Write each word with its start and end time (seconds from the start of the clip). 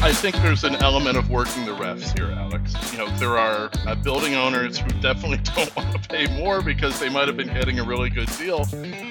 I 0.00 0.12
think 0.12 0.36
there's 0.36 0.62
an 0.62 0.76
element 0.76 1.16
of 1.16 1.28
working 1.28 1.64
the 1.64 1.72
refs 1.72 2.16
here, 2.16 2.30
Alex. 2.30 2.72
You 2.92 2.98
know, 2.98 3.10
there 3.18 3.36
are 3.36 3.68
uh, 3.84 3.96
building 3.96 4.36
owners 4.36 4.78
who 4.78 4.88
definitely 5.00 5.38
don't 5.38 5.74
want 5.74 5.92
to 6.00 6.08
pay 6.08 6.26
more 6.38 6.62
because 6.62 7.00
they 7.00 7.08
might 7.08 7.26
have 7.26 7.36
been 7.36 7.52
getting 7.52 7.80
a 7.80 7.84
really 7.84 8.08
good 8.08 8.28
deal 8.38 8.60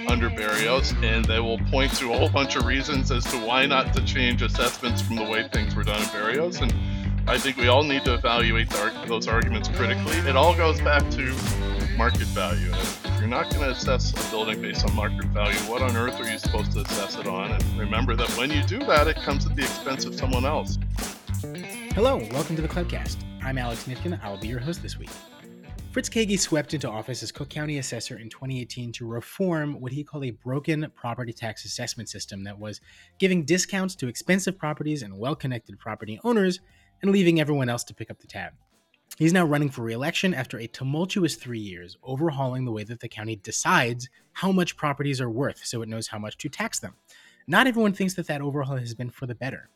under 0.10 0.30
Berrios, 0.30 0.96
and 1.04 1.26
they 1.26 1.42
will 1.42 1.58
point 1.70 1.94
to 1.98 2.14
a 2.14 2.18
whole 2.18 2.30
bunch 2.30 2.56
of 2.56 2.66
reasons 2.66 3.12
as 3.12 3.26
to 3.26 3.38
why 3.46 3.66
not 3.66 3.94
to 3.96 4.06
change 4.06 4.42
assessments 4.42 5.02
from 5.02 5.18
the 5.18 5.26
way 5.26 5.48
things 5.50 5.76
were 5.76 5.84
done 5.84 6.02
in 6.02 6.08
Berrios. 6.08 6.62
And 6.62 6.74
I 7.30 7.38
think 7.38 7.58
we 7.58 7.68
all 7.68 7.84
need 7.84 8.06
to 8.06 8.14
evaluate 8.14 8.70
those 9.08 9.28
arguments 9.28 9.68
critically. 9.68 10.18
It 10.20 10.38
all 10.38 10.56
goes 10.56 10.80
back 10.80 11.08
to 11.12 11.36
market 11.98 12.28
value. 12.28 12.72
You're 13.20 13.28
not 13.28 13.50
going 13.50 13.64
to 13.64 13.72
assess 13.72 14.12
a 14.12 14.30
building 14.30 14.62
based 14.62 14.86
on 14.86 14.96
market 14.96 15.26
value, 15.26 15.58
what 15.62 15.82
on 15.82 15.98
earth 15.98 16.22
are 16.22 16.30
you 16.30 16.38
supposed 16.38 16.74
to 16.74 16.82
assess 16.82 17.16
it 17.16 17.26
on? 17.26 17.52
And 17.52 17.64
remember 17.80 18.16
that 18.16 18.30
when 18.38 18.52
you 18.52 18.62
do 18.64 18.78
that, 18.86 19.08
it 19.08 19.16
comes 19.16 19.44
at 19.48 19.56
the 19.56 19.64
expense 19.64 20.06
of 20.06 20.14
someone 20.14 20.46
else. 20.46 20.78
Hello, 21.96 22.18
welcome 22.32 22.56
to 22.56 22.62
the 22.62 22.68
Cloudcast. 22.68 23.18
I'm 23.42 23.58
Alex 23.58 23.86
Nitkin. 23.86 24.24
I'll 24.24 24.38
be 24.38 24.48
your 24.48 24.60
host 24.60 24.84
this 24.84 25.00
week. 25.00 25.10
Fritz 25.92 26.10
Kaegi 26.10 26.40
swept 26.40 26.76
into 26.76 26.88
office 26.88 27.24
as 27.24 27.32
Cook 27.32 27.50
County 27.50 27.80
Assessor 27.80 28.20
in 28.20 28.30
2018 28.30 28.92
to 28.94 29.08
reform 29.08 29.82
what 29.82 29.92
he 29.92 30.04
called 30.04 30.26
a 30.26 30.32
broken 30.32 30.86
property 30.96 31.34
tax 31.34 31.66
assessment 31.66 32.10
system 32.10 32.44
that 32.44 32.60
was 32.60 32.82
giving 33.18 33.44
discounts 33.44 33.96
to 33.96 34.08
expensive 34.08 34.60
properties 34.60 35.02
and 35.02 35.18
well 35.18 35.36
connected 35.36 35.80
property 35.80 36.20
owners 36.24 36.60
and 37.02 37.12
leaving 37.12 37.42
everyone 37.42 37.68
else 37.68 37.84
to 37.86 37.96
pick 37.96 38.12
up 38.12 38.20
the 38.20 38.28
tab. 38.28 38.54
He's 39.18 39.34
now 39.34 39.46
running 39.46 39.70
for 39.70 39.82
re-election 39.82 40.34
after 40.34 40.60
a 40.60 40.68
tumultuous 40.68 41.36
three 41.36 41.60
years, 41.60 41.98
overhauling 42.04 42.66
the 42.66 42.72
way 42.72 42.84
that 42.84 43.00
the 43.00 43.10
county 43.10 43.36
decides 43.36 44.10
how 44.34 44.52
much 44.52 44.78
properties 44.78 45.20
are 45.20 45.30
worth 45.30 45.66
so 45.66 45.82
it 45.82 45.90
knows 45.90 46.08
how 46.08 46.20
much 46.20 46.38
to 46.38 46.50
tax 46.50 46.80
them. 46.80 46.94
Not 47.48 47.66
everyone 47.66 47.94
thinks 47.94 48.14
that 48.16 48.28
that 48.28 48.42
overhaul 48.42 48.78
has 48.78 48.94
been 48.94 49.10
for 49.10 49.26
the 49.26 49.34
better. 49.34 49.70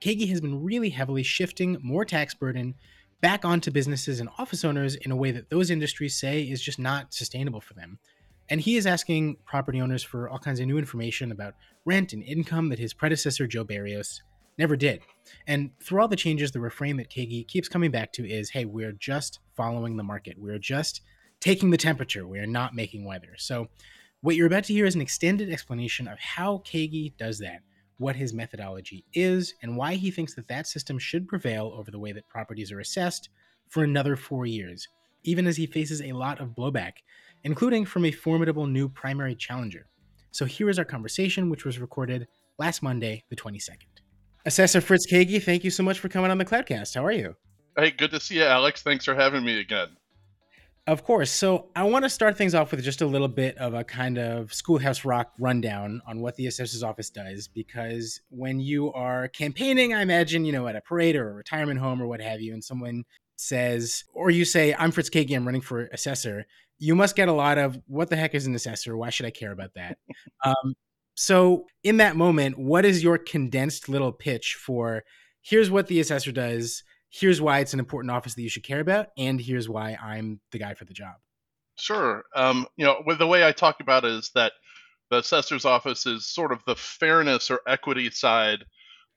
Kaegi 0.00 0.28
has 0.30 0.40
been 0.40 0.62
really 0.62 0.90
heavily 0.90 1.22
shifting 1.22 1.76
more 1.82 2.04
tax 2.04 2.34
burden 2.34 2.74
back 3.20 3.44
onto 3.44 3.70
businesses 3.70 4.20
and 4.20 4.28
office 4.38 4.64
owners 4.64 4.94
in 4.94 5.10
a 5.10 5.16
way 5.16 5.30
that 5.30 5.50
those 5.50 5.70
industries 5.70 6.14
say 6.14 6.42
is 6.42 6.62
just 6.62 6.78
not 6.78 7.12
sustainable 7.12 7.60
for 7.60 7.74
them. 7.74 7.98
And 8.48 8.60
he 8.60 8.76
is 8.76 8.86
asking 8.86 9.36
property 9.44 9.80
owners 9.80 10.02
for 10.04 10.28
all 10.28 10.38
kinds 10.38 10.60
of 10.60 10.66
new 10.66 10.78
information 10.78 11.32
about 11.32 11.54
rent 11.84 12.12
and 12.12 12.22
income 12.22 12.68
that 12.68 12.78
his 12.78 12.94
predecessor, 12.94 13.46
Joe 13.46 13.64
Berrios, 13.64 14.20
never 14.58 14.76
did. 14.76 15.02
And 15.46 15.70
through 15.80 16.00
all 16.00 16.08
the 16.08 16.16
changes, 16.16 16.52
the 16.52 16.60
refrain 16.60 16.96
that 16.96 17.10
Kaegi 17.10 17.46
keeps 17.46 17.68
coming 17.68 17.90
back 17.90 18.12
to 18.12 18.28
is 18.28 18.50
hey, 18.50 18.64
we're 18.64 18.92
just 18.92 19.40
following 19.54 19.96
the 19.96 20.02
market. 20.02 20.36
We're 20.38 20.58
just 20.58 21.02
taking 21.40 21.70
the 21.70 21.76
temperature. 21.76 22.26
We're 22.26 22.46
not 22.46 22.74
making 22.74 23.04
weather. 23.04 23.34
So, 23.36 23.68
what 24.22 24.34
you're 24.34 24.46
about 24.46 24.64
to 24.64 24.72
hear 24.72 24.86
is 24.86 24.94
an 24.94 25.02
extended 25.02 25.52
explanation 25.52 26.08
of 26.08 26.18
how 26.18 26.58
Kaegi 26.64 27.16
does 27.16 27.38
that, 27.40 27.60
what 27.98 28.16
his 28.16 28.32
methodology 28.32 29.04
is, 29.12 29.54
and 29.62 29.76
why 29.76 29.94
he 29.94 30.10
thinks 30.10 30.34
that 30.34 30.48
that 30.48 30.66
system 30.66 30.98
should 30.98 31.28
prevail 31.28 31.72
over 31.76 31.90
the 31.90 31.98
way 31.98 32.12
that 32.12 32.28
properties 32.28 32.72
are 32.72 32.80
assessed 32.80 33.28
for 33.68 33.84
another 33.84 34.16
four 34.16 34.46
years, 34.46 34.88
even 35.24 35.46
as 35.46 35.56
he 35.56 35.66
faces 35.66 36.00
a 36.00 36.12
lot 36.12 36.40
of 36.40 36.56
blowback, 36.56 36.94
including 37.44 37.84
from 37.84 38.04
a 38.06 38.10
formidable 38.10 38.66
new 38.66 38.88
primary 38.88 39.34
challenger. 39.34 39.86
So, 40.30 40.44
here 40.44 40.70
is 40.70 40.78
our 40.78 40.84
conversation, 40.84 41.50
which 41.50 41.64
was 41.64 41.78
recorded 41.78 42.26
last 42.58 42.82
Monday, 42.82 43.22
the 43.28 43.36
22nd. 43.36 43.95
Assessor 44.46 44.80
Fritz 44.80 45.10
Kaegi, 45.10 45.42
thank 45.42 45.64
you 45.64 45.70
so 45.70 45.82
much 45.82 45.98
for 45.98 46.08
coming 46.08 46.30
on 46.30 46.38
the 46.38 46.44
Cloudcast. 46.44 46.94
How 46.94 47.04
are 47.04 47.10
you? 47.10 47.34
Hey, 47.76 47.90
good 47.90 48.12
to 48.12 48.20
see 48.20 48.36
you, 48.36 48.44
Alex. 48.44 48.80
Thanks 48.80 49.04
for 49.04 49.12
having 49.12 49.44
me 49.44 49.58
again. 49.58 49.88
Of 50.86 51.02
course. 51.02 51.32
So 51.32 51.70
I 51.74 51.82
want 51.82 52.04
to 52.04 52.08
start 52.08 52.38
things 52.38 52.54
off 52.54 52.70
with 52.70 52.80
just 52.84 53.02
a 53.02 53.06
little 53.06 53.26
bit 53.26 53.58
of 53.58 53.74
a 53.74 53.82
kind 53.82 54.18
of 54.18 54.54
schoolhouse 54.54 55.04
rock 55.04 55.32
rundown 55.40 56.00
on 56.06 56.20
what 56.20 56.36
the 56.36 56.46
assessor's 56.46 56.84
office 56.84 57.10
does, 57.10 57.48
because 57.48 58.20
when 58.30 58.60
you 58.60 58.92
are 58.92 59.26
campaigning, 59.26 59.92
I 59.92 60.02
imagine, 60.02 60.44
you 60.44 60.52
know, 60.52 60.68
at 60.68 60.76
a 60.76 60.80
parade 60.80 61.16
or 61.16 61.28
a 61.28 61.34
retirement 61.34 61.80
home 61.80 62.00
or 62.00 62.06
what 62.06 62.20
have 62.20 62.40
you, 62.40 62.54
and 62.54 62.62
someone 62.62 63.02
says, 63.34 64.04
or 64.14 64.30
you 64.30 64.44
say, 64.44 64.76
I'm 64.78 64.92
Fritz 64.92 65.10
Kaegi, 65.10 65.34
I'm 65.34 65.44
running 65.44 65.60
for 65.60 65.86
assessor, 65.86 66.46
you 66.78 66.94
must 66.94 67.16
get 67.16 67.28
a 67.28 67.32
lot 67.32 67.58
of, 67.58 67.76
what 67.88 68.10
the 68.10 68.16
heck 68.16 68.36
is 68.36 68.46
an 68.46 68.54
assessor? 68.54 68.96
Why 68.96 69.10
should 69.10 69.26
I 69.26 69.30
care 69.30 69.50
about 69.50 69.74
that? 69.74 69.98
um, 70.44 70.76
so, 71.16 71.64
in 71.82 71.96
that 71.96 72.14
moment, 72.14 72.58
what 72.58 72.84
is 72.84 73.02
your 73.02 73.16
condensed 73.16 73.88
little 73.88 74.12
pitch 74.12 74.54
for 74.54 75.02
here's 75.40 75.70
what 75.70 75.86
the 75.86 75.98
assessor 75.98 76.30
does, 76.30 76.82
here's 77.08 77.40
why 77.40 77.60
it's 77.60 77.72
an 77.72 77.78
important 77.78 78.10
office 78.10 78.34
that 78.34 78.42
you 78.42 78.50
should 78.50 78.64
care 78.64 78.80
about, 78.80 79.08
and 79.16 79.40
here's 79.40 79.66
why 79.66 79.94
I'm 79.94 80.40
the 80.52 80.58
guy 80.58 80.74
for 80.74 80.84
the 80.84 80.92
job? 80.92 81.14
Sure. 81.78 82.22
Um, 82.34 82.66
you 82.76 82.84
know, 82.84 83.02
the 83.18 83.26
way 83.26 83.46
I 83.46 83.52
talk 83.52 83.80
about 83.80 84.04
it 84.04 84.12
is 84.12 84.30
that 84.34 84.52
the 85.10 85.18
assessor's 85.18 85.64
office 85.64 86.04
is 86.04 86.26
sort 86.26 86.52
of 86.52 86.62
the 86.66 86.76
fairness 86.76 87.50
or 87.50 87.60
equity 87.66 88.10
side 88.10 88.66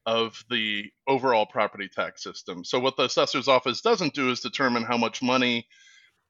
of 0.06 0.42
the 0.50 0.86
overall 1.06 1.46
property 1.46 1.90
tax 1.94 2.24
system. 2.24 2.64
So, 2.64 2.80
what 2.80 2.96
the 2.96 3.04
assessor's 3.04 3.50
office 3.50 3.82
doesn't 3.82 4.14
do 4.14 4.32
is 4.32 4.40
determine 4.40 4.84
how 4.84 4.98
much 4.98 5.22
money 5.22 5.68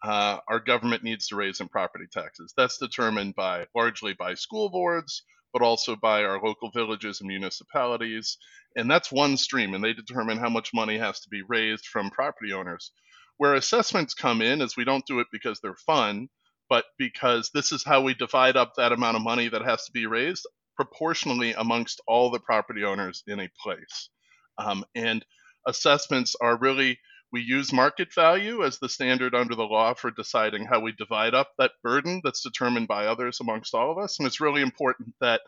uh, 0.04 0.40
our 0.48 0.60
government 0.60 1.04
needs 1.04 1.28
to 1.28 1.36
raise 1.36 1.60
in 1.60 1.68
property 1.68 2.06
taxes. 2.12 2.56
That's 2.58 2.80
determined 2.80 3.36
by 3.36 3.68
largely 3.76 4.14
by 4.14 4.34
school 4.34 4.72
boards 4.72 5.22
but 5.54 5.62
also 5.62 5.96
by 5.96 6.24
our 6.24 6.42
local 6.42 6.72
villages 6.72 7.22
and 7.22 7.28
municipalities. 7.28 8.38
And 8.76 8.90
that's 8.90 9.12
one 9.12 9.38
stream, 9.38 9.74
and 9.74 9.84
they 9.84 9.94
determine 9.94 10.38
how 10.38 10.50
much 10.50 10.74
money 10.74 10.98
has 10.98 11.20
to 11.22 11.30
be 11.30 11.42
raised 11.48 11.86
from 11.86 12.10
property 12.10 12.54
owners. 12.54 12.92
Where 13.38 13.56
assessments 13.56 14.14
come 14.14 14.42
in 14.42 14.62
is 14.62 14.76
we 14.76 14.84
don't 14.84 15.06
do 15.06 15.20
it 15.20 15.28
because 15.32 15.60
they're 15.60 15.76
fun, 15.76 16.30
but 16.70 16.86
because 16.98 17.50
this 17.54 17.72
is 17.72 17.84
how 17.84 18.02
we 18.02 18.14
divide 18.14 18.58
up 18.58 18.74
that 18.76 18.92
amount 18.92 19.18
of 19.18 19.24
money 19.24 19.48
that 19.48 19.64
has 19.64 19.86
to 19.86 19.92
be 19.92 20.06
raised 20.06 20.46
proportionally 20.76 21.54
amongst 21.54 22.02
all 22.08 22.30
the 22.32 22.40
property 22.40 22.84
owners 22.84 23.24
in 23.28 23.40
a 23.40 23.50
place. 23.62 24.10
Um, 24.58 24.86
and 24.96 25.26
assessments 25.68 26.36
are 26.42 26.58
really 26.58 27.00
we 27.32 27.42
use 27.42 27.74
market 27.74 28.14
value 28.14 28.64
as 28.64 28.80
the 28.80 28.90
standard 28.90 29.36
under 29.36 29.56
the 29.56 29.64
law 29.64 29.94
for 29.94 30.12
deciding 30.12 30.66
how 30.66 30.80
we 30.80 30.92
divide 30.94 31.36
up 31.36 31.52
that 31.60 31.72
burden 31.84 32.22
that's 32.24 32.44
determined 32.44 32.88
by 32.88 33.06
others 33.06 33.40
amongst 33.42 33.76
all 33.76 33.92
of 33.92 33.98
us. 33.98 34.20
And 34.20 34.28
it's 34.28 34.42
really 34.42 34.62
important 34.62 35.14
that 35.22 35.42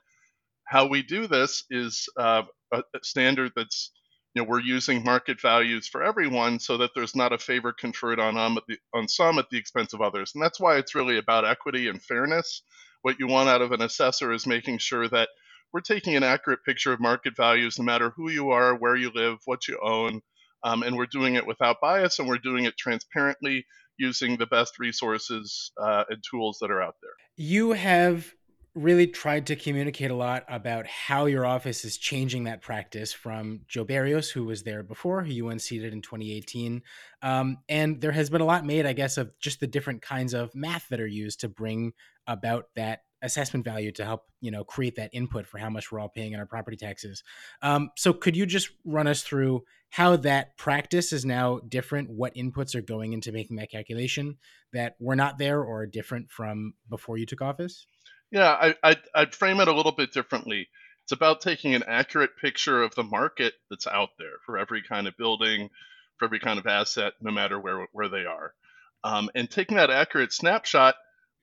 how 0.66 0.88
we 0.88 1.03
do 1.03 1.28
this 1.28 1.66
is 1.70 2.08
uh, 2.18 2.44
a 2.74 2.84
standard 3.03 3.52
that's 3.56 3.91
you 4.34 4.41
know 4.41 4.47
we're 4.47 4.62
using 4.62 5.03
market 5.03 5.41
values 5.41 5.88
for 5.88 6.03
everyone 6.03 6.59
so 6.59 6.78
that 6.78 6.91
there's 6.96 7.16
not 7.16 7.34
a 7.34 7.38
favor 7.38 7.74
conferred 7.74 8.20
on 8.20 8.38
um, 8.38 8.59
the, 8.68 8.78
on 8.94 9.08
some 9.08 9.40
at 9.40 9.50
the 9.50 9.58
expense 9.58 9.94
of 9.94 10.02
others 10.02 10.31
and 10.34 10.44
that's 10.44 10.59
why 10.59 10.78
it's 10.78 10.96
really 10.96 11.18
about 11.18 11.46
equity 11.46 11.90
and 11.90 12.02
fairness 12.02 12.64
what 13.02 13.20
you 13.20 13.28
want 13.28 13.50
out 13.50 13.62
of 13.62 13.74
an 13.74 13.81
assessor 13.81 14.31
is 14.31 14.47
making 14.47 14.78
sure 14.78 15.08
that 15.09 15.30
we're 15.74 15.81
taking 15.81 16.16
an 16.16 16.24
accurate 16.24 16.64
picture 16.66 16.94
of 16.94 17.02
market 17.02 17.36
values 17.36 17.78
no 17.78 17.84
matter 17.84 18.12
who 18.12 18.30
you 18.31 18.52
are 18.52 18.75
where 18.75 18.96
you 18.96 19.12
live 19.14 19.40
what 19.46 19.68
you 19.68 19.78
own 19.84 20.22
um, 20.63 20.83
and 20.83 20.95
we're 20.95 21.05
doing 21.05 21.35
it 21.35 21.45
without 21.45 21.77
bias 21.81 22.19
and 22.19 22.27
we're 22.27 22.38
doing 22.38 22.66
it 22.66 22.77
transparently 22.77 23.66
using 23.97 24.38
the 24.38 24.47
best 24.47 24.79
resources 24.79 25.72
uh, 25.81 26.03
and 26.09 26.23
tools 26.29 26.57
that 26.61 26.72
are 26.72 26.81
out 26.81 26.95
there. 27.01 27.11
You 27.38 27.72
have 27.73 28.33
really 28.73 29.05
tried 29.05 29.47
to 29.47 29.55
communicate 29.55 30.11
a 30.11 30.16
lot 30.16 30.45
about 30.47 30.88
how 30.88 31.25
your 31.25 31.45
office 31.45 31.83
is 31.83 31.97
changing 31.97 32.45
that 32.45 32.61
practice 32.61 33.11
from 33.11 33.61
Joe 33.67 33.85
Berrios, 33.85 34.31
who 34.31 34.45
was 34.45 34.63
there 34.63 34.81
before, 34.81 35.23
who 35.23 35.31
you 35.31 35.49
unseated 35.49 35.91
in 35.91 36.01
2018. 36.01 36.81
Um, 37.22 37.57
and 37.67 37.99
there 37.99 38.13
has 38.13 38.29
been 38.29 38.41
a 38.41 38.45
lot 38.45 38.66
made, 38.66 38.85
I 38.85 38.93
guess, 38.93 39.17
of 39.17 39.38
just 39.39 39.59
the 39.59 39.67
different 39.67 40.01
kinds 40.01 40.33
of 40.33 40.55
math 40.55 40.88
that 40.89 41.01
are 41.01 41.07
used 41.07 41.41
to 41.41 41.49
bring 41.49 41.91
about 42.28 42.67
that 42.75 43.01
assessment 43.22 43.66
value 43.66 43.92
to 43.92 44.06
help 44.06 44.24
you 44.42 44.52
know 44.52 44.64
create 44.64 44.96
that 44.96 45.09
input 45.14 45.48
for 45.48 45.58
how 45.58 45.70
much 45.70 45.92
we're 45.92 46.00
all 46.00 46.09
paying 46.09 46.34
in 46.34 46.40
our 46.40 46.46
property 46.46 46.78
taxes. 46.78 47.24
Um, 47.62 47.92
so 47.98 48.14
could 48.14 48.36
you 48.36 48.46
just 48.46 48.70
run 48.86 49.08
us 49.08 49.22
through 49.22 49.64
how 49.90 50.16
that 50.18 50.58
practice 50.58 51.12
is 51.12 51.26
now 51.26 51.59
different 51.68 52.09
what 52.09 52.36
inputs 52.36 52.76
are 52.76 52.82
going 52.82 53.14
into 53.14 53.32
making 53.32 53.58
that 53.58 53.72
calculation 53.72 54.38
that 54.74 54.96
were 55.00 55.16
not 55.16 55.38
there 55.38 55.62
or 55.62 55.86
different 55.86 56.32
from 56.32 56.74
before 56.90 57.18
you 57.18 57.26
took 57.26 57.42
office? 57.42 57.86
Yeah 58.32 58.50
I, 58.50 58.76
I'd, 58.84 59.02
I'd 59.14 59.36
frame 59.36 59.59
it 59.59 59.68
a 59.68 59.76
little 59.76 59.92
bit 59.92 60.12
differently. 60.14 60.68
It's 61.03 61.12
about 61.12 61.42
taking 61.42 61.76
an 61.76 61.84
accurate 61.88 62.38
picture 62.41 62.82
of 62.82 62.96
the 62.96 63.03
market 63.03 63.53
that's 63.70 63.88
out 63.88 64.09
there 64.17 64.38
for 64.46 64.58
every 64.58 64.82
kind 64.82 65.08
of 65.08 65.17
building 65.17 65.70
for 66.17 66.26
every 66.26 66.40
kind 66.40 66.59
of 66.59 66.67
asset 66.67 67.14
no 67.22 67.32
matter 67.32 67.59
where, 67.59 67.88
where 67.91 68.09
they 68.09 68.26
are 68.26 68.53
um, 69.03 69.29
and 69.35 69.50
taking 69.50 69.78
that 69.78 69.90
accurate 69.90 70.34
snapshot 70.34 70.96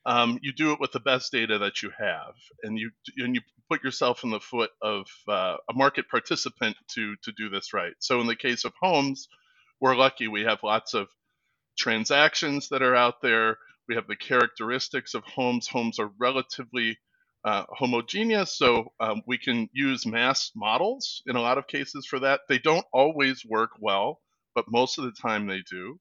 um, 0.09 0.39
you 0.43 0.55
do 0.55 0.73
it 0.73 0.81
with 0.81 0.93
the 0.93 1.01
best 1.01 1.33
data 1.33 1.59
that 1.59 1.83
you 1.83 1.91
have, 1.99 2.35
and 2.63 2.79
you 2.79 2.91
and 3.19 3.35
you 3.35 3.43
put 3.71 3.85
yourself 3.85 4.25
in 4.25 4.31
the 4.31 4.41
foot 4.41 4.71
of 4.83 5.07
uh, 5.29 5.57
a 5.71 5.75
market 5.75 6.09
participant 6.09 6.77
to 6.95 7.15
to 7.25 7.33
do 7.33 7.51
this 7.51 7.75
right. 7.75 7.93
So 8.01 8.21
in 8.23 8.27
the 8.27 8.35
case 8.35 8.65
of 8.65 8.73
homes, 8.81 9.29
we're 9.81 9.97
lucky 9.97 10.27
we 10.27 10.45
have 10.45 10.61
lots 10.65 10.95
of 10.95 11.09
transactions 11.79 12.71
that 12.71 12.83
are 12.83 12.97
out 12.97 13.23
there. 13.23 13.59
We 13.87 13.97
have 13.97 14.09
the 14.09 14.17
characteristics 14.17 15.15
of 15.15 15.25
homes. 15.25 15.69
Homes 15.69 15.99
are 15.99 16.11
relatively 16.19 16.99
uh, 17.45 17.65
homogeneous, 17.71 18.57
so 18.57 18.93
um, 19.01 19.23
we 19.27 19.39
can 19.39 19.69
use 19.75 20.07
mass 20.07 20.53
models 20.57 21.23
in 21.27 21.37
a 21.37 21.43
lot 21.43 21.59
of 21.59 21.67
cases 21.67 22.07
for 22.07 22.21
that. 22.21 22.41
They 22.49 22.59
don't 22.59 22.87
always 22.95 23.45
work 23.45 23.73
well, 23.79 24.21
but 24.55 24.71
most 24.71 24.99
of 24.99 25.05
the 25.05 25.13
time 25.13 25.47
they 25.47 25.63
do. 25.71 26.01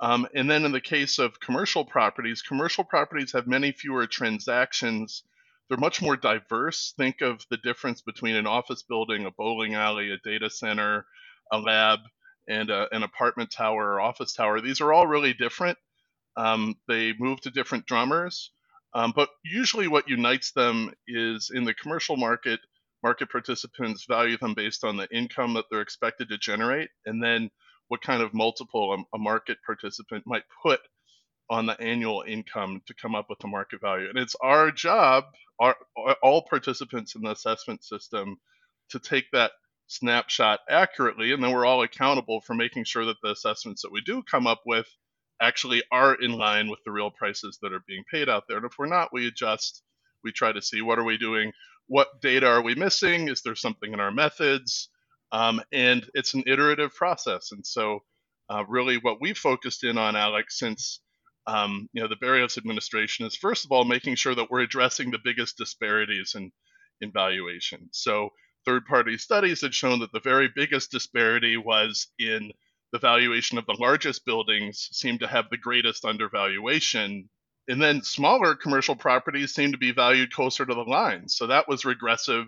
Um, 0.00 0.26
and 0.34 0.50
then 0.50 0.64
in 0.64 0.72
the 0.72 0.80
case 0.80 1.18
of 1.18 1.40
commercial 1.40 1.84
properties, 1.84 2.42
commercial 2.42 2.84
properties 2.84 3.32
have 3.32 3.46
many 3.46 3.72
fewer 3.72 4.06
transactions. 4.06 5.22
They're 5.68 5.78
much 5.78 6.02
more 6.02 6.16
diverse. 6.16 6.92
Think 6.96 7.22
of 7.22 7.44
the 7.50 7.56
difference 7.56 8.02
between 8.02 8.36
an 8.36 8.46
office 8.46 8.82
building, 8.82 9.24
a 9.24 9.30
bowling 9.30 9.74
alley, 9.74 10.10
a 10.12 10.18
data 10.18 10.50
center, 10.50 11.06
a 11.50 11.58
lab, 11.58 12.00
and 12.48 12.70
a, 12.70 12.94
an 12.94 13.02
apartment 13.02 13.50
tower 13.50 13.94
or 13.94 14.00
office 14.00 14.32
tower. 14.34 14.60
These 14.60 14.80
are 14.80 14.92
all 14.92 15.06
really 15.06 15.32
different. 15.32 15.78
Um, 16.36 16.76
they 16.86 17.14
move 17.18 17.40
to 17.40 17.50
different 17.50 17.86
drummers, 17.86 18.52
um, 18.94 19.12
but 19.16 19.30
usually 19.42 19.88
what 19.88 20.08
unites 20.08 20.52
them 20.52 20.92
is 21.08 21.50
in 21.52 21.64
the 21.64 21.74
commercial 21.74 22.16
market, 22.16 22.60
market 23.02 23.30
participants 23.30 24.04
value 24.06 24.36
them 24.36 24.54
based 24.54 24.84
on 24.84 24.96
the 24.98 25.08
income 25.10 25.54
that 25.54 25.64
they're 25.70 25.80
expected 25.80 26.28
to 26.28 26.38
generate, 26.38 26.90
and 27.06 27.22
then 27.22 27.50
what 27.88 28.02
kind 28.02 28.22
of 28.22 28.34
multiple 28.34 29.04
a, 29.14 29.18
market 29.18 29.58
participant 29.64 30.24
might 30.26 30.44
put 30.62 30.80
on 31.48 31.66
the 31.66 31.80
annual 31.80 32.24
income 32.26 32.82
to 32.86 32.94
come 32.94 33.14
up 33.14 33.26
with 33.30 33.38
the 33.38 33.46
market 33.46 33.80
value. 33.80 34.08
And 34.08 34.18
it's 34.18 34.34
our 34.42 34.70
job, 34.70 35.24
our, 35.60 35.76
all 36.22 36.42
participants 36.42 37.14
in 37.14 37.22
the 37.22 37.30
assessment 37.30 37.84
system, 37.84 38.38
to 38.90 38.98
take 38.98 39.30
that 39.32 39.52
snapshot 39.86 40.60
accurately, 40.68 41.32
and 41.32 41.42
then 41.42 41.52
we're 41.52 41.66
all 41.66 41.82
accountable 41.82 42.40
for 42.40 42.54
making 42.54 42.84
sure 42.84 43.04
that 43.04 43.16
the 43.22 43.30
assessments 43.30 43.82
that 43.82 43.92
we 43.92 44.00
do 44.00 44.22
come 44.22 44.46
up 44.46 44.62
with 44.66 44.88
actually 45.40 45.82
are 45.92 46.14
in 46.14 46.32
line 46.32 46.68
with 46.68 46.80
the 46.84 46.90
real 46.90 47.10
prices 47.10 47.58
that 47.62 47.72
are 47.72 47.84
being 47.86 48.02
paid 48.10 48.28
out 48.28 48.44
there. 48.48 48.56
And 48.56 48.66
if 48.66 48.78
we're 48.78 48.86
not, 48.86 49.12
we 49.12 49.28
adjust. 49.28 49.82
We 50.24 50.32
try 50.32 50.50
to 50.50 50.62
see 50.62 50.82
what 50.82 50.98
are 50.98 51.04
we 51.04 51.18
doing, 51.18 51.52
what 51.86 52.20
data 52.20 52.48
are 52.48 52.62
we 52.62 52.74
missing, 52.74 53.28
is 53.28 53.42
there 53.42 53.54
something 53.54 53.92
in 53.92 54.00
our 54.00 54.10
methods, 54.10 54.88
um, 55.36 55.60
and 55.70 56.08
it's 56.14 56.32
an 56.32 56.44
iterative 56.46 56.94
process. 56.94 57.52
And 57.52 57.64
so, 57.66 58.00
uh, 58.48 58.64
really, 58.66 58.96
what 58.96 59.20
we've 59.20 59.36
focused 59.36 59.84
in 59.84 59.98
on, 59.98 60.16
Alex, 60.16 60.58
since 60.58 61.00
um, 61.46 61.88
you 61.92 62.00
know 62.00 62.08
the 62.08 62.16
Berrios 62.16 62.56
administration 62.56 63.26
is 63.26 63.36
first 63.36 63.66
of 63.66 63.70
all 63.70 63.84
making 63.84 64.14
sure 64.14 64.34
that 64.34 64.50
we're 64.50 64.60
addressing 64.60 65.10
the 65.10 65.18
biggest 65.22 65.58
disparities 65.58 66.34
in 66.36 66.50
in 67.02 67.12
valuation. 67.12 67.88
So 67.92 68.30
third-party 68.64 69.18
studies 69.18 69.60
had 69.60 69.74
shown 69.74 70.00
that 70.00 70.10
the 70.12 70.20
very 70.20 70.48
biggest 70.56 70.90
disparity 70.90 71.58
was 71.58 72.08
in 72.18 72.50
the 72.92 72.98
valuation 72.98 73.58
of 73.58 73.66
the 73.66 73.76
largest 73.78 74.24
buildings 74.24 74.88
seemed 74.92 75.20
to 75.20 75.26
have 75.26 75.50
the 75.50 75.58
greatest 75.58 76.06
undervaluation 76.06 77.28
and 77.68 77.82
then 77.82 78.02
smaller 78.02 78.54
commercial 78.54 78.96
properties 78.96 79.52
seem 79.52 79.72
to 79.72 79.78
be 79.78 79.92
valued 79.92 80.32
closer 80.32 80.64
to 80.64 80.74
the 80.74 80.80
line 80.80 81.28
so 81.28 81.46
that 81.46 81.68
was 81.68 81.84
regressive 81.84 82.46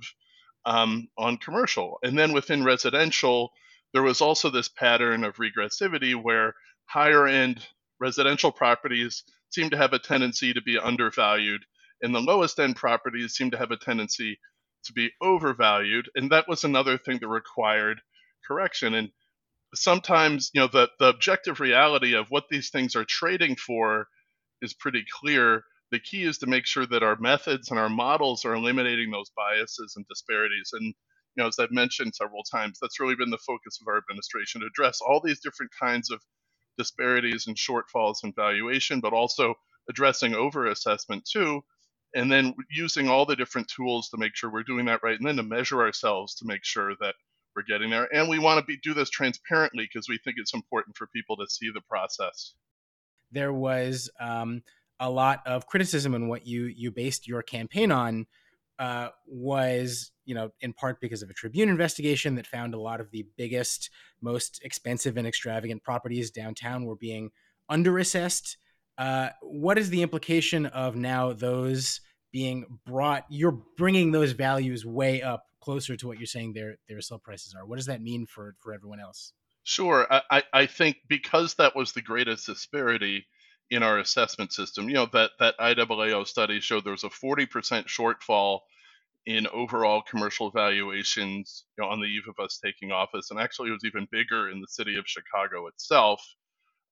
um, 0.68 1.08
on 1.18 1.38
commercial. 1.38 1.98
And 2.02 2.18
then 2.18 2.32
within 2.32 2.64
residential 2.64 3.50
there 3.94 4.02
was 4.02 4.20
also 4.20 4.50
this 4.50 4.68
pattern 4.68 5.24
of 5.24 5.36
regressivity 5.36 6.14
where 6.14 6.54
higher 6.86 7.26
end 7.26 7.66
residential 8.00 8.52
properties 8.52 9.24
seem 9.50 9.70
to 9.70 9.78
have 9.78 9.94
a 9.94 9.98
tendency 9.98 10.52
to 10.52 10.62
be 10.62 10.78
undervalued 10.78 11.62
and 12.02 12.14
the 12.14 12.20
lowest 12.20 12.60
end 12.60 12.76
properties 12.76 13.34
seem 13.34 13.50
to 13.50 13.58
have 13.58 13.70
a 13.70 13.76
tendency 13.76 14.38
to 14.84 14.92
be 14.92 15.10
overvalued. 15.20 16.08
And 16.14 16.30
that 16.30 16.48
was 16.48 16.64
another 16.64 16.98
thing 16.98 17.18
that 17.20 17.28
required 17.28 18.00
correction. 18.46 18.94
And 18.94 19.10
sometimes 19.74 20.50
you 20.54 20.60
know 20.60 20.68
the, 20.68 20.88
the 20.98 21.08
objective 21.08 21.60
reality 21.60 22.14
of 22.14 22.30
what 22.30 22.44
these 22.50 22.70
things 22.70 22.96
are 22.96 23.04
trading 23.04 23.56
for 23.56 24.08
is 24.62 24.74
pretty 24.74 25.04
clear 25.20 25.62
the 25.90 26.00
key 26.00 26.24
is 26.24 26.38
to 26.38 26.46
make 26.46 26.66
sure 26.66 26.86
that 26.86 27.02
our 27.02 27.16
methods 27.18 27.70
and 27.70 27.78
our 27.78 27.88
models 27.88 28.44
are 28.44 28.54
eliminating 28.54 29.10
those 29.10 29.30
biases 29.36 29.94
and 29.96 30.06
disparities 30.08 30.70
and 30.72 30.84
you 30.84 31.42
know 31.42 31.46
as 31.46 31.58
i've 31.58 31.70
mentioned 31.70 32.14
several 32.14 32.42
times 32.42 32.78
that's 32.80 33.00
really 33.00 33.14
been 33.14 33.30
the 33.30 33.38
focus 33.38 33.78
of 33.80 33.88
our 33.88 33.98
administration 33.98 34.60
to 34.60 34.66
address 34.66 35.00
all 35.00 35.20
these 35.22 35.40
different 35.40 35.72
kinds 35.80 36.10
of 36.10 36.20
disparities 36.76 37.46
and 37.46 37.56
shortfalls 37.56 38.24
in 38.24 38.32
valuation 38.32 39.00
but 39.00 39.12
also 39.12 39.54
addressing 39.88 40.34
over 40.34 40.66
assessment 40.66 41.24
too 41.30 41.60
and 42.14 42.30
then 42.32 42.54
using 42.70 43.08
all 43.08 43.26
the 43.26 43.36
different 43.36 43.68
tools 43.68 44.08
to 44.08 44.16
make 44.16 44.34
sure 44.34 44.50
we're 44.50 44.62
doing 44.62 44.86
that 44.86 45.02
right 45.02 45.18
and 45.18 45.26
then 45.26 45.36
to 45.36 45.42
measure 45.42 45.82
ourselves 45.82 46.34
to 46.34 46.46
make 46.46 46.64
sure 46.64 46.94
that 47.00 47.14
we're 47.58 47.64
getting 47.64 47.90
there. 47.90 48.08
And 48.14 48.28
we 48.28 48.38
want 48.38 48.60
to 48.60 48.64
be, 48.64 48.78
do 48.82 48.94
this 48.94 49.10
transparently 49.10 49.88
because 49.92 50.08
we 50.08 50.18
think 50.22 50.36
it's 50.38 50.54
important 50.54 50.96
for 50.96 51.08
people 51.08 51.36
to 51.36 51.46
see 51.48 51.70
the 51.74 51.80
process. 51.80 52.54
There 53.32 53.52
was 53.52 54.08
um, 54.20 54.62
a 55.00 55.10
lot 55.10 55.46
of 55.46 55.66
criticism 55.66 56.14
in 56.14 56.28
what 56.28 56.46
you 56.46 56.64
you 56.64 56.90
based 56.90 57.26
your 57.26 57.42
campaign 57.42 57.92
on. 57.92 58.26
Uh, 58.78 59.08
was 59.26 60.12
you 60.24 60.36
know 60.36 60.50
in 60.60 60.72
part 60.72 61.00
because 61.00 61.20
of 61.20 61.28
a 61.28 61.34
Tribune 61.34 61.68
investigation 61.68 62.36
that 62.36 62.46
found 62.46 62.74
a 62.74 62.80
lot 62.80 63.00
of 63.00 63.10
the 63.10 63.26
biggest, 63.36 63.90
most 64.20 64.60
expensive 64.62 65.16
and 65.16 65.26
extravagant 65.26 65.82
properties 65.82 66.30
downtown 66.30 66.84
were 66.84 66.94
being 66.94 67.30
underassessed. 67.68 68.56
Uh, 68.96 69.30
what 69.42 69.78
is 69.78 69.90
the 69.90 70.02
implication 70.02 70.66
of 70.66 70.94
now 70.94 71.32
those 71.32 72.00
being 72.32 72.66
brought? 72.86 73.24
You're 73.28 73.58
bringing 73.76 74.12
those 74.12 74.30
values 74.30 74.86
way 74.86 75.22
up 75.22 75.44
closer 75.60 75.96
to 75.96 76.06
what 76.06 76.18
you're 76.18 76.26
saying 76.26 76.52
their 76.52 76.76
their 76.88 77.00
sale 77.00 77.18
prices 77.18 77.54
are. 77.56 77.66
What 77.66 77.76
does 77.76 77.86
that 77.86 78.00
mean 78.00 78.26
for 78.26 78.54
for 78.60 78.72
everyone 78.72 79.00
else? 79.00 79.32
Sure, 79.64 80.06
I, 80.30 80.42
I 80.52 80.66
think 80.66 80.96
because 81.08 81.54
that 81.56 81.76
was 81.76 81.92
the 81.92 82.00
greatest 82.00 82.46
disparity 82.46 83.26
in 83.70 83.82
our 83.82 83.98
assessment 83.98 84.52
system. 84.52 84.88
You 84.88 84.94
know 84.96 85.08
that 85.12 85.32
that 85.40 85.58
IAAO 85.58 86.26
study 86.26 86.60
showed 86.60 86.84
there 86.84 86.92
was 86.92 87.04
a 87.04 87.08
40% 87.10 87.48
shortfall 87.86 88.60
in 89.26 89.46
overall 89.48 90.02
commercial 90.02 90.50
valuations 90.50 91.64
you 91.76 91.84
know, 91.84 91.90
on 91.90 92.00
the 92.00 92.06
eve 92.06 92.28
of 92.28 92.42
us 92.42 92.58
taking 92.64 92.92
office, 92.92 93.30
and 93.30 93.40
actually 93.40 93.68
it 93.70 93.72
was 93.72 93.84
even 93.84 94.08
bigger 94.10 94.50
in 94.50 94.60
the 94.60 94.68
city 94.68 94.96
of 94.96 95.06
Chicago 95.06 95.66
itself. 95.68 96.22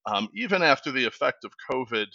Um, 0.06 0.28
even 0.34 0.62
after 0.62 0.93
the 0.93 1.06
effect 1.06 1.44
of 1.44 1.52
COVID, 1.70 2.06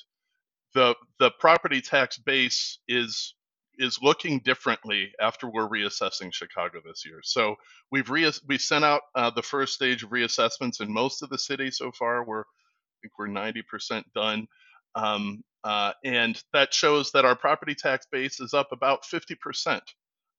the 0.73 0.95
the 1.19 1.31
property 1.39 1.81
tax 1.81 2.17
base 2.17 2.79
is 2.87 3.35
is 3.77 3.99
looking 4.01 4.39
differently 4.39 5.11
after 5.19 5.49
we're 5.49 5.67
reassessing 5.67 6.33
Chicago 6.33 6.79
this 6.85 7.05
year. 7.05 7.21
So 7.23 7.55
we've 7.91 8.09
re- 8.09 8.31
we 8.47 8.57
sent 8.57 8.85
out 8.85 9.01
uh, 9.15 9.31
the 9.31 9.41
first 9.41 9.73
stage 9.73 10.03
of 10.03 10.09
reassessments 10.09 10.81
in 10.81 10.93
most 10.93 11.23
of 11.23 11.29
the 11.29 11.39
city 11.39 11.71
so 11.71 11.91
far. 11.91 12.23
We're 12.25 12.43
think 13.01 13.13
we're 13.17 13.27
90% 13.27 14.03
done, 14.15 14.47
um, 14.95 15.43
uh, 15.63 15.93
and 16.03 16.41
that 16.53 16.73
shows 16.73 17.11
that 17.11 17.25
our 17.25 17.35
property 17.35 17.75
tax 17.75 18.07
base 18.11 18.39
is 18.39 18.53
up 18.53 18.69
about 18.71 19.03
50%. 19.03 19.81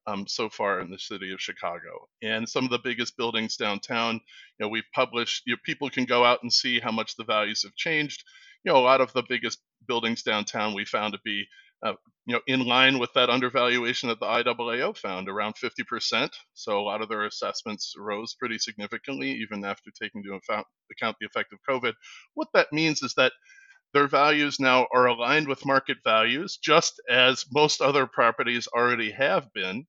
Um, 0.05 0.27
so 0.27 0.49
far 0.49 0.81
in 0.81 0.91
the 0.91 0.99
city 0.99 1.33
of 1.33 1.41
Chicago, 1.41 2.09
and 2.23 2.49
some 2.49 2.65
of 2.65 2.71
the 2.73 2.81
biggest 2.81 3.17
buildings 3.17 3.57
downtown. 3.57 4.15
You 4.15 4.67
know, 4.67 4.69
we've 4.69 4.83
published. 4.93 5.45
You 5.47 5.55
know, 5.55 5.61
people 5.65 5.91
can 5.91 6.07
go 6.07 6.25
out 6.25 6.43
and 6.43 6.53
see 6.53 6.81
how 6.81 6.91
much 6.91 7.15
the 7.15 7.23
values 7.23 7.63
have 7.63 7.77
changed. 7.77 8.25
You 8.65 8.73
know, 8.73 8.79
a 8.79 8.83
lot 8.83 9.01
of 9.01 9.13
the 9.13 9.23
biggest 9.29 9.61
buildings 9.87 10.25
downtown 10.25 10.75
we 10.75 10.85
found 10.85 11.13
to 11.13 11.21
be 11.25 11.47
uh, 11.83 11.95
you 12.27 12.35
know, 12.35 12.41
in 12.47 12.65
line 12.65 12.99
with 12.99 13.13
that 13.15 13.31
undervaluation 13.31 14.09
that 14.09 14.21
the 14.21 14.27
IAAO 14.27 14.97
found, 14.97 15.29
around 15.29 15.55
50%. 15.57 16.31
So 16.55 16.79
a 16.79 16.83
lot 16.83 17.03
of 17.03 17.09
their 17.09 17.25
assessments 17.25 17.95
rose 17.99 18.35
pretty 18.35 18.59
significantly, 18.59 19.33
even 19.33 19.65
after 19.65 19.91
taking 19.91 20.23
into 20.25 20.35
account 20.35 20.67
the 21.21 21.27
effect 21.27 21.53
of 21.53 21.59
COVID. 21.69 21.95
What 22.35 22.49
that 22.55 22.73
means 22.73 23.03
is 23.03 23.15
that 23.15 23.33
their 23.93 24.09
values 24.09 24.61
now 24.61 24.87
are 24.95 25.07
aligned 25.07 25.49
with 25.49 25.67
market 25.67 25.99
values, 26.05 26.59
just 26.63 27.01
as 27.11 27.45
most 27.53 27.81
other 27.81 28.07
properties 28.07 28.69
already 28.69 29.11
have 29.13 29.53
been. 29.53 29.87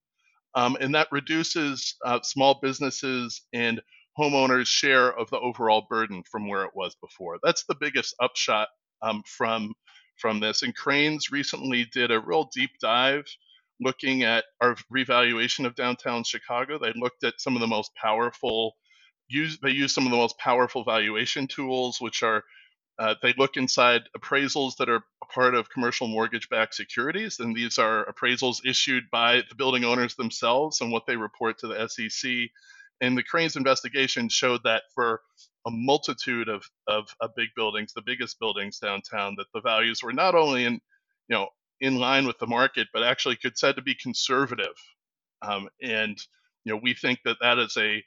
Um, 0.54 0.76
and 0.80 0.94
that 0.94 1.08
reduces 1.12 1.96
uh, 2.04 2.20
small 2.22 2.58
businesses 2.62 3.42
and 3.52 3.80
homeowners' 4.18 4.66
share 4.66 5.12
of 5.12 5.30
the 5.30 5.38
overall 5.38 5.86
burden 5.88 6.22
from 6.30 6.48
where 6.48 6.64
it 6.64 6.72
was 6.74 6.96
before. 7.00 7.38
That's 7.42 7.64
the 7.66 7.76
biggest 7.80 8.14
upshot 8.20 8.68
um, 9.02 9.22
from 9.26 9.74
from 10.16 10.40
this. 10.40 10.62
And 10.62 10.74
Crain's 10.74 11.30
recently 11.30 11.86
did 11.92 12.10
a 12.10 12.20
real 12.20 12.50
deep 12.54 12.70
dive 12.80 13.24
looking 13.80 14.22
at 14.22 14.44
our 14.60 14.76
revaluation 14.90 15.66
of 15.66 15.74
downtown 15.74 16.24
Chicago. 16.24 16.78
They 16.78 16.92
looked 16.94 17.24
at 17.24 17.40
some 17.40 17.54
of 17.54 17.60
the 17.60 17.66
most 17.66 17.90
powerful 17.94 18.76
use 19.28 19.58
they 19.62 19.70
use 19.70 19.94
some 19.94 20.04
of 20.04 20.10
the 20.10 20.16
most 20.18 20.38
powerful 20.38 20.84
valuation 20.84 21.46
tools, 21.46 22.00
which 22.00 22.22
are 22.22 22.44
uh, 22.98 23.14
they 23.22 23.34
look 23.36 23.56
inside 23.56 24.02
appraisals 24.16 24.76
that 24.76 24.88
are 24.88 25.02
a 25.22 25.26
part 25.32 25.54
of 25.54 25.68
commercial 25.68 26.06
mortgage-backed 26.06 26.74
securities, 26.74 27.40
and 27.40 27.56
these 27.56 27.76
are 27.78 28.06
appraisals 28.06 28.58
issued 28.64 29.04
by 29.10 29.42
the 29.48 29.54
building 29.56 29.84
owners 29.84 30.14
themselves 30.14 30.80
and 30.80 30.92
what 30.92 31.04
they 31.06 31.16
report 31.16 31.58
to 31.58 31.66
the 31.66 31.88
SEC. 31.88 32.30
And 33.00 33.18
the 33.18 33.24
Crain's 33.24 33.56
investigation 33.56 34.28
showed 34.28 34.60
that 34.62 34.84
for 34.94 35.22
a 35.66 35.70
multitude 35.70 36.48
of, 36.48 36.64
of, 36.88 37.08
of 37.20 37.30
big 37.36 37.48
buildings, 37.56 37.92
the 37.94 38.02
biggest 38.02 38.38
buildings 38.38 38.78
downtown, 38.78 39.34
that 39.38 39.46
the 39.54 39.60
values 39.60 40.02
were 40.02 40.12
not 40.12 40.34
only 40.34 40.64
in, 40.64 40.74
you 40.74 41.36
know, 41.36 41.48
in 41.80 41.96
line 41.96 42.26
with 42.26 42.38
the 42.38 42.46
market, 42.46 42.88
but 42.92 43.02
actually 43.02 43.36
could 43.36 43.58
said 43.58 43.76
to 43.76 43.82
be 43.82 43.94
conservative. 43.94 44.74
Um, 45.42 45.68
and 45.82 46.18
you 46.64 46.72
know, 46.72 46.80
we 46.82 46.94
think 46.94 47.20
that 47.24 47.38
that 47.40 47.58
is 47.58 47.76
a 47.76 48.02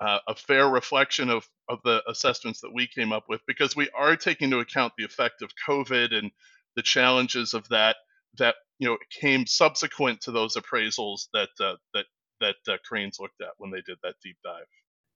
uh, 0.00 0.18
a 0.28 0.34
fair 0.34 0.68
reflection 0.68 1.30
of 1.30 1.46
of 1.68 1.78
the 1.84 2.02
assessments 2.08 2.60
that 2.60 2.72
we 2.74 2.86
came 2.86 3.12
up 3.12 3.24
with 3.28 3.40
because 3.46 3.76
we 3.76 3.88
are 3.96 4.16
taking 4.16 4.46
into 4.46 4.58
account 4.58 4.92
the 4.98 5.04
effect 5.04 5.42
of 5.42 5.52
COVID 5.68 6.14
and 6.14 6.30
the 6.76 6.82
challenges 6.82 7.54
of 7.54 7.68
that 7.68 7.96
that 8.38 8.56
you 8.78 8.88
know 8.88 8.98
came 9.20 9.46
subsequent 9.46 10.20
to 10.22 10.32
those 10.32 10.56
appraisals 10.56 11.28
that 11.32 11.50
uh, 11.60 11.76
that 11.94 12.06
that 12.40 12.56
uh, 12.68 12.76
Crain's 12.84 13.18
looked 13.20 13.40
at 13.40 13.52
when 13.58 13.70
they 13.70 13.82
did 13.82 13.98
that 14.02 14.16
deep 14.22 14.36
dive. 14.44 14.66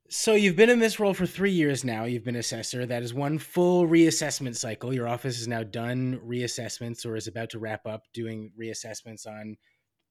So 0.09 0.35
you've 0.35 0.57
been 0.57 0.71
in 0.71 0.79
this 0.79 1.01
role 1.01 1.15
for 1.15 1.27
three 1.27 1.51
years 1.51 1.85
now. 1.85 2.05
You've 2.05 2.25
been 2.25 2.37
assessor. 2.37 2.87
That 2.87 3.03
is 3.03 3.13
one 3.13 3.39
full 3.39 3.89
reassessment 3.89 4.57
cycle. 4.57 4.95
Your 4.95 5.09
office 5.09 5.41
is 5.41 5.49
now 5.49 5.65
done 5.65 6.21
reassessments 6.25 7.05
or 7.05 7.17
is 7.17 7.27
about 7.27 7.51
to 7.51 7.59
wrap 7.59 7.87
up 7.87 8.05
doing 8.13 8.53
reassessments 8.61 9.27
on 9.27 9.57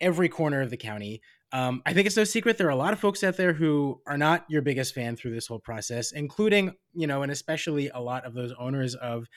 every 0.01 0.27
corner 0.27 0.61
of 0.61 0.69
the 0.69 0.77
county. 0.77 1.21
Um, 1.53 1.81
I 1.85 1.93
think 1.93 2.07
it's 2.07 2.17
no 2.17 2.25
secret 2.25 2.57
there 2.57 2.67
are 2.67 2.71
a 2.71 2.75
lot 2.75 2.91
of 2.91 2.99
folks 2.99 3.23
out 3.23 3.37
there 3.37 3.53
who 3.53 4.01
are 4.05 4.17
not 4.17 4.45
your 4.49 4.61
biggest 4.61 4.93
fan 4.93 5.15
through 5.15 5.33
this 5.33 5.47
whole 5.47 5.59
process, 5.59 6.11
including, 6.11 6.73
you 6.93 7.07
know, 7.07 7.23
and 7.23 7.31
especially 7.31 7.89
a 7.89 7.99
lot 7.99 8.25
of 8.25 8.33
those 8.33 8.51
owners 8.59 8.95
of 8.95 9.27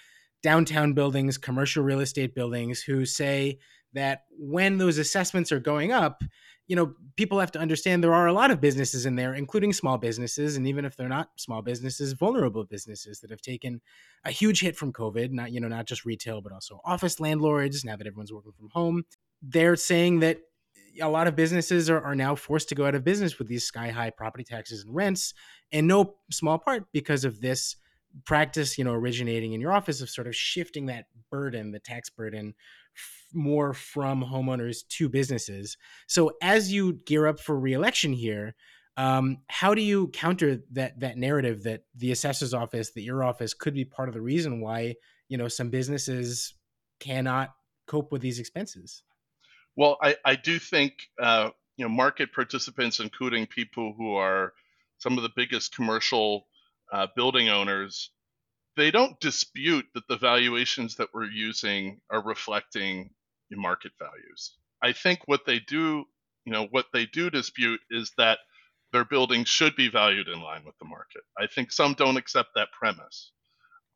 downtown 0.43 0.93
buildings, 0.93 1.39
commercial 1.39 1.85
real 1.85 2.01
estate 2.01 2.35
buildings, 2.35 2.81
who 2.81 3.05
say 3.05 3.59
that 3.93 4.23
when 4.31 4.79
those 4.79 4.99
assessments 4.99 5.53
are 5.53 5.61
going 5.61 5.93
up, 5.93 6.23
you 6.69 6.77
know, 6.77 6.95
people 7.17 7.41
have 7.41 7.51
to 7.53 7.59
understand 7.59 8.05
there 8.05 8.15
are 8.15 8.27
a 8.27 8.33
lot 8.33 8.51
of 8.51 8.61
businesses 8.61 9.07
in 9.07 9.17
there, 9.17 9.35
including 9.35 9.73
small 9.73 9.97
businesses, 9.97 10.57
and 10.57 10.69
even 10.69 10.85
if 10.85 10.97
they're 10.97 11.09
not 11.09 11.31
small 11.37 11.63
businesses, 11.63 12.13
vulnerable 12.13 12.65
businesses 12.65 13.21
that 13.21 13.31
have 13.31 13.41
taken 13.41 13.81
a 14.27 14.31
huge 14.31 14.61
hit 14.61 14.77
from 14.77 14.93
COVID. 14.93 15.33
Not 15.33 15.51
you 15.51 15.61
know, 15.61 15.69
not 15.69 15.87
just 15.87 16.05
retail, 16.05 16.43
but 16.43 16.53
also 16.53 16.81
office 16.85 17.19
landlords. 17.19 17.85
Now 17.85 17.97
that 17.97 18.07
everyone's 18.07 18.33
working 18.33 18.53
from 18.53 18.69
home, 18.71 19.05
they're 19.43 19.77
saying 19.77 20.21
that 20.21 20.41
a 21.01 21.09
lot 21.09 21.27
of 21.27 21.35
businesses 21.35 21.89
are, 21.89 22.03
are 22.03 22.15
now 22.15 22.35
forced 22.35 22.69
to 22.69 22.75
go 22.75 22.87
out 22.87 22.95
of 22.95 23.03
business 23.03 23.39
with 23.39 23.49
these 23.49 23.65
sky 23.65 23.89
high 23.89 24.11
property 24.11 24.45
taxes 24.45 24.85
and 24.85 24.95
rents, 24.95 25.33
and 25.73 25.89
no 25.89 26.17
small 26.31 26.59
part 26.59 26.85
because 26.93 27.25
of 27.25 27.41
this 27.41 27.77
practice, 28.25 28.79
you 28.79 28.85
know, 28.85 28.93
originating 28.93 29.53
in 29.53 29.61
your 29.61 29.73
office 29.73 30.01
of 30.01 30.11
sort 30.11 30.27
of 30.27 30.37
shifting 30.37 30.87
that 30.87 31.07
burden, 31.31 31.73
the 31.73 31.79
tax 31.79 32.11
burden, 32.11 32.55
more 33.33 33.75
from 33.75 34.25
homeowners 34.25 34.87
to 34.89 35.09
businesses. 35.09 35.77
So 36.07 36.33
as 36.43 36.73
you 36.73 36.95
gear 37.07 37.27
up 37.27 37.41
for 37.41 37.59
reelection 37.59 38.13
here, 38.13 38.55
um, 38.97 39.39
how 39.49 39.75
do 39.75 39.83
you 39.83 40.09
counter 40.09 40.59
that 40.73 40.99
that 41.01 41.17
narrative 41.17 41.63
that 41.63 41.85
the 41.95 42.11
assessor's 42.11 42.53
office, 42.53 42.91
that 42.91 43.03
your 43.03 43.23
office, 43.23 43.55
could 43.55 43.75
be 43.75 43.85
part 43.85 44.09
of 44.09 44.15
the 44.15 44.21
reason 44.21 44.61
why 44.61 44.97
you 45.29 45.39
know 45.39 45.47
some 45.47 45.71
businesses 45.71 46.55
cannot 46.99 47.55
cope 47.87 48.11
with 48.11 48.23
these 48.23 48.41
expenses? 48.41 49.05
Well, 49.77 49.99
I, 50.03 50.17
I 50.25 50.35
do 50.35 50.59
think 50.59 50.95
uh, 51.21 51.51
you 51.77 51.85
know 51.85 51.89
market 51.89 52.33
participants, 52.33 52.99
including 52.99 53.47
people 53.47 53.95
who 53.97 54.17
are 54.17 54.53
some 54.99 55.17
of 55.17 55.23
the 55.23 55.31
biggest 55.37 55.75
commercial 55.77 56.47
uh, 56.93 57.07
building 57.17 57.49
owners, 57.49 58.11
they 58.77 58.91
don't 58.91 59.19
dispute 59.21 59.87
that 59.95 60.09
the 60.09 60.17
valuations 60.19 60.97
that 60.97 61.09
we're 61.15 61.31
using 61.31 62.01
are 62.11 62.23
reflecting 62.23 63.11
market 63.53 63.93
values. 63.99 64.57
I 64.83 64.93
think 64.93 65.21
what 65.27 65.47
they 65.47 65.61
do, 65.61 66.05
you 66.47 66.53
know, 66.53 66.67
what 66.71 66.87
they 66.93 67.07
do 67.07 67.31
dispute 67.31 67.81
is 67.91 68.13
that 68.19 68.39
their 68.93 69.05
buildings 69.05 69.49
should 69.49 69.77
be 69.77 69.89
valued 69.91 70.29
in 70.29 70.41
line 70.41 70.65
with 70.65 70.77
the 70.79 70.87
market. 70.87 71.23
I 71.39 71.47
think 71.49 71.73
some 71.73 71.95
don't 71.95 72.17
accept 72.17 72.51
that 72.57 72.73
premise. 72.73 73.33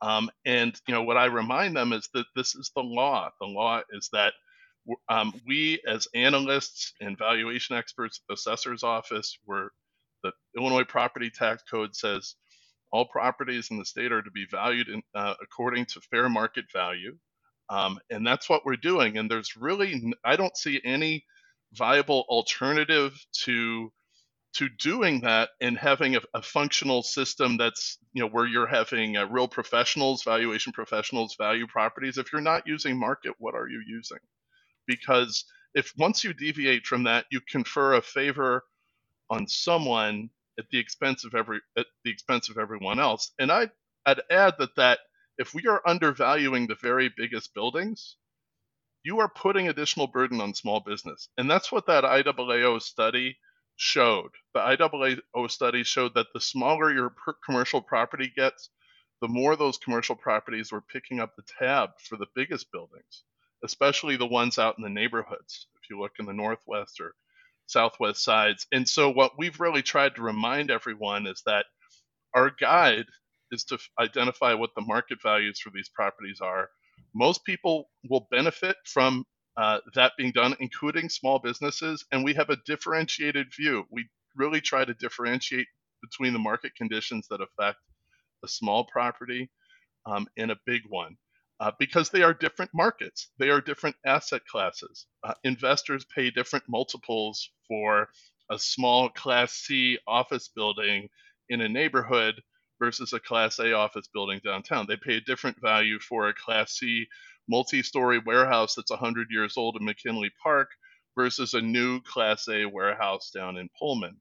Um, 0.03 0.31
and 0.47 0.81
you 0.89 0.95
know 0.95 1.03
what 1.05 1.17
I 1.19 1.27
remind 1.27 1.77
them 1.77 1.93
is 1.93 2.09
that 2.15 2.27
this 2.37 2.55
is 2.55 2.73
the 2.77 2.83
law. 2.83 3.31
The 3.41 3.47
law 3.47 3.83
is 3.93 4.11
that 4.13 4.35
um, 5.09 5.33
we, 5.47 5.81
as 5.89 6.09
analysts 6.15 6.95
and 7.01 7.19
valuation 7.19 7.77
experts 7.77 8.21
the 8.29 8.35
assessor's 8.35 8.85
office, 8.85 9.39
where 9.45 9.71
the 10.25 10.33
Illinois 10.57 10.85
Property 10.85 11.31
Tax 11.31 11.63
Code 11.71 11.97
says 11.97 12.37
all 12.93 13.07
properties 13.07 13.69
in 13.71 13.79
the 13.79 13.85
state 13.85 14.13
are 14.13 14.23
to 14.23 14.31
be 14.31 14.47
valued 14.51 14.89
in, 14.89 15.03
uh, 15.15 15.35
according 15.43 15.87
to 15.87 16.01
fair 16.03 16.29
market 16.29 16.67
value. 16.73 17.17
Um, 17.71 17.99
and 18.11 18.27
that's 18.27 18.49
what 18.49 18.67
we're 18.67 18.77
doing. 18.77 19.19
And 19.19 19.31
there's 19.31 19.57
really, 19.57 20.13
I 20.25 20.37
don't 20.37 20.57
see 20.57 20.81
any 20.85 21.25
viable 21.73 22.25
alternative 22.29 23.15
to 23.45 23.91
to 24.55 24.69
doing 24.81 25.21
that 25.23 25.51
and 25.61 25.79
having 25.79 26.17
a, 26.17 26.21
a 26.35 26.43
functional 26.43 27.03
system 27.03 27.57
that's 27.57 27.99
you 28.13 28.23
know 28.23 28.29
where 28.29 28.47
you're 28.47 28.67
having 28.67 29.17
uh, 29.17 29.27
real 29.27 29.49
professionals 29.49 30.25
valuation 30.25 30.73
professionals 30.73 31.37
value 31.37 31.67
properties 31.67 32.19
if 32.19 32.33
you're 32.33 32.43
not 32.43 32.67
using 32.67 32.99
market 32.99 33.35
what 33.39 33.55
are 33.55 33.69
you 33.69 33.83
using 33.87 34.19
because 34.87 35.45
if 35.75 35.93
once 35.99 36.25
you 36.25 36.35
deviate 36.35 36.87
from 36.87 37.05
that 37.05 37.27
you 37.31 37.41
confer 37.51 37.95
a 37.95 38.03
favor 38.03 38.65
on 39.31 39.47
someone 39.49 40.31
at 40.59 40.69
the 40.71 40.79
expense 40.79 41.25
of 41.25 41.35
every 41.35 41.61
at 41.77 41.87
the 42.05 42.11
expense 42.11 42.49
of 42.49 42.59
everyone 42.59 43.01
else. 43.01 43.33
And 43.39 43.51
I 43.51 43.71
I'd 44.07 44.23
add 44.31 44.55
that 44.59 44.77
that 44.77 45.01
if 45.39 45.55
we 45.55 45.67
are 45.67 45.83
undervaluing 45.87 46.67
the 46.67 46.75
very 46.75 47.09
biggest 47.09 47.55
buildings, 47.55 48.17
you 49.03 49.21
are 49.21 49.29
putting 49.29 49.69
additional 49.69 50.07
burden 50.07 50.41
on 50.41 50.55
small 50.55 50.81
business. 50.81 51.29
And 51.37 51.51
that's 51.51 51.73
what 51.73 51.87
that 51.87 52.05
IAAO 52.05 52.81
study 52.83 53.39
showed. 53.77 54.31
The 54.55 54.61
IAAO 54.61 55.51
study 55.51 55.83
showed 55.83 56.15
that 56.15 56.29
the 56.33 56.41
smaller 56.41 56.93
your 56.93 57.15
commercial 57.45 57.81
property 57.81 58.31
gets, 58.35 58.71
the 59.21 59.29
more 59.29 59.57
those 59.57 59.79
commercial 59.79 60.17
properties 60.17 60.71
were 60.71 60.81
picking 60.83 61.21
up 61.21 61.35
the 61.37 61.43
tab 61.59 61.91
for 61.99 62.17
the 62.17 62.27
biggest 62.35 62.71
buildings, 62.71 63.25
especially 63.65 64.17
the 64.17 64.27
ones 64.27 64.59
out 64.59 64.77
in 64.79 64.85
the 64.85 64.91
neighborhoods. 64.91 65.67
If 65.83 65.91
you 65.91 65.99
look 66.01 66.13
in 66.19 66.27
the 66.27 66.33
Northwest 66.33 67.01
or 67.01 67.15
southwest 67.73 68.23
sides. 68.23 68.67
And 68.73 68.89
so 68.89 69.11
what 69.11 69.33
we've 69.39 69.61
really 69.61 69.83
tried 69.83 70.15
to 70.17 70.23
remind 70.23 70.71
everyone 70.71 71.27
is 71.27 71.43
that 71.47 71.67
our 72.35 72.51
guide 72.61 73.07
is 73.51 73.65
to 73.65 73.79
identify 73.99 74.55
what 74.55 74.71
the 74.75 74.83
market 74.83 75.19
values 75.23 75.61
for 75.61 75.71
these 75.75 75.89
properties 75.89 76.41
are. 76.41 76.69
Most 77.15 77.45
people 77.45 77.91
will 78.09 78.27
benefit 78.31 78.77
from 78.87 79.25
uh, 79.57 79.79
that 79.95 80.13
being 80.17 80.33
done, 80.33 80.57
including 80.61 81.09
small 81.09 81.39
businesses, 81.39 82.05
and 82.11 82.25
we 82.25 82.33
have 82.35 82.49
a 82.49 82.57
differentiated 82.65 83.49
view. 83.55 83.85
We 83.91 84.09
really 84.35 84.63
try 84.63 84.85
to 84.85 84.95
differentiate 84.95 85.67
between 86.03 86.33
the 86.33 86.39
market 86.39 86.75
conditions 86.75 87.27
that 87.29 87.41
affect 87.43 87.79
a 88.45 88.49
small 88.49 88.87
property 88.91 89.51
um, 90.07 90.27
and 90.39 90.51
a 90.51 90.57
big 90.67 90.83
one 90.89 91.17
uh, 91.63 91.71
because 91.79 92.11
they 92.11 92.23
are 92.23 92.35
different 92.35 92.73
markets. 92.75 93.29
They 93.39 93.49
are 93.49 93.61
different 93.61 93.95
asset 94.05 94.45
classes. 94.51 95.07
Uh, 95.23 95.35
investors 95.45 96.05
pay 96.13 96.29
different 96.29 96.65
multiples 96.69 97.49
for 97.69 98.09
a 98.51 98.59
small 98.59 99.09
Class 99.11 99.53
C 99.53 99.97
office 100.09 100.49
building 100.49 101.09
in 101.51 101.61
a 101.61 101.69
neighborhood 101.69 102.43
versus 102.81 103.13
a 103.13 103.21
Class 103.21 103.61
A 103.61 103.75
office 103.75 104.09
building 104.13 104.41
downtown. 104.45 104.87
They 104.89 104.97
pay 104.97 105.19
a 105.19 105.21
different 105.21 105.57
value 105.63 106.01
for 106.01 106.29
a 106.29 106.35
Class 106.35 106.73
C 106.79 107.07
multi 107.49 107.85
story 107.85 108.19
warehouse 108.19 108.75
that's 108.75 108.91
100 108.91 109.29
years 109.31 109.57
old 109.57 109.77
in 109.79 109.85
McKinley 109.85 110.33
Park 110.43 110.69
versus 111.17 111.55
a 111.55 111.61
new 111.61 112.01
Class 112.01 112.49
A 112.49 112.65
warehouse 112.65 113.31
down 113.33 113.57
in 113.57 113.69
Pullman. 113.79 114.17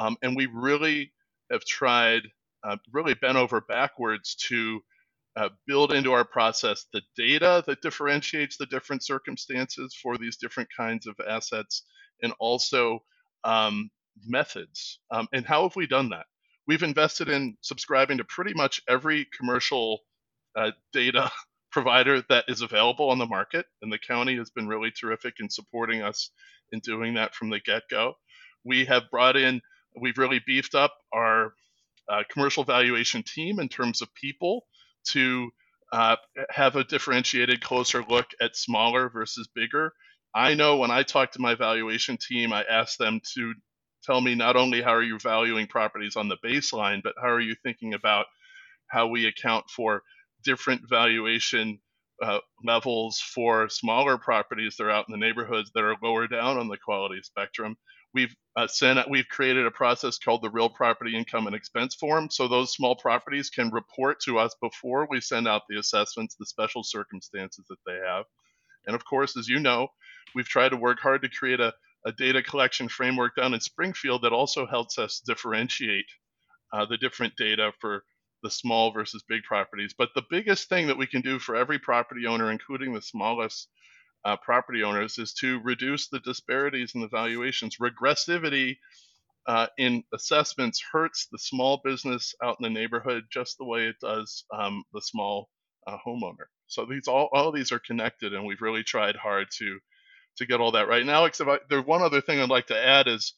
Um, 0.00 0.16
and 0.22 0.34
we 0.34 0.46
really 0.46 1.12
have 1.52 1.64
tried, 1.64 2.22
uh, 2.64 2.78
really 2.92 3.14
bent 3.14 3.36
over 3.36 3.60
backwards 3.60 4.34
to 4.48 4.80
uh, 5.36 5.48
build 5.66 5.92
into 5.92 6.12
our 6.12 6.24
process 6.24 6.86
the 6.92 7.02
data 7.16 7.62
that 7.66 7.82
differentiates 7.82 8.56
the 8.56 8.66
different 8.66 9.04
circumstances 9.04 9.96
for 10.02 10.18
these 10.18 10.36
different 10.36 10.68
kinds 10.76 11.06
of 11.06 11.14
assets 11.28 11.84
and 12.22 12.32
also 12.40 13.00
um, 13.44 13.90
methods. 14.26 15.00
Um, 15.10 15.28
and 15.32 15.46
how 15.46 15.62
have 15.62 15.76
we 15.76 15.86
done 15.86 16.10
that? 16.10 16.26
We've 16.66 16.82
invested 16.82 17.28
in 17.28 17.56
subscribing 17.62 18.18
to 18.18 18.24
pretty 18.24 18.54
much 18.54 18.82
every 18.88 19.26
commercial 19.36 20.00
uh, 20.56 20.72
data 20.92 21.30
provider 21.72 22.22
that 22.28 22.44
is 22.48 22.62
available 22.62 23.10
on 23.10 23.18
the 23.18 23.26
market, 23.26 23.66
and 23.82 23.92
the 23.92 23.98
county 23.98 24.36
has 24.36 24.50
been 24.50 24.66
really 24.66 24.90
terrific 24.90 25.34
in 25.40 25.48
supporting 25.48 26.02
us 26.02 26.30
in 26.72 26.80
doing 26.80 27.14
that 27.14 27.34
from 27.34 27.50
the 27.50 27.60
get 27.60 27.82
go. 27.90 28.14
We 28.64 28.84
have 28.86 29.04
brought 29.10 29.36
in, 29.36 29.60
we've 30.00 30.18
really 30.18 30.40
beefed 30.46 30.74
up 30.74 30.92
our 31.14 31.54
uh, 32.08 32.22
commercial 32.30 32.64
valuation 32.64 33.22
team 33.22 33.60
in 33.60 33.68
terms 33.68 34.02
of 34.02 34.12
people 34.14 34.66
to 35.08 35.50
uh, 35.92 36.16
have 36.50 36.76
a 36.76 36.84
differentiated, 36.84 37.62
closer 37.62 38.04
look 38.08 38.26
at 38.40 38.56
smaller 38.56 39.08
versus 39.08 39.48
bigger. 39.54 39.92
I 40.34 40.54
know 40.54 40.76
when 40.76 40.90
I 40.90 41.02
talk 41.02 41.32
to 41.32 41.40
my 41.40 41.54
valuation 41.54 42.16
team, 42.16 42.52
I 42.52 42.64
ask 42.64 42.98
them 42.98 43.20
to 43.34 43.54
tell 44.04 44.20
me 44.20 44.34
not 44.34 44.56
only 44.56 44.82
how 44.82 44.92
are 44.94 45.02
you 45.02 45.18
valuing 45.18 45.66
properties 45.66 46.16
on 46.16 46.28
the 46.28 46.38
baseline, 46.44 47.02
but 47.02 47.14
how 47.20 47.28
are 47.30 47.40
you 47.40 47.54
thinking 47.62 47.94
about 47.94 48.26
how 48.88 49.08
we 49.08 49.26
account 49.26 49.68
for 49.70 50.02
different 50.44 50.82
valuation 50.88 51.80
uh, 52.22 52.38
levels 52.64 53.20
for 53.20 53.68
smaller 53.68 54.18
properties 54.18 54.76
that 54.76 54.84
are 54.84 54.90
out 54.90 55.06
in 55.08 55.12
the 55.12 55.18
neighborhoods 55.26 55.70
that 55.74 55.84
are 55.84 55.96
lower 56.02 56.26
down 56.28 56.58
on 56.58 56.68
the 56.68 56.78
quality 56.78 57.20
spectrum 57.22 57.76
we've 58.14 58.34
uh, 58.56 58.66
sent 58.66 59.08
we've 59.08 59.28
created 59.28 59.66
a 59.66 59.70
process 59.70 60.18
called 60.18 60.42
the 60.42 60.50
real 60.50 60.68
property 60.68 61.16
income 61.16 61.46
and 61.46 61.54
expense 61.54 61.94
form. 61.94 62.28
So 62.30 62.48
those 62.48 62.72
small 62.72 62.96
properties 62.96 63.50
can 63.50 63.70
report 63.70 64.20
to 64.24 64.38
us 64.38 64.54
before 64.60 65.06
we 65.08 65.20
send 65.20 65.46
out 65.46 65.62
the 65.68 65.78
assessments 65.78 66.34
the 66.34 66.46
special 66.46 66.82
circumstances 66.82 67.64
that 67.68 67.78
they 67.86 67.98
have. 68.06 68.24
And 68.86 68.96
of 68.96 69.04
course 69.04 69.36
as 69.36 69.48
you 69.48 69.60
know 69.60 69.88
we've 70.34 70.48
tried 70.48 70.70
to 70.70 70.76
work 70.76 70.98
hard 71.00 71.22
to 71.22 71.28
create 71.28 71.60
a, 71.60 71.72
a 72.04 72.12
data 72.12 72.42
collection 72.42 72.88
framework 72.88 73.36
down 73.36 73.54
in 73.54 73.60
springfield 73.60 74.22
that 74.22 74.32
also 74.32 74.66
helps 74.66 74.98
us 74.98 75.22
differentiate 75.26 76.06
uh, 76.72 76.86
the 76.86 76.96
different 76.96 77.34
data 77.36 77.72
for 77.80 78.02
the 78.42 78.50
small 78.50 78.90
versus 78.90 79.22
big 79.28 79.42
properties. 79.42 79.94
But 79.96 80.10
the 80.14 80.22
biggest 80.30 80.68
thing 80.68 80.86
that 80.86 80.96
we 80.96 81.06
can 81.06 81.20
do 81.20 81.38
for 81.38 81.56
every 81.56 81.78
property 81.78 82.26
owner 82.26 82.50
including 82.50 82.94
the 82.94 83.02
smallest 83.02 83.68
uh, 84.24 84.36
property 84.36 84.82
owners 84.82 85.18
is 85.18 85.34
to 85.34 85.60
reduce 85.62 86.08
the 86.08 86.20
disparities 86.20 86.92
in 86.94 87.00
the 87.00 87.08
valuations. 87.08 87.78
Regressivity 87.78 88.76
uh, 89.46 89.66
in 89.78 90.04
assessments 90.14 90.82
hurts 90.92 91.28
the 91.32 91.38
small 91.38 91.80
business 91.84 92.34
out 92.42 92.56
in 92.60 92.64
the 92.64 92.80
neighborhood 92.80 93.24
just 93.32 93.58
the 93.58 93.64
way 93.64 93.86
it 93.86 93.96
does 94.00 94.44
um, 94.56 94.84
the 94.92 95.00
small 95.02 95.48
uh, 95.86 95.96
homeowner. 96.06 96.46
So 96.66 96.86
these 96.86 97.08
all 97.08 97.28
all 97.32 97.52
these 97.52 97.72
are 97.72 97.80
connected, 97.80 98.34
and 98.34 98.46
we've 98.46 98.60
really 98.62 98.82
tried 98.84 99.16
hard 99.16 99.48
to 99.58 99.78
to 100.36 100.46
get 100.46 100.60
all 100.60 100.72
that 100.72 100.88
right. 100.88 101.04
Now, 101.04 101.24
if 101.24 101.40
I, 101.40 101.58
there's 101.68 101.86
one 101.86 102.02
other 102.02 102.20
thing 102.20 102.40
I'd 102.40 102.48
like 102.48 102.68
to 102.68 102.78
add 102.78 103.08
is 103.08 103.34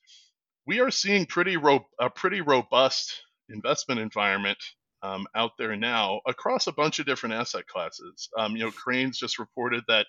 we 0.67 0.81
are 0.81 0.91
seeing 0.91 1.27
pretty 1.27 1.57
ro- 1.57 1.87
a 2.01 2.11
pretty 2.11 2.41
robust 2.41 3.23
investment 3.49 4.01
environment 4.01 4.59
um, 5.03 5.27
out 5.35 5.53
there 5.59 5.77
now 5.77 6.21
across 6.27 6.67
a 6.67 6.73
bunch 6.73 6.99
of 6.99 7.07
different 7.07 7.35
asset 7.35 7.67
classes. 7.67 8.29
Um, 8.39 8.55
you 8.57 8.65
know, 8.65 8.71
Crain's 8.71 9.19
just 9.19 9.39
reported 9.39 9.85
that 9.89 10.07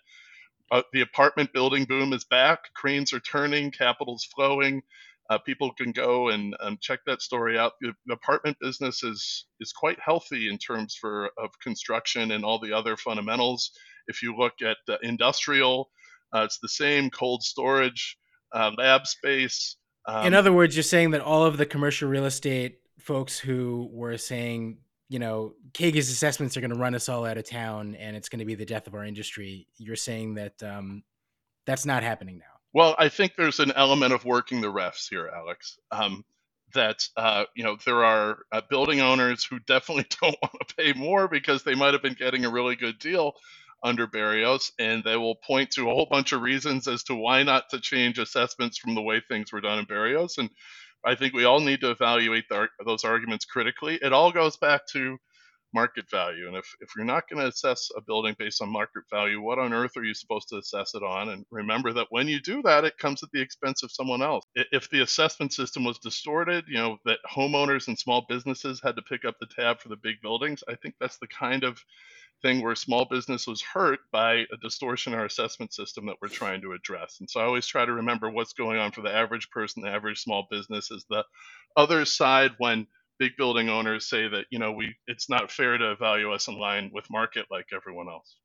uh, 0.71 0.81
the 0.93 1.01
apartment 1.01 1.53
building 1.53 1.85
boom 1.85 2.13
is 2.13 2.23
back. 2.23 2.73
Cranes 2.73 3.13
are 3.13 3.19
turning, 3.19 3.71
capital's 3.71 4.25
flowing. 4.35 4.81
Uh, 5.29 5.37
people 5.37 5.71
can 5.73 5.91
go 5.91 6.29
and 6.29 6.55
um, 6.59 6.77
check 6.81 6.99
that 7.05 7.21
story 7.21 7.57
out. 7.57 7.73
The, 7.81 7.93
apartment 8.11 8.57
business 8.59 9.03
is 9.03 9.45
is 9.59 9.71
quite 9.71 9.97
healthy 9.99 10.49
in 10.49 10.57
terms 10.57 10.95
for 10.99 11.29
of 11.37 11.49
construction 11.61 12.31
and 12.31 12.43
all 12.43 12.59
the 12.59 12.73
other 12.73 12.97
fundamentals. 12.97 13.71
If 14.07 14.21
you 14.21 14.35
look 14.35 14.55
at 14.61 14.77
uh, 14.89 14.97
industrial, 15.01 15.89
uh, 16.33 16.41
it's 16.41 16.59
the 16.59 16.67
same. 16.67 17.09
Cold 17.09 17.43
storage, 17.43 18.17
uh, 18.51 18.71
lab 18.77 19.07
space. 19.07 19.77
Um, 20.05 20.27
in 20.27 20.33
other 20.33 20.51
words, 20.51 20.75
you're 20.75 20.83
saying 20.83 21.11
that 21.11 21.21
all 21.21 21.45
of 21.45 21.57
the 21.57 21.65
commercial 21.65 22.09
real 22.09 22.25
estate 22.25 22.79
folks 22.99 23.39
who 23.39 23.89
were 23.91 24.17
saying, 24.17 24.77
you 25.13 25.19
know, 25.19 25.53
Kaegi's 25.73 26.09
assessments 26.09 26.57
are 26.57 26.61
going 26.61 26.73
to 26.73 26.79
run 26.79 26.95
us 26.95 27.07
all 27.07 27.23
out 27.23 27.37
of 27.37 27.47
town 27.47 27.93
and 27.99 28.15
it's 28.15 28.29
going 28.29 28.39
to 28.39 28.45
be 28.45 28.55
the 28.55 28.65
death 28.65 28.87
of 28.87 28.95
our 28.95 29.05
industry. 29.05 29.67
You're 29.77 29.95
saying 29.95 30.33
that 30.33 30.63
um, 30.63 31.03
that's 31.67 31.85
not 31.85 32.01
happening 32.01 32.39
now. 32.39 32.45
Well, 32.73 32.95
I 32.97 33.09
think 33.09 33.35
there's 33.37 33.59
an 33.59 33.71
element 33.73 34.11
of 34.11 34.25
working 34.25 34.59
the 34.59 34.73
refs 34.73 35.07
here, 35.07 35.29
Alex. 35.31 35.77
Um, 35.91 36.25
that 36.73 37.07
uh, 37.15 37.43
you 37.55 37.63
know 37.63 37.77
there 37.85 38.03
are 38.03 38.39
uh, 38.51 38.61
building 38.67 39.01
owners 39.01 39.43
who 39.43 39.59
definitely 39.59 40.07
don't 40.21 40.35
want 40.41 40.55
to 40.67 40.75
pay 40.75 40.93
more 40.93 41.27
because 41.27 41.61
they 41.61 41.75
might 41.75 41.93
have 41.93 42.01
been 42.01 42.15
getting 42.17 42.45
a 42.45 42.49
really 42.49 42.75
good 42.75 42.97
deal 42.97 43.33
under 43.83 44.07
Berrios, 44.07 44.71
and 44.79 45.03
they 45.03 45.17
will 45.17 45.35
point 45.35 45.69
to 45.71 45.91
a 45.91 45.93
whole 45.93 46.07
bunch 46.09 46.31
of 46.31 46.41
reasons 46.41 46.87
as 46.87 47.03
to 47.03 47.13
why 47.13 47.43
not 47.43 47.69
to 47.69 47.79
change 47.79 48.17
assessments 48.17 48.79
from 48.79 48.95
the 48.95 49.01
way 49.03 49.21
things 49.21 49.53
were 49.53 49.61
done 49.61 49.77
in 49.77 49.85
Berrios. 49.85 50.39
And 50.39 50.49
I 51.05 51.15
think 51.15 51.33
we 51.33 51.45
all 51.45 51.59
need 51.59 51.81
to 51.81 51.91
evaluate 51.91 52.45
the, 52.49 52.67
those 52.85 53.03
arguments 53.03 53.45
critically. 53.45 53.99
It 54.01 54.13
all 54.13 54.31
goes 54.31 54.57
back 54.57 54.87
to 54.93 55.17
market 55.73 56.09
value. 56.09 56.47
And 56.47 56.55
if, 56.55 56.65
if 56.81 56.89
you're 56.95 57.05
not 57.05 57.27
going 57.27 57.41
to 57.41 57.47
assess 57.47 57.89
a 57.97 58.01
building 58.01 58.35
based 58.37 58.61
on 58.61 58.71
market 58.71 59.03
value, 59.09 59.41
what 59.41 59.59
on 59.59 59.73
earth 59.73 59.97
are 59.97 60.03
you 60.03 60.13
supposed 60.13 60.49
to 60.49 60.57
assess 60.57 60.93
it 60.93 61.03
on? 61.03 61.29
And 61.29 61.45
remember 61.51 61.91
that 61.93 62.07
when 62.09 62.27
you 62.27 62.39
do 62.39 62.61
that, 62.63 62.85
it 62.85 62.97
comes 62.97 63.23
at 63.23 63.31
the 63.31 63.41
expense 63.41 63.83
of 63.83 63.91
someone 63.91 64.21
else. 64.21 64.45
If 64.55 64.89
the 64.89 65.01
assessment 65.01 65.51
system 65.51 65.83
was 65.83 65.97
distorted, 65.99 66.65
you 66.67 66.77
know, 66.77 66.97
that 67.05 67.19
homeowners 67.29 67.87
and 67.87 67.97
small 67.97 68.25
businesses 68.29 68.81
had 68.83 68.95
to 68.95 69.01
pick 69.01 69.25
up 69.25 69.35
the 69.39 69.47
tab 69.47 69.79
for 69.79 69.89
the 69.89 69.97
big 69.97 70.21
buildings, 70.21 70.63
I 70.67 70.75
think 70.75 70.95
that's 70.99 71.17
the 71.17 71.27
kind 71.27 71.63
of 71.63 71.83
thing 72.43 72.61
where 72.61 72.75
small 72.75 73.05
business 73.05 73.47
was 73.47 73.61
hurt 73.61 73.99
by 74.11 74.43
a 74.53 74.57
distortion 74.61 75.13
in 75.13 75.19
our 75.19 75.25
assessment 75.25 75.73
system 75.73 76.05
that 76.05 76.17
we're 76.21 76.27
trying 76.27 76.61
to 76.61 76.73
address. 76.73 77.17
And 77.19 77.29
so 77.29 77.39
I 77.39 77.45
always 77.45 77.65
try 77.65 77.85
to 77.85 77.93
remember 77.93 78.29
what's 78.29 78.53
going 78.53 78.77
on 78.77 78.91
for 78.91 79.01
the 79.01 79.13
average 79.13 79.49
person, 79.49 79.81
the 79.81 79.89
average 79.89 80.21
small 80.21 80.45
business 80.51 80.91
is 80.91 81.05
the 81.09 81.23
other 81.75 82.05
side 82.05 82.51
when 82.59 82.85
big 83.17 83.31
building 83.37 83.69
owners 83.69 84.07
say 84.07 84.27
that, 84.27 84.45
you 84.51 84.59
know, 84.59 84.73
we 84.73 84.93
it's 85.07 85.29
not 85.29 85.51
fair 85.51 85.77
to 85.77 85.95
value 85.95 86.31
us 86.31 86.47
in 86.47 86.59
line 86.59 86.91
with 86.93 87.09
market 87.09 87.45
like 87.49 87.67
everyone 87.73 88.09
else. 88.09 88.35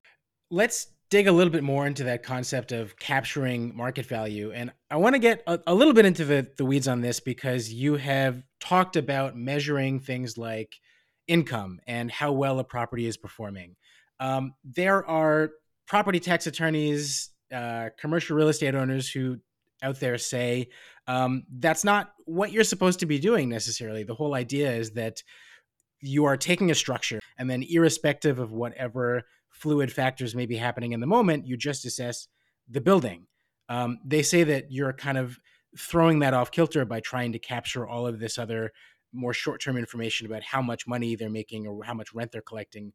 Let's 0.51 0.87
dig 1.11 1.27
a 1.27 1.33
little 1.33 1.53
bit 1.53 1.65
more 1.65 1.87
into 1.87 2.05
that 2.05 2.23
concept 2.23 2.71
of 2.71 2.99
capturing 2.99 3.75
market 3.77 4.07
value. 4.07 4.53
And 4.53 4.73
I 4.91 4.97
want 4.97 5.15
to 5.15 5.19
get 5.19 5.43
a, 5.47 5.59
a 5.67 5.75
little 5.75 5.95
bit 5.95 6.05
into 6.05 6.25
the, 6.25 6.51
the 6.57 6.65
weeds 6.65 6.87
on 6.87 7.01
this 7.01 7.19
because 7.19 7.73
you 7.73 7.97
have 7.97 8.43
talked 8.61 8.97
about 8.97 9.37
measuring 9.37 10.01
things 10.01 10.37
like 10.37 10.77
income 11.27 11.81
and 11.87 12.11
how 12.11 12.33
well 12.33 12.59
a 12.59 12.65
property 12.65 13.07
is 13.07 13.17
performing. 13.17 13.77
Um, 14.21 14.55
there 14.65 15.07
are 15.07 15.51
property 15.87 16.21
tax 16.21 16.47
attorneys, 16.47 17.31
uh, 17.53 17.91
commercial 17.99 18.37
real 18.37 18.49
estate 18.49 18.75
owners 18.75 19.09
who 19.09 19.39
out 19.83 20.01
there 20.01 20.19
say 20.19 20.69
um, 21.07 21.45
that's 21.59 21.85
not 21.85 22.13
what 22.25 22.53
you're 22.53 22.65
supposed 22.65 23.01
to 23.01 23.07
be 23.07 23.19
doing 23.19 23.49
necessarily. 23.49 24.03
The 24.03 24.15
whole 24.15 24.35
idea 24.35 24.73
is 24.73 24.93
that 24.93 25.23
you 26.01 26.25
are 26.25 26.37
taking 26.37 26.71
a 26.71 26.75
structure 26.75 27.21
and 27.39 27.49
then, 27.49 27.63
irrespective 27.63 28.39
of 28.39 28.53
whatever 28.53 29.23
fluid 29.51 29.93
factors 29.93 30.35
may 30.35 30.47
be 30.47 30.57
happening 30.57 30.93
in 30.93 31.01
the 31.01 31.07
moment, 31.07 31.47
you 31.47 31.57
just 31.57 31.85
assess 31.85 32.29
the 32.69 32.81
building. 32.81 33.27
Um, 33.69 33.99
they 34.05 34.23
say 34.23 34.45
that 34.45 34.71
you're 34.71 34.93
kind 34.93 35.19
of 35.19 35.39
throwing 35.77 36.21
that 36.21 36.35
off 36.35 36.51
kilter 36.51 36.85
by 36.85 37.01
trying 37.01 37.33
to 37.33 37.39
capture 37.39 37.87
all 37.87 38.07
of 38.07 38.19
this 38.19 38.39
other 38.39 38.73
more 39.13 39.33
short-term 39.33 39.77
information 39.77 40.27
about 40.27 40.43
how 40.43 40.61
much 40.63 40.87
money 40.87 41.17
they're 41.17 41.31
making 41.31 41.67
or 41.67 41.83
how 41.85 41.95
much 41.95 42.13
rent 42.15 42.33
they're 42.33 42.43
collecting 42.43 42.93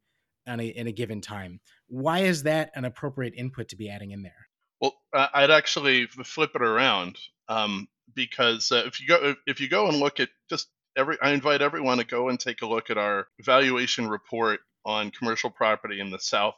on 0.48 0.60
a, 0.60 0.66
in 0.66 0.88
a 0.88 0.92
given 0.92 1.22
time. 1.22 1.60
Why 1.88 2.20
is 2.20 2.44
that 2.44 2.72
an 2.76 2.86
appropriate 2.86 3.34
input 3.36 3.70
to 3.70 3.76
be 3.76 3.90
adding 3.90 4.12
in 4.12 4.24
there? 4.24 4.48
Well, 4.82 4.96
I'd 5.14 5.52
actually 5.52 6.08
flip 6.08 6.52
it 6.56 6.62
around 6.62 7.18
um, 7.48 7.88
because 8.14 8.72
uh, 8.72 8.84
if 8.86 9.00
you 9.00 9.08
go 9.08 9.36
if 9.48 9.62
you 9.62 9.70
go 9.70 9.88
and 9.88 9.98
look 9.98 10.20
at 10.20 10.30
just 10.50 10.68
every, 10.98 11.18
I 11.22 11.32
invite 11.32 11.62
everyone 11.62 12.00
to 12.00 12.04
go 12.04 12.30
and 12.30 12.40
take 12.40 12.62
a 12.62 12.68
look 12.68 12.90
at 12.90 12.98
our 12.98 13.28
valuation 13.42 14.08
report 14.08 14.60
on 14.86 15.12
commercial 15.12 15.50
property 15.50 16.00
in 16.00 16.12
the 16.12 16.20
South 16.20 16.56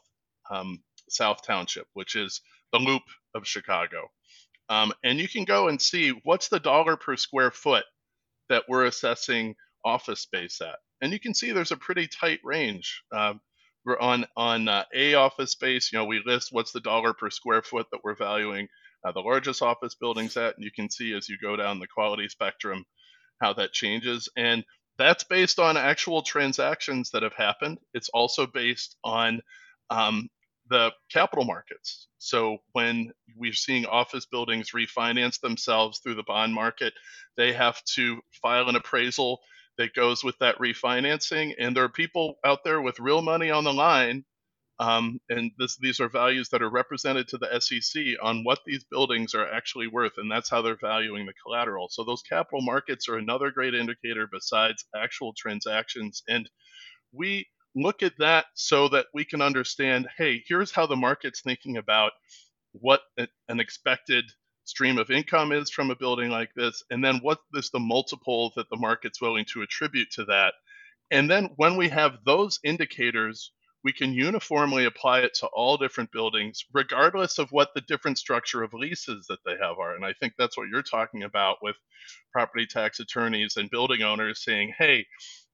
um, 0.49 0.81
South 1.09 1.43
Township, 1.45 1.87
which 1.93 2.15
is 2.15 2.41
the 2.73 2.79
loop 2.79 3.03
of 3.35 3.47
Chicago, 3.47 4.09
um, 4.69 4.91
and 5.03 5.19
you 5.19 5.27
can 5.27 5.43
go 5.43 5.67
and 5.67 5.81
see 5.81 6.09
what's 6.23 6.49
the 6.49 6.59
dollar 6.59 6.97
per 6.97 7.15
square 7.15 7.51
foot 7.51 7.85
that 8.49 8.63
we're 8.67 8.85
assessing 8.85 9.55
office 9.83 10.21
space 10.21 10.61
at. 10.61 10.77
And 11.01 11.11
you 11.11 11.19
can 11.19 11.33
see 11.33 11.51
there's 11.51 11.71
a 11.71 11.77
pretty 11.77 12.07
tight 12.07 12.39
range. 12.43 13.03
Um, 13.11 13.41
we're 13.85 13.99
on 13.99 14.25
on 14.35 14.67
uh, 14.67 14.83
a 14.93 15.13
office 15.13 15.51
space. 15.51 15.91
You 15.91 15.99
know, 15.99 16.05
we 16.05 16.21
list 16.25 16.49
what's 16.51 16.71
the 16.71 16.79
dollar 16.79 17.13
per 17.13 17.29
square 17.29 17.61
foot 17.61 17.87
that 17.91 18.01
we're 18.03 18.15
valuing 18.15 18.67
uh, 19.05 19.11
the 19.11 19.19
largest 19.19 19.61
office 19.61 19.95
buildings 19.95 20.35
at, 20.37 20.55
and 20.55 20.63
you 20.63 20.71
can 20.71 20.89
see 20.89 21.13
as 21.13 21.29
you 21.29 21.37
go 21.41 21.55
down 21.55 21.79
the 21.79 21.87
quality 21.87 22.27
spectrum 22.27 22.85
how 23.41 23.53
that 23.53 23.73
changes. 23.73 24.29
And 24.35 24.63
that's 24.97 25.23
based 25.23 25.59
on 25.59 25.77
actual 25.77 26.21
transactions 26.21 27.11
that 27.11 27.23
have 27.23 27.33
happened. 27.33 27.79
It's 27.93 28.09
also 28.09 28.47
based 28.47 28.95
on 29.03 29.41
um, 29.89 30.29
the 30.69 30.91
capital 31.11 31.45
markets. 31.45 32.07
So 32.17 32.57
when 32.71 33.11
we're 33.37 33.53
seeing 33.53 33.85
office 33.85 34.25
buildings 34.25 34.71
refinance 34.71 35.39
themselves 35.39 35.99
through 35.99 36.15
the 36.15 36.23
bond 36.23 36.53
market, 36.53 36.93
they 37.37 37.53
have 37.53 37.83
to 37.95 38.19
file 38.41 38.69
an 38.69 38.75
appraisal 38.75 39.39
that 39.77 39.93
goes 39.93 40.23
with 40.23 40.37
that 40.39 40.57
refinancing. 40.59 41.53
And 41.59 41.75
there 41.75 41.83
are 41.83 41.89
people 41.89 42.35
out 42.45 42.63
there 42.63 42.81
with 42.81 42.99
real 42.99 43.21
money 43.21 43.51
on 43.51 43.63
the 43.63 43.73
line. 43.73 44.25
Um, 44.79 45.19
and 45.29 45.51
this, 45.57 45.77
these 45.77 46.01
are 46.01 46.09
values 46.09 46.49
that 46.49 46.61
are 46.61 46.69
represented 46.69 47.29
to 47.29 47.37
the 47.37 47.59
SEC 47.61 48.03
on 48.21 48.43
what 48.43 48.59
these 48.65 48.83
buildings 48.91 49.33
are 49.33 49.49
actually 49.49 49.87
worth, 49.87 50.13
and 50.17 50.29
that's 50.29 50.49
how 50.49 50.61
they're 50.61 50.77
valuing 50.81 51.25
the 51.25 51.33
collateral. 51.41 51.87
So 51.89 52.03
those 52.03 52.21
capital 52.23 52.61
markets 52.61 53.07
are 53.07 53.17
another 53.17 53.51
great 53.51 53.73
indicator 53.73 54.27
besides 54.29 54.83
actual 54.93 55.33
transactions. 55.37 56.23
And 56.27 56.49
we 57.13 57.47
look 57.73 58.03
at 58.03 58.17
that 58.19 58.47
so 58.53 58.89
that 58.89 59.05
we 59.13 59.23
can 59.25 59.41
understand 59.41 60.07
hey, 60.17 60.43
here's 60.47 60.71
how 60.71 60.87
the 60.87 60.95
market's 60.95 61.41
thinking 61.41 61.77
about 61.77 62.11
what 62.73 63.01
an 63.17 63.59
expected 63.59 64.25
stream 64.65 64.97
of 64.97 65.11
income 65.11 65.51
is 65.51 65.69
from 65.69 65.91
a 65.91 65.95
building 65.95 66.29
like 66.29 66.53
this, 66.55 66.83
and 66.89 67.03
then 67.03 67.19
what 67.21 67.39
is 67.53 67.69
the 67.69 67.79
multiple 67.79 68.51
that 68.55 68.69
the 68.69 68.77
market's 68.77 69.21
willing 69.21 69.45
to 69.53 69.61
attribute 69.61 70.11
to 70.11 70.25
that. 70.25 70.53
And 71.11 71.29
then 71.29 71.51
when 71.55 71.77
we 71.77 71.87
have 71.89 72.17
those 72.25 72.59
indicators, 72.63 73.51
we 73.83 73.93
can 73.93 74.13
uniformly 74.13 74.85
apply 74.85 75.19
it 75.19 75.35
to 75.35 75.47
all 75.53 75.77
different 75.77 76.11
buildings, 76.11 76.65
regardless 76.73 77.37
of 77.37 77.51
what 77.51 77.69
the 77.75 77.81
different 77.81 78.17
structure 78.17 78.63
of 78.63 78.73
leases 78.73 79.27
that 79.29 79.37
they 79.45 79.51
have 79.51 79.77
are. 79.79 79.95
And 79.95 80.03
I 80.03 80.13
think 80.13 80.33
that's 80.37 80.57
what 80.57 80.67
you're 80.67 80.81
talking 80.81 81.21
about 81.21 81.57
with 81.61 81.75
property 82.31 82.65
tax 82.65 82.99
attorneys 82.99 83.57
and 83.57 83.69
building 83.69 84.01
owners 84.01 84.43
saying, 84.43 84.73
hey, 84.75 85.05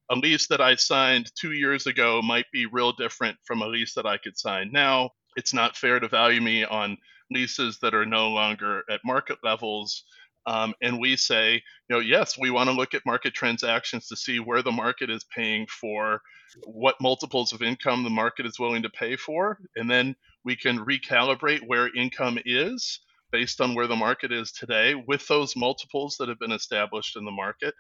a 0.10 0.16
lease 0.16 0.48
that 0.48 0.62
I 0.62 0.76
signed 0.76 1.30
two 1.38 1.52
years 1.52 1.88
ago 1.88 2.22
might 2.22 2.46
be 2.54 2.66
real 2.66 2.94
different 2.94 3.38
from 3.44 3.62
a 3.62 3.68
lease 3.68 3.94
that 3.96 4.06
I 4.06 4.18
could 4.18 4.38
sign 4.38 4.72
now. 4.72 5.10
It's 5.36 5.54
not 5.54 5.76
fair 5.76 6.00
to 6.00 6.08
value 6.08 6.42
me 6.42 6.64
on 6.64 6.98
leases 7.32 7.80
that 7.80 7.94
are 7.94 8.06
no 8.06 8.30
longer 8.30 8.84
at 8.90 9.02
market 9.06 9.38
levels. 9.44 10.04
Um, 10.48 10.74
and 10.82 11.00
we 11.00 11.16
say, 11.16 11.54
you 11.54 11.96
know, 11.96 12.00
yes, 12.00 12.38
we 12.38 12.50
want 12.50 12.70
to 12.70 12.76
look 12.76 12.94
at 12.94 13.06
market 13.06 13.34
transactions 13.34 14.08
to 14.08 14.16
see 14.16 14.40
where 14.40 14.64
the 14.64 14.72
market 14.72 15.10
is 15.10 15.24
paying 15.36 15.68
for 15.68 16.22
what 16.66 16.96
multiples 17.00 17.54
of 17.54 17.62
income 17.62 18.04
the 18.04 18.10
market 18.10 18.46
is 18.46 18.60
willing 18.60 18.82
to 18.82 18.90
pay 18.90 19.16
for. 19.16 19.60
And 19.76 19.90
then 19.90 20.16
we 20.44 20.56
can 20.56 20.84
recalibrate 20.84 21.62
where 21.68 21.96
income 21.96 22.40
is 22.46 23.00
based 23.32 23.62
on 23.62 23.76
where 23.76 23.88
the 23.88 23.96
market 23.96 24.32
is 24.32 24.52
today 24.52 24.96
with 25.08 25.26
those 25.28 25.56
multiples 25.56 26.18
that 26.18 26.28
have 26.28 26.40
been 26.40 26.52
established 26.52 27.16
in 27.16 27.24
the 27.24 27.32
market 27.32 27.74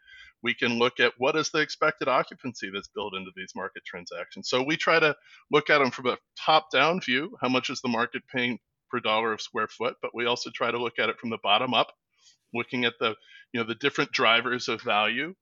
we 0.43 0.53
can 0.53 0.77
look 0.79 0.99
at 0.99 1.13
what 1.17 1.35
is 1.35 1.49
the 1.49 1.59
expected 1.59 2.07
occupancy 2.07 2.69
that's 2.73 2.87
built 2.87 3.15
into 3.15 3.31
these 3.35 3.53
market 3.55 3.83
transactions. 3.85 4.49
So 4.49 4.61
we 4.63 4.75
try 4.75 4.99
to 4.99 5.15
look 5.51 5.69
at 5.69 5.79
them 5.79 5.91
from 5.91 6.07
a 6.07 6.17
top-down 6.37 7.01
view, 7.01 7.35
how 7.41 7.49
much 7.49 7.69
is 7.69 7.81
the 7.81 7.89
market 7.89 8.23
paying 8.33 8.59
per 8.91 8.99
dollar 8.99 9.33
of 9.33 9.41
square 9.41 9.67
foot, 9.67 9.95
but 10.01 10.13
we 10.13 10.25
also 10.25 10.49
try 10.49 10.69
to 10.69 10.81
look 10.81 10.99
at 10.99 11.09
it 11.09 11.19
from 11.19 11.29
the 11.29 11.39
bottom 11.41 11.73
up, 11.73 11.93
looking 12.53 12.85
at 12.85 12.99
the 12.99 13.15
you 13.53 13.59
know 13.59 13.65
the 13.65 13.75
different 13.75 14.11
drivers 14.11 14.67
of 14.67 14.81
value, 14.81 15.33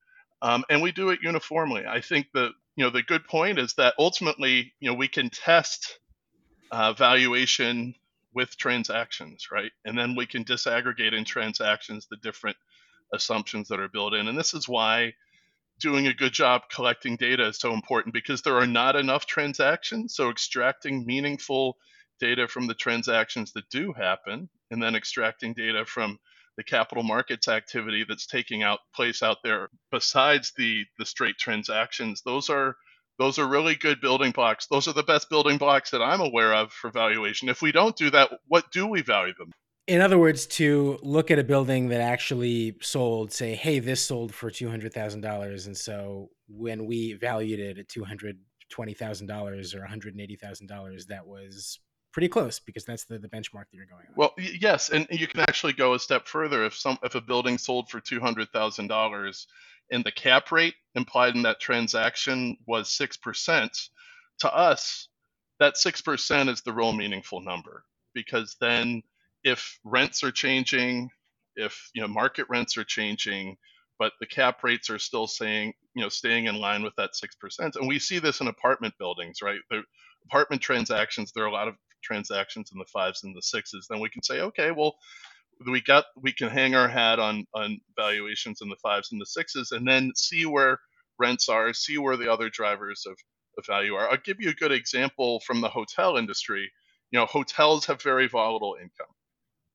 um, 0.41 0.63
and 0.69 0.81
we 0.81 0.91
do 0.91 1.09
it 1.09 1.19
uniformly. 1.23 1.85
I 1.85 2.01
think 2.01 2.27
the 2.33 2.51
you 2.75 2.85
know 2.85 2.91
the 2.91 3.03
good 3.03 3.25
point 3.27 3.59
is 3.59 3.73
that 3.73 3.95
ultimately 3.99 4.73
you 4.79 4.89
know 4.89 4.95
we 4.95 5.07
can 5.07 5.29
test 5.29 5.99
uh, 6.71 6.93
valuation 6.93 7.95
with 8.33 8.57
transactions, 8.57 9.47
right? 9.51 9.71
And 9.85 9.97
then 9.97 10.15
we 10.15 10.25
can 10.25 10.45
disaggregate 10.45 11.13
in 11.13 11.25
transactions 11.25 12.07
the 12.07 12.17
different 12.17 12.57
assumptions 13.13 13.69
that 13.69 13.79
are 13.79 13.89
built 13.89 14.13
in. 14.13 14.27
And 14.27 14.38
this 14.38 14.53
is 14.53 14.69
why 14.69 15.13
doing 15.79 16.07
a 16.07 16.13
good 16.13 16.33
job 16.33 16.63
collecting 16.71 17.15
data 17.15 17.47
is 17.47 17.59
so 17.59 17.73
important 17.73 18.13
because 18.13 18.41
there 18.41 18.57
are 18.57 18.67
not 18.67 18.95
enough 18.95 19.25
transactions. 19.25 20.15
So 20.15 20.29
extracting 20.29 21.05
meaningful 21.05 21.77
data 22.19 22.47
from 22.47 22.67
the 22.67 22.73
transactions 22.73 23.51
that 23.53 23.69
do 23.69 23.93
happen 23.93 24.49
and 24.71 24.82
then 24.82 24.95
extracting 24.95 25.53
data 25.53 25.86
from 25.86 26.19
the 26.60 26.63
capital 26.63 27.03
markets 27.03 27.47
activity 27.47 28.05
that's 28.08 28.25
taking 28.25 28.63
out 28.63 28.79
place 28.93 29.23
out 29.23 29.38
there 29.45 29.69
besides 29.91 30.51
the 30.58 30.84
the 30.97 31.05
straight 31.05 31.38
transactions. 31.38 32.21
Those 32.25 32.49
are 32.49 32.75
those 33.17 33.39
are 33.39 33.47
really 33.47 33.75
good 33.75 34.01
building 34.01 34.32
blocks. 34.32 34.67
Those 34.67 34.88
are 34.88 34.93
the 34.93 35.03
best 35.03 35.29
building 35.29 35.58
blocks 35.58 35.89
that 35.91 36.01
i'm 36.01 36.19
aware 36.19 36.53
of 36.53 36.73
for 36.73 36.91
valuation. 36.91 37.47
If 37.47 37.62
we 37.62 37.71
don't 37.71 37.95
do 37.95 38.10
that 38.10 38.29
what 38.47 38.69
do 38.71 38.88
we 38.88 39.01
value 39.01 39.34
them? 39.38 39.51
In 39.88 40.01
other 40.01 40.19
words 40.19 40.45
to 40.47 40.99
look 41.01 41.32
at 41.32 41.39
a 41.39 41.43
building 41.45 41.88
that 41.89 42.01
actually 42.01 42.75
sold 42.82 43.32
say 43.32 43.55
hey 43.55 43.79
this 43.79 44.01
sold 44.01 44.36
for 44.36 44.51
$200000 44.51 45.65
and 45.65 45.77
so 45.77 46.29
when 46.49 46.86
we 46.86 47.13
valued 47.13 47.62
it 47.62 47.77
at 47.77 47.88
$220000 47.88 48.36
or 49.75 49.88
$180000 49.88 51.08
that 51.08 51.25
was 51.25 51.79
pretty 52.12 52.28
close 52.28 52.60
because 52.60 52.86
that's 52.86 53.06
the, 53.06 53.19
the 53.19 53.28
benchmark 53.28 53.65
that 53.72 53.74
you're 53.76 53.86
going 53.86 54.06
on. 54.08 54.13
Well, 54.15 54.34
yes, 54.38 54.89
and 54.89 55.08
you 55.12 55.28
can 55.28 55.41
actually 55.41 55.74
go 55.74 55.93
a 55.93 56.00
step 56.00 56.28
further. 56.28 56.65
If 56.65 56.76
some 56.76 56.98
if 57.04 57.15
a 57.15 57.22
building 57.22 57.58
sold 57.58 57.89
for 57.89 58.00
two 58.00 58.19
hundred 58.19 58.50
thousand 58.52 58.88
dollars, 58.88 59.48
and 59.91 60.04
the 60.04 60.12
cap 60.12 60.52
rate 60.52 60.76
implied 60.95 61.36
in 61.36 61.43
that 61.43 61.60
transaction 61.60 62.58
was 62.65 62.89
six 62.89 63.17
percent, 63.17 63.78
to 64.39 64.54
us, 64.54 65.08
that 65.60 65.78
six 65.78 66.02
percent 66.02 66.50
is 66.50 66.62
the 66.62 66.74
real 66.74 66.93
meaningful 66.93 67.41
number 67.41 67.84
because 68.13 68.56
then 68.60 69.04
if 69.43 69.80
rents 69.84 70.24
are 70.24 70.32
changing, 70.32 71.10
if 71.56 71.89
you 71.93 72.02
know 72.02 72.08
market 72.08 72.48
rents 72.50 72.78
are 72.78 72.84
changing, 72.84 73.58
but 73.98 74.13
the 74.19 74.26
cap 74.26 74.63
rates 74.63 74.89
are 74.89 75.00
still 75.00 75.28
saying 75.28 75.74
you 75.95 76.02
know 76.02 76.10
staying 76.10 76.45
in 76.45 76.56
line 76.56 76.84
with 76.84 76.95
that 76.98 77.15
six 77.15 77.36
percent, 77.36 77.76
and 77.76 77.88
we 77.88 78.00
see 78.00 78.19
this 78.19 78.41
in 78.41 78.48
apartment 78.48 78.93
buildings, 78.98 79.41
right? 79.41 79.60
The 79.69 79.84
apartment 80.26 80.62
transactions, 80.62 81.32
there 81.32 81.43
are 81.43 81.48
a 81.48 81.52
lot 81.52 81.67
of 81.67 81.76
transactions 82.01 82.71
in 82.71 82.79
the 82.79 82.85
fives 82.85 83.23
and 83.23 83.35
the 83.35 83.41
sixes, 83.41 83.88
then 83.89 83.99
we 83.99 84.09
can 84.09 84.23
say, 84.23 84.41
okay, 84.41 84.71
well, 84.71 84.95
we 85.67 85.81
got 85.81 86.05
we 86.15 86.31
can 86.31 86.49
hang 86.49 86.75
our 86.75 86.88
hat 86.88 87.19
on 87.19 87.45
on 87.53 87.79
valuations 87.95 88.62
in 88.62 88.69
the 88.69 88.77
fives 88.77 89.12
and 89.12 89.19
the 89.19 89.25
sixes, 89.25 89.71
and 89.71 89.88
then 89.88 90.12
see 90.15 90.45
where 90.45 90.79
rents 91.17 91.49
are, 91.49 91.73
see 91.73 91.97
where 91.97 92.17
the 92.17 92.31
other 92.31 92.49
drivers 92.49 93.05
of, 93.05 93.17
of 93.57 93.65
value 93.65 93.93
are. 93.95 94.09
I'll 94.09 94.17
give 94.17 94.39
you 94.39 94.49
a 94.49 94.53
good 94.53 94.71
example 94.71 95.41
from 95.41 95.62
the 95.62 95.67
hotel 95.67 96.17
industry. 96.17 96.71
You 97.12 97.19
know, 97.19 97.25
hotels 97.25 97.85
have 97.88 98.01
very 98.01 98.27
volatile 98.27 98.77
income, 98.79 99.13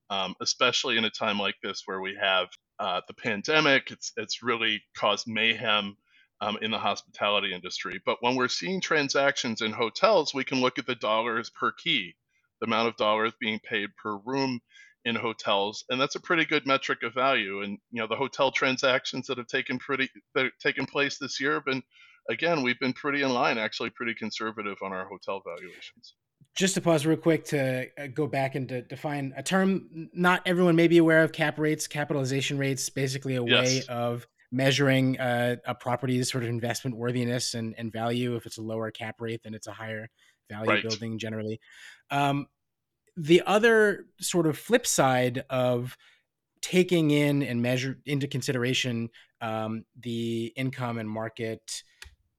um, 0.09 0.35
especially 0.41 0.97
in 0.97 1.05
a 1.05 1.11
time 1.11 1.39
like 1.39 1.57
this 1.63 1.83
where 1.85 2.01
we 2.01 2.17
have 2.21 2.49
uh, 2.79 3.03
the 3.07 3.15
pandemic. 3.15 3.91
It's 3.91 4.13
it's 4.17 4.43
really 4.43 4.83
caused 4.97 5.27
mayhem 5.27 5.97
um, 6.41 6.59
in 6.63 6.71
the 6.71 6.79
hospitality 6.79 7.55
industry. 7.55 8.01
But 8.05 8.19
when 8.21 8.37
we're 8.37 8.49
seeing 8.49 8.81
transactions 8.81 9.63
in 9.63 9.73
hotels, 9.73 10.35
we 10.35 10.45
can 10.45 10.61
look 10.61 10.79
at 10.79 10.87
the 10.87 10.95
dollars 10.95 11.51
per 11.51 11.73
key, 11.73 12.15
the 12.61 12.67
amount 12.67 12.89
of 12.89 12.97
dollars 12.97 13.33
being 13.41 13.61
paid 13.61 13.91
per 13.97 14.17
room 14.19 14.61
in 15.05 15.15
hotels, 15.15 15.85
and 15.91 16.01
that's 16.01 16.15
a 16.15 16.21
pretty 16.21 16.45
good 16.45 16.67
metric 16.67 17.03
of 17.03 17.15
value. 17.15 17.63
And 17.63 17.79
you 17.91 18.01
know, 18.01 18.07
the 18.07 18.17
hotel 18.17 18.51
transactions 18.51 19.27
that 19.27 19.39
have 19.39 19.47
taken 19.47 19.79
pretty 19.79 20.09
that 20.35 20.45
have 20.45 20.59
taken 20.61 20.87
place 20.87 21.19
this 21.19 21.41
year 21.41 21.55
have 21.55 21.65
been, 21.65 21.83
again, 22.31 22.63
we've 22.63 22.81
been 22.81 22.95
pretty 22.95 23.23
in 23.23 23.31
line, 23.31 23.59
actually, 23.59 23.91
pretty 23.91 24.15
conservative 24.15 24.77
on 24.83 24.93
our 24.93 25.07
hotel 25.07 25.43
valuations. 25.45 26.15
Just 26.57 26.75
to 26.75 26.81
pause 26.81 27.05
real 27.05 27.17
quick 27.17 27.45
to 27.47 27.89
uh, 27.99 28.07
go 28.15 28.27
back 28.27 28.55
and 28.55 28.69
to 28.69 28.83
define 28.83 29.35
a 29.37 29.43
term 29.43 30.09
not 30.15 30.41
everyone 30.47 30.77
may 30.77 30.89
be 30.89 30.99
aware 30.99 31.23
of 31.23 31.33
cap 31.33 31.59
rates, 31.59 31.87
capitalization 31.87 32.59
rates, 32.59 32.89
basically 32.89 33.37
a 33.37 33.45
yes. 33.45 33.67
way 33.67 33.83
of 33.89 34.27
measuring 34.55 35.19
uh, 35.19 35.57
a 35.67 35.75
property's 35.75 36.31
sort 36.31 36.45
of 36.45 36.51
investment 36.51 36.97
worthiness 36.97 37.55
and, 37.55 37.75
and 37.77 37.93
value. 37.93 38.37
If 38.37 38.47
it's 38.47 38.59
a 38.59 38.63
lower 38.63 38.91
cap 38.91 39.21
rate, 39.21 39.43
then 39.43 39.53
it's 39.53 39.67
a 39.67 39.73
higher 39.73 40.09
value 40.49 40.71
right. 40.71 40.83
building 40.83 41.19
generally. 41.19 41.61
Um, 42.11 42.47
the 43.17 43.43
other 43.47 44.07
sort 44.21 44.47
of 44.47 44.57
flip 44.57 44.87
side 44.87 45.45
of 45.51 45.97
taking 46.63 47.11
in 47.11 47.43
and 47.43 47.61
measure 47.61 47.99
into 48.07 48.27
consideration 48.27 49.11
um, 49.41 49.85
the 50.01 50.53
income 50.57 50.99
and 50.99 51.11
market 51.11 51.83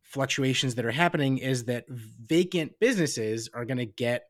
fluctuations 0.02 0.76
that 0.76 0.86
are 0.86 0.92
happening 0.92 1.38
is 1.38 1.66
that 1.66 1.86
vacant 1.90 2.72
businesses 2.80 3.50
are 3.54 3.66
going 3.66 3.78
to 3.78 3.86
get 3.86 4.24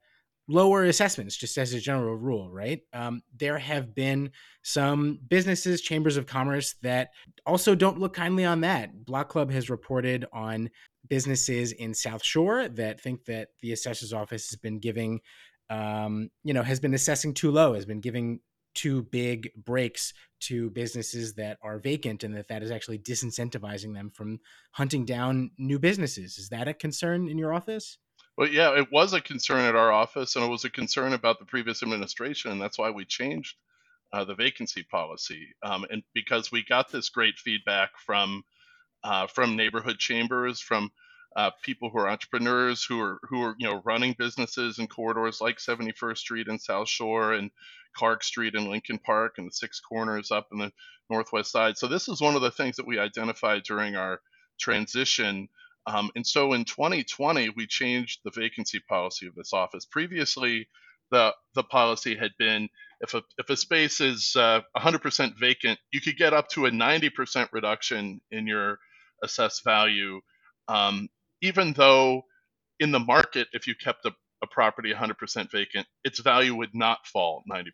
lower 0.47 0.83
assessments, 0.83 1.35
just 1.35 1.57
as 1.57 1.73
a 1.73 1.79
general 1.79 2.15
rule, 2.15 2.51
right? 2.51 2.81
Um, 2.93 3.21
there 3.35 3.57
have 3.57 3.95
been 3.95 4.31
some 4.63 5.19
businesses, 5.27 5.81
chambers 5.81 6.17
of 6.17 6.27
commerce 6.27 6.75
that 6.83 7.09
also 7.45 7.75
don't 7.75 7.99
look 7.99 8.13
kindly 8.13 8.45
on 8.45 8.61
that. 8.61 9.05
Block 9.05 9.29
Club 9.29 9.51
has 9.51 9.69
reported 9.69 10.25
on 10.31 10.69
businesses 11.07 11.71
in 11.71 11.93
South 11.93 12.23
Shore 12.23 12.67
that 12.69 13.01
think 13.01 13.25
that 13.25 13.49
the 13.61 13.71
assessor's 13.71 14.13
office 14.13 14.49
has 14.51 14.57
been 14.57 14.79
giving, 14.79 15.21
um, 15.69 16.29
you 16.43 16.53
know, 16.53 16.63
has 16.63 16.79
been 16.79 16.93
assessing 16.93 17.33
too 17.33 17.51
low, 17.51 17.73
has 17.73 17.85
been 17.85 18.01
giving 18.01 18.39
too 18.75 19.03
big 19.03 19.49
breaks 19.55 20.13
to 20.41 20.69
businesses 20.71 21.33
that 21.35 21.57
are 21.63 21.79
vacant 21.79 22.23
and 22.23 22.35
that 22.35 22.49
that 22.49 22.61
is 22.61 22.69
actually 22.69 22.99
disincentivizing 22.99 23.93
them 23.93 24.11
from 24.13 24.39
hunting 24.71 25.05
down 25.05 25.49
new 25.57 25.79
businesses. 25.79 26.37
Is 26.37 26.49
that 26.49 26.67
a 26.67 26.73
concern 26.73 27.29
in 27.29 27.37
your 27.37 27.53
office? 27.53 27.97
Well, 28.37 28.49
yeah, 28.49 28.77
it 28.77 28.91
was 28.91 29.13
a 29.13 29.21
concern 29.21 29.61
at 29.61 29.75
our 29.75 29.91
office, 29.91 30.35
and 30.35 30.45
it 30.45 30.49
was 30.49 30.65
a 30.65 30.69
concern 30.69 31.13
about 31.13 31.39
the 31.39 31.45
previous 31.45 31.83
administration, 31.83 32.51
and 32.51 32.61
that's 32.61 32.77
why 32.77 32.89
we 32.89 33.05
changed 33.05 33.55
uh, 34.13 34.25
the 34.25 34.35
vacancy 34.35 34.83
policy. 34.83 35.49
Um, 35.63 35.85
and 35.89 36.03
because 36.13 36.51
we 36.51 36.63
got 36.65 36.91
this 36.91 37.09
great 37.09 37.37
feedback 37.37 37.91
from 38.05 38.43
uh, 39.03 39.27
from 39.27 39.55
neighborhood 39.55 39.99
chambers, 39.99 40.59
from 40.61 40.91
uh, 41.35 41.51
people 41.63 41.89
who 41.89 41.99
are 41.99 42.09
entrepreneurs, 42.09 42.83
who 42.83 43.01
are 43.01 43.19
who 43.23 43.43
are 43.43 43.55
you 43.59 43.67
know 43.69 43.81
running 43.85 44.15
businesses 44.17 44.79
in 44.79 44.87
corridors 44.87 45.41
like 45.41 45.57
71st 45.59 46.17
Street 46.17 46.47
and 46.47 46.61
South 46.61 46.89
Shore 46.89 47.33
and 47.33 47.51
Clark 47.95 48.23
Street 48.23 48.55
and 48.55 48.67
Lincoln 48.67 48.99
Park 48.99 49.35
and 49.37 49.47
the 49.47 49.53
Six 49.53 49.79
Corners 49.79 50.31
up 50.31 50.47
in 50.51 50.59
the 50.59 50.71
Northwest 51.09 51.51
Side. 51.51 51.77
So 51.77 51.87
this 51.87 52.07
is 52.09 52.21
one 52.21 52.35
of 52.35 52.41
the 52.41 52.51
things 52.51 52.77
that 52.77 52.87
we 52.87 52.99
identified 52.99 53.63
during 53.63 53.95
our 53.95 54.19
transition 54.59 55.49
um, 55.87 56.11
and 56.15 56.25
so 56.25 56.53
in 56.53 56.65
2020, 56.65 57.49
we 57.51 57.67
changed 57.67 58.21
the 58.25 58.31
vacancy 58.31 58.79
policy 58.89 59.27
of 59.27 59.35
this 59.35 59.53
office. 59.53 59.85
Previously, 59.85 60.67
the 61.11 61.33
the 61.55 61.63
policy 61.63 62.15
had 62.15 62.31
been 62.39 62.69
if 63.01 63.13
a 63.13 63.23
if 63.37 63.49
a 63.49 63.57
space 63.57 64.01
is 64.01 64.35
uh, 64.35 64.61
100% 64.77 65.37
vacant, 65.39 65.79
you 65.91 66.01
could 66.01 66.17
get 66.17 66.33
up 66.33 66.49
to 66.49 66.65
a 66.65 66.71
90% 66.71 67.49
reduction 67.53 68.21
in 68.31 68.47
your 68.47 68.79
assessed 69.23 69.63
value, 69.63 70.21
um, 70.67 71.09
even 71.41 71.73
though 71.73 72.23
in 72.79 72.91
the 72.91 72.99
market, 72.99 73.47
if 73.53 73.67
you 73.67 73.75
kept 73.75 74.05
a, 74.05 74.11
a 74.43 74.47
property 74.47 74.93
100% 74.93 75.51
vacant, 75.51 75.87
its 76.05 76.19
value 76.21 76.55
would 76.55 76.75
not 76.75 77.05
fall 77.07 77.43
90%. 77.51 77.67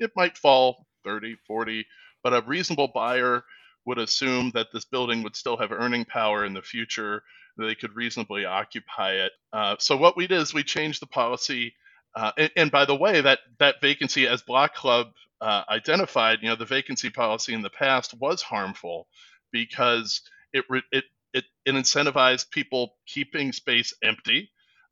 It 0.00 0.12
might 0.16 0.38
fall 0.38 0.86
30, 1.04 1.36
40, 1.46 1.86
but 2.24 2.34
a 2.34 2.42
reasonable 2.46 2.90
buyer 2.94 3.44
would 3.86 3.98
assume 3.98 4.52
that 4.54 4.68
this 4.72 4.84
building 4.86 5.22
would 5.24 5.36
still 5.36 5.56
have 5.58 5.72
earning 5.72 6.04
power 6.06 6.44
in 6.44 6.54
the 6.54 6.62
future 6.62 7.22
they 7.58 7.76
could 7.76 7.96
reasonably 7.96 8.46
occupy 8.46 9.12
it. 9.14 9.32
Uh, 9.52 9.76
so 9.80 9.96
what 9.96 10.18
we 10.18 10.28
did 10.28 10.40
is 10.42 10.54
we 10.54 10.64
changed 10.64 11.02
the 11.02 11.06
policy. 11.08 11.74
Uh, 12.16 12.32
and, 12.38 12.52
and, 12.56 12.72
by 12.72 12.86
the 12.86 12.96
way, 12.96 13.22
that 13.22 13.40
that 13.60 13.76
vacancy, 13.82 14.28
as 14.28 14.42
Block 14.42 14.74
Club 14.76 15.08
uh, 15.42 15.64
identified, 15.70 16.40
you 16.42 16.50
know, 16.50 16.56
the 16.56 16.66
vacancy 16.66 17.10
policy 17.10 17.54
in 17.54 17.62
the 17.62 17.70
past 17.70 18.14
was 18.20 18.42
harmful 18.42 19.08
because 19.52 20.22
it 20.52 20.64
it 20.92 21.04
it, 21.34 21.44
it 21.66 21.74
incentivized 21.74 22.50
people 22.52 22.96
keeping 23.08 23.52
space 23.52 23.94
empty. 24.04 24.50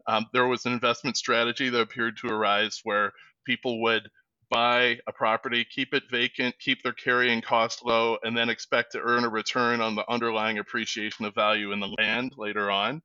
Um, 0.09 0.26
there 0.35 0.48
was 0.48 0.66
an 0.66 0.74
investment 0.74 1.16
strategy 1.16 1.70
that 1.70 1.81
appeared 1.81 2.18
to 2.18 2.29
arise 2.29 2.81
where 2.85 3.12
people 3.46 3.83
would 3.83 4.11
buy 4.50 4.98
a 5.08 5.12
property, 5.12 5.64
keep 5.64 5.94
it 5.94 6.04
vacant, 6.10 6.56
keep 6.60 6.82
their 6.82 6.92
carrying 6.94 7.42
cost 7.42 7.84
low, 7.84 8.18
and 8.24 8.36
then 8.36 8.50
expect 8.50 8.92
to 8.92 9.00
earn 9.00 9.24
a 9.24 9.30
return 9.30 9.80
on 9.80 9.96
the 9.96 10.10
underlying 10.10 10.58
appreciation 10.58 11.26
of 11.26 11.34
value 11.34 11.72
in 11.72 11.80
the 11.80 11.94
land 11.98 12.34
later 12.38 12.70
on. 12.70 13.02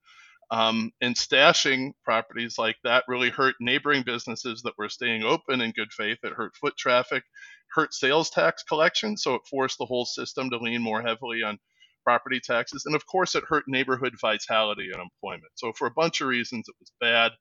Um, 0.51 0.91
and 1.01 1.15
stashing 1.15 1.91
properties 2.05 2.57
like 2.57 2.77
that 2.83 3.03
really 3.07 3.29
hurt 3.29 3.55
neighboring 3.59 4.03
businesses 4.03 4.61
that 4.63 4.77
were 4.77 4.89
staying 4.89 5.23
open 5.23 5.61
in 5.61 5.71
good 5.71 5.91
faith. 5.91 6.19
It 6.23 6.33
hurt 6.33 6.55
foot 6.55 6.77
traffic, 6.77 7.23
hurt 7.75 7.93
sales 7.93 8.29
tax 8.29 8.63
collection. 8.63 9.17
So 9.17 9.35
it 9.35 9.41
forced 9.49 9.77
the 9.77 9.85
whole 9.85 10.05
system 10.05 10.49
to 10.51 10.57
lean 10.57 10.81
more 10.81 11.01
heavily 11.01 11.43
on 11.43 11.59
property 12.05 12.39
taxes. 12.39 12.83
And 12.85 12.95
of 12.95 13.05
course, 13.07 13.35
it 13.35 13.43
hurt 13.47 13.65
neighborhood 13.67 14.13
vitality 14.21 14.89
and 14.93 15.01
employment. 15.01 15.51
So 15.55 15.73
for 15.73 15.87
a 15.87 15.91
bunch 15.91 16.21
of 16.21 16.27
reasons, 16.27 16.65
it 16.69 16.75
was 16.79 16.91
bad. 17.01 17.31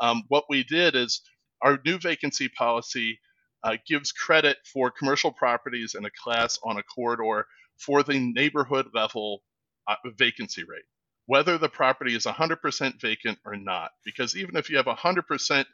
Um, 0.00 0.24
what 0.28 0.44
we 0.48 0.64
did 0.64 0.96
is 0.96 1.22
our 1.62 1.78
new 1.84 1.98
vacancy 1.98 2.48
policy 2.48 3.18
uh, 3.64 3.76
gives 3.86 4.12
credit 4.12 4.58
for 4.72 4.90
commercial 4.90 5.32
properties 5.32 5.94
in 5.94 6.04
a 6.04 6.10
class 6.22 6.58
on 6.64 6.78
a 6.78 6.82
corridor 6.82 7.46
for 7.78 8.02
the 8.02 8.18
neighborhood 8.18 8.86
level 8.94 9.42
uh, 9.88 9.96
vacancy 10.16 10.64
rate, 10.64 10.84
whether 11.26 11.58
the 11.58 11.68
property 11.68 12.14
is 12.14 12.24
100% 12.24 13.00
vacant 13.00 13.38
or 13.44 13.56
not. 13.56 13.90
Because 14.04 14.36
even 14.36 14.56
if 14.56 14.70
you 14.70 14.76
have 14.76 14.86
100% 14.86 15.64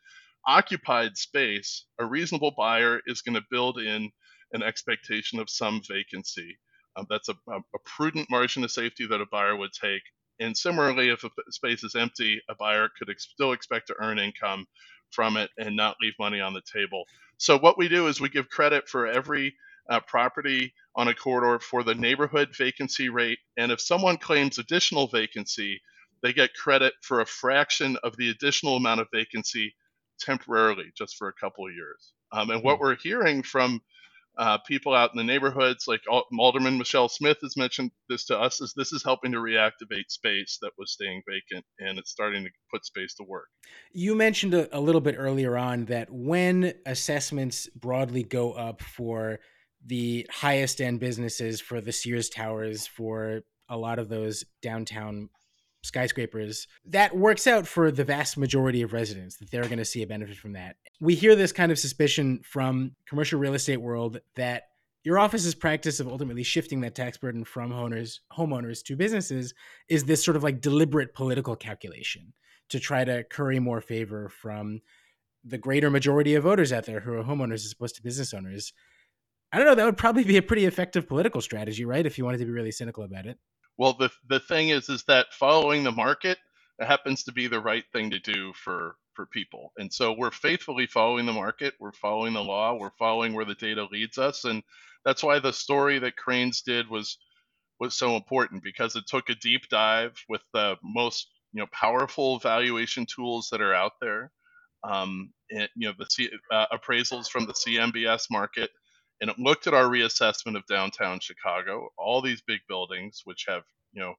occupied 0.47 1.17
space, 1.17 1.87
a 1.99 2.05
reasonable 2.05 2.53
buyer 2.57 3.01
is 3.07 3.23
going 3.23 3.35
to 3.35 3.47
build 3.51 3.79
in 3.79 4.11
an 4.53 4.63
expectation 4.63 5.39
of 5.39 5.49
some 5.49 5.81
vacancy. 5.89 6.59
Um, 6.97 7.07
that's 7.09 7.29
a, 7.29 7.35
a, 7.51 7.79
prudent 7.85 8.29
margin 8.31 8.65
of 8.65 8.71
safety 8.71 9.07
that 9.07 9.21
a 9.21 9.27
buyer 9.31 9.57
would 9.57 9.73
take. 9.73 10.03
And 10.41 10.57
similarly, 10.57 11.09
if 11.09 11.25
a 11.25 11.31
space 11.51 11.85
is 11.85 11.95
empty, 11.95 12.43
a 12.51 12.55
buyer 12.55 12.89
could 12.99 13.09
ex- 13.09 13.29
still 13.33 13.53
expect 13.53 13.87
to 13.87 13.97
earn 13.99 14.19
income 14.19 14.67
from 15.13 15.37
it 15.37 15.51
and 15.59 15.77
not 15.77 15.97
leave 16.01 16.15
money 16.19 16.41
on 16.41 16.55
the 16.55 16.63
table. 16.63 17.05
So, 17.39 17.59
what 17.59 17.79
we 17.79 17.89
do 17.89 18.07
is 18.07 18.21
we 18.21 18.29
give 18.29 18.49
credit 18.49 18.89
for 18.89 19.07
every 19.07 19.55
uh, 19.89 20.01
property 20.01 20.75
on 20.95 21.09
a 21.09 21.15
corridor 21.15 21.59
for 21.59 21.83
the 21.83 21.95
neighborhood 21.95 22.55
vacancy 22.57 23.09
rate. 23.09 23.39
And 23.57 23.73
if 23.73 23.81
someone 23.81 24.17
claims 24.17 24.59
additional 24.59 25.07
vacancy, 25.07 25.81
they 26.23 26.33
get 26.33 26.55
credit 26.55 26.95
for 27.03 27.21
a 27.21 27.27
fraction 27.27 27.97
of 28.05 28.17
the 28.17 28.31
additional 28.31 28.77
amount 28.77 29.01
of 29.01 29.09
vacancy 29.13 29.75
temporarily, 30.21 30.93
just 30.97 31.17
for 31.17 31.29
a 31.29 31.33
couple 31.33 31.67
of 31.67 31.75
years. 31.75 32.13
Um, 32.31 32.51
and 32.51 32.63
what 32.63 32.77
hmm. 32.77 32.83
we're 32.83 32.97
hearing 32.97 33.43
from 33.43 33.81
uh, 34.39 34.59
people 34.67 34.95
out 34.95 35.11
in 35.13 35.19
the 35.19 35.25
neighborhoods, 35.25 35.87
like 35.87 36.01
Alderman 36.09 36.79
Michelle 36.79 37.09
Smith 37.09 37.39
has 37.43 37.57
mentioned 37.57 37.91
this 38.09 38.25
to 38.27 38.39
us, 38.39 38.61
is 38.61 38.73
this 38.75 38.93
is 38.93 39.03
helping 39.03 39.33
to 39.33 39.39
reactivate 39.39 40.11
space 40.11 40.59
that 40.63 40.73
was 40.79 40.93
staying 40.93 41.23
vacant 41.29 41.65
and 41.79 41.99
it's 41.99 42.11
starting 42.11 42.45
to 42.45 42.51
put 42.71 42.85
space 42.85 43.15
to 43.15 43.25
work. 43.25 43.49
You 43.93 44.15
mentioned 44.15 44.55
a, 44.55 44.75
a 44.77 44.81
little 44.81 45.01
bit 45.01 45.17
earlier 45.19 45.57
on 45.59 45.85
that 45.87 46.09
when 46.11 46.73
assessments 46.87 47.69
broadly 47.75 48.23
go 48.23 48.53
up 48.53 48.83
for 48.83 49.41
the 49.85 50.27
highest 50.31 50.81
end 50.81 51.01
businesses, 51.01 51.61
for 51.61 51.81
the 51.81 51.93
Sears 51.93 52.29
Towers, 52.29 52.87
for 52.87 53.43
a 53.69 53.77
lot 53.77 53.99
of 53.99 54.09
those 54.09 54.45
downtown 54.63 55.29
skyscrapers, 55.83 56.67
that 56.87 57.17
works 57.17 57.47
out 57.47 57.67
for 57.67 57.91
the 57.91 58.05
vast 58.05 58.37
majority 58.37 58.83
of 58.83 58.93
residents 58.93 59.37
that 59.37 59.51
they're 59.51 59.65
going 59.65 59.79
to 59.79 59.85
see 59.85 60.03
a 60.03 60.07
benefit 60.07 60.37
from 60.37 60.53
that. 60.53 60.77
We 61.01 61.15
hear 61.15 61.35
this 61.35 61.53
kind 61.53 61.73
of 61.73 61.79
suspicion 61.79 62.41
from 62.45 62.95
commercial 63.07 63.39
real 63.39 63.55
estate 63.55 63.79
world 63.81 64.21
that 64.37 64.65
your 65.05 65.19
office's 65.19 65.55
practice 65.55 65.99
of 65.99 66.07
ultimately 66.07 66.45
shifting 66.45 66.81
that 66.83 66.95
tax 66.95 67.19
burden 67.19 67.45
from 67.45 67.73
homeowners 67.73 68.21
homeowners 68.33 68.85
to 68.85 68.97
businesses 68.97 69.53
is 69.89 70.05
this 70.05 70.25
sort 70.25 70.37
of 70.37 70.45
like 70.45 70.61
deliberate 70.61 71.15
political 71.15 71.57
calculation 71.57 72.33
to 72.69 72.79
try 72.79 73.05
to 73.05 73.25
curry 73.25 73.59
more 73.59 73.81
favor 73.81 74.29
from 74.29 74.81
the 75.45 75.59
greater 75.59 75.91
majority 75.91 76.35
of 76.35 76.45
voters 76.45 76.73
out 76.73 76.87
there 76.87 77.01
who 77.01 77.15
are 77.15 77.25
homeowners 77.25 77.65
as 77.65 77.73
opposed 77.73 77.97
to 77.97 78.03
business 78.03 78.33
owners. 78.33 78.73
I 79.53 79.59
don't 79.59 79.67
know, 79.67 79.75
that 79.75 79.85
would 79.85 79.99
probably 79.99 80.25
be 80.25 80.37
a 80.37 80.43
pretty 80.43 80.65
effective 80.65 81.09
political 81.09 81.41
strategy, 81.41 81.85
right? 81.85 82.07
If 82.07 82.17
you 82.17 82.25
wanted 82.25 82.39
to 82.39 82.47
be 82.47 82.53
really 82.53 82.71
cynical 82.71 83.05
about 83.05 83.27
it. 83.27 83.39
Well, 83.79 83.95
the 83.95 84.11
the 84.29 84.41
thing 84.41 84.71
is, 84.71 84.91
is 84.91 85.05
that 85.05 85.35
following 85.35 85.85
the 85.85 85.93
market 85.93 86.39
happens 86.81 87.25
to 87.25 87.33
be 87.33 87.49
the 87.49 87.61
right 87.61 87.85
thing 87.93 88.13
to 88.13 88.21
do 88.21 88.55
for 88.55 88.97
for 89.15 89.27
people, 89.27 89.73
and 89.79 89.93
so 89.93 90.13
we're 90.15 90.33
faithfully 90.33 90.87
following 90.87 91.27
the 91.27 91.35
market. 91.35 91.75
We're 91.81 91.93
following 91.93 92.35
the 92.35 92.45
law. 92.45 92.77
We're 92.77 92.93
following 93.01 93.35
where 93.35 93.47
the 93.47 93.57
data 93.57 93.89
leads 93.93 94.19
us, 94.19 94.45
and 94.47 94.63
that's 95.07 95.25
why 95.25 95.41
the 95.41 95.53
story 95.55 95.99
that 96.01 96.17
Crain's 96.19 96.63
did 96.63 96.89
was 96.91 97.19
was 97.81 97.95
so 97.95 98.17
important 98.17 98.65
because 98.65 98.97
it 98.97 99.07
took 99.09 99.31
a 99.31 99.37
deep 99.37 99.69
dive 99.71 100.15
with 100.31 100.43
the 100.55 100.77
most 100.85 101.29
you 101.55 101.61
know 101.61 101.69
powerful 101.73 102.41
valuation 102.41 103.07
tools 103.07 103.51
that 103.53 103.63
are 103.63 103.75
out 103.75 103.95
there. 104.03 104.33
Um, 104.85 105.33
and, 105.51 105.69
you 105.77 105.89
know 105.89 105.95
the 105.99 106.07
C, 106.11 106.31
uh, 106.53 106.67
appraisals 106.73 107.29
from 107.29 107.47
the 107.47 107.55
CMBS 107.55 108.27
market 108.31 108.71
and 109.23 109.31
it 109.31 109.39
looked 109.39 109.69
at 109.69 109.73
our 109.75 109.85
reassessment 109.85 110.57
of 110.57 110.67
downtown 110.67 111.21
Chicago, 111.21 111.89
all 111.97 112.21
these 112.21 112.43
big 112.43 112.61
buildings 112.69 113.23
which 113.25 113.47
have 113.49 113.63
you 113.95 114.03
know 114.03 114.15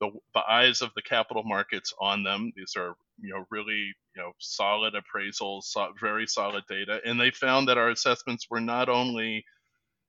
the, 0.00 0.10
the 0.34 0.40
eyes 0.40 0.82
of 0.82 0.90
the 0.96 1.02
capital 1.02 1.42
markets 1.44 1.92
on 2.00 2.24
them. 2.24 2.52
These 2.56 2.74
are 2.76 2.96
you 3.20 3.34
know 3.34 3.44
really 3.50 3.94
you 4.16 4.22
know 4.22 4.32
solid 4.38 4.94
appraisals, 4.94 5.64
so, 5.64 5.92
very 6.00 6.26
solid 6.26 6.64
data, 6.68 7.00
and 7.04 7.20
they 7.20 7.30
found 7.30 7.68
that 7.68 7.78
our 7.78 7.90
assessments 7.90 8.46
were 8.50 8.60
not 8.60 8.88
only 8.88 9.44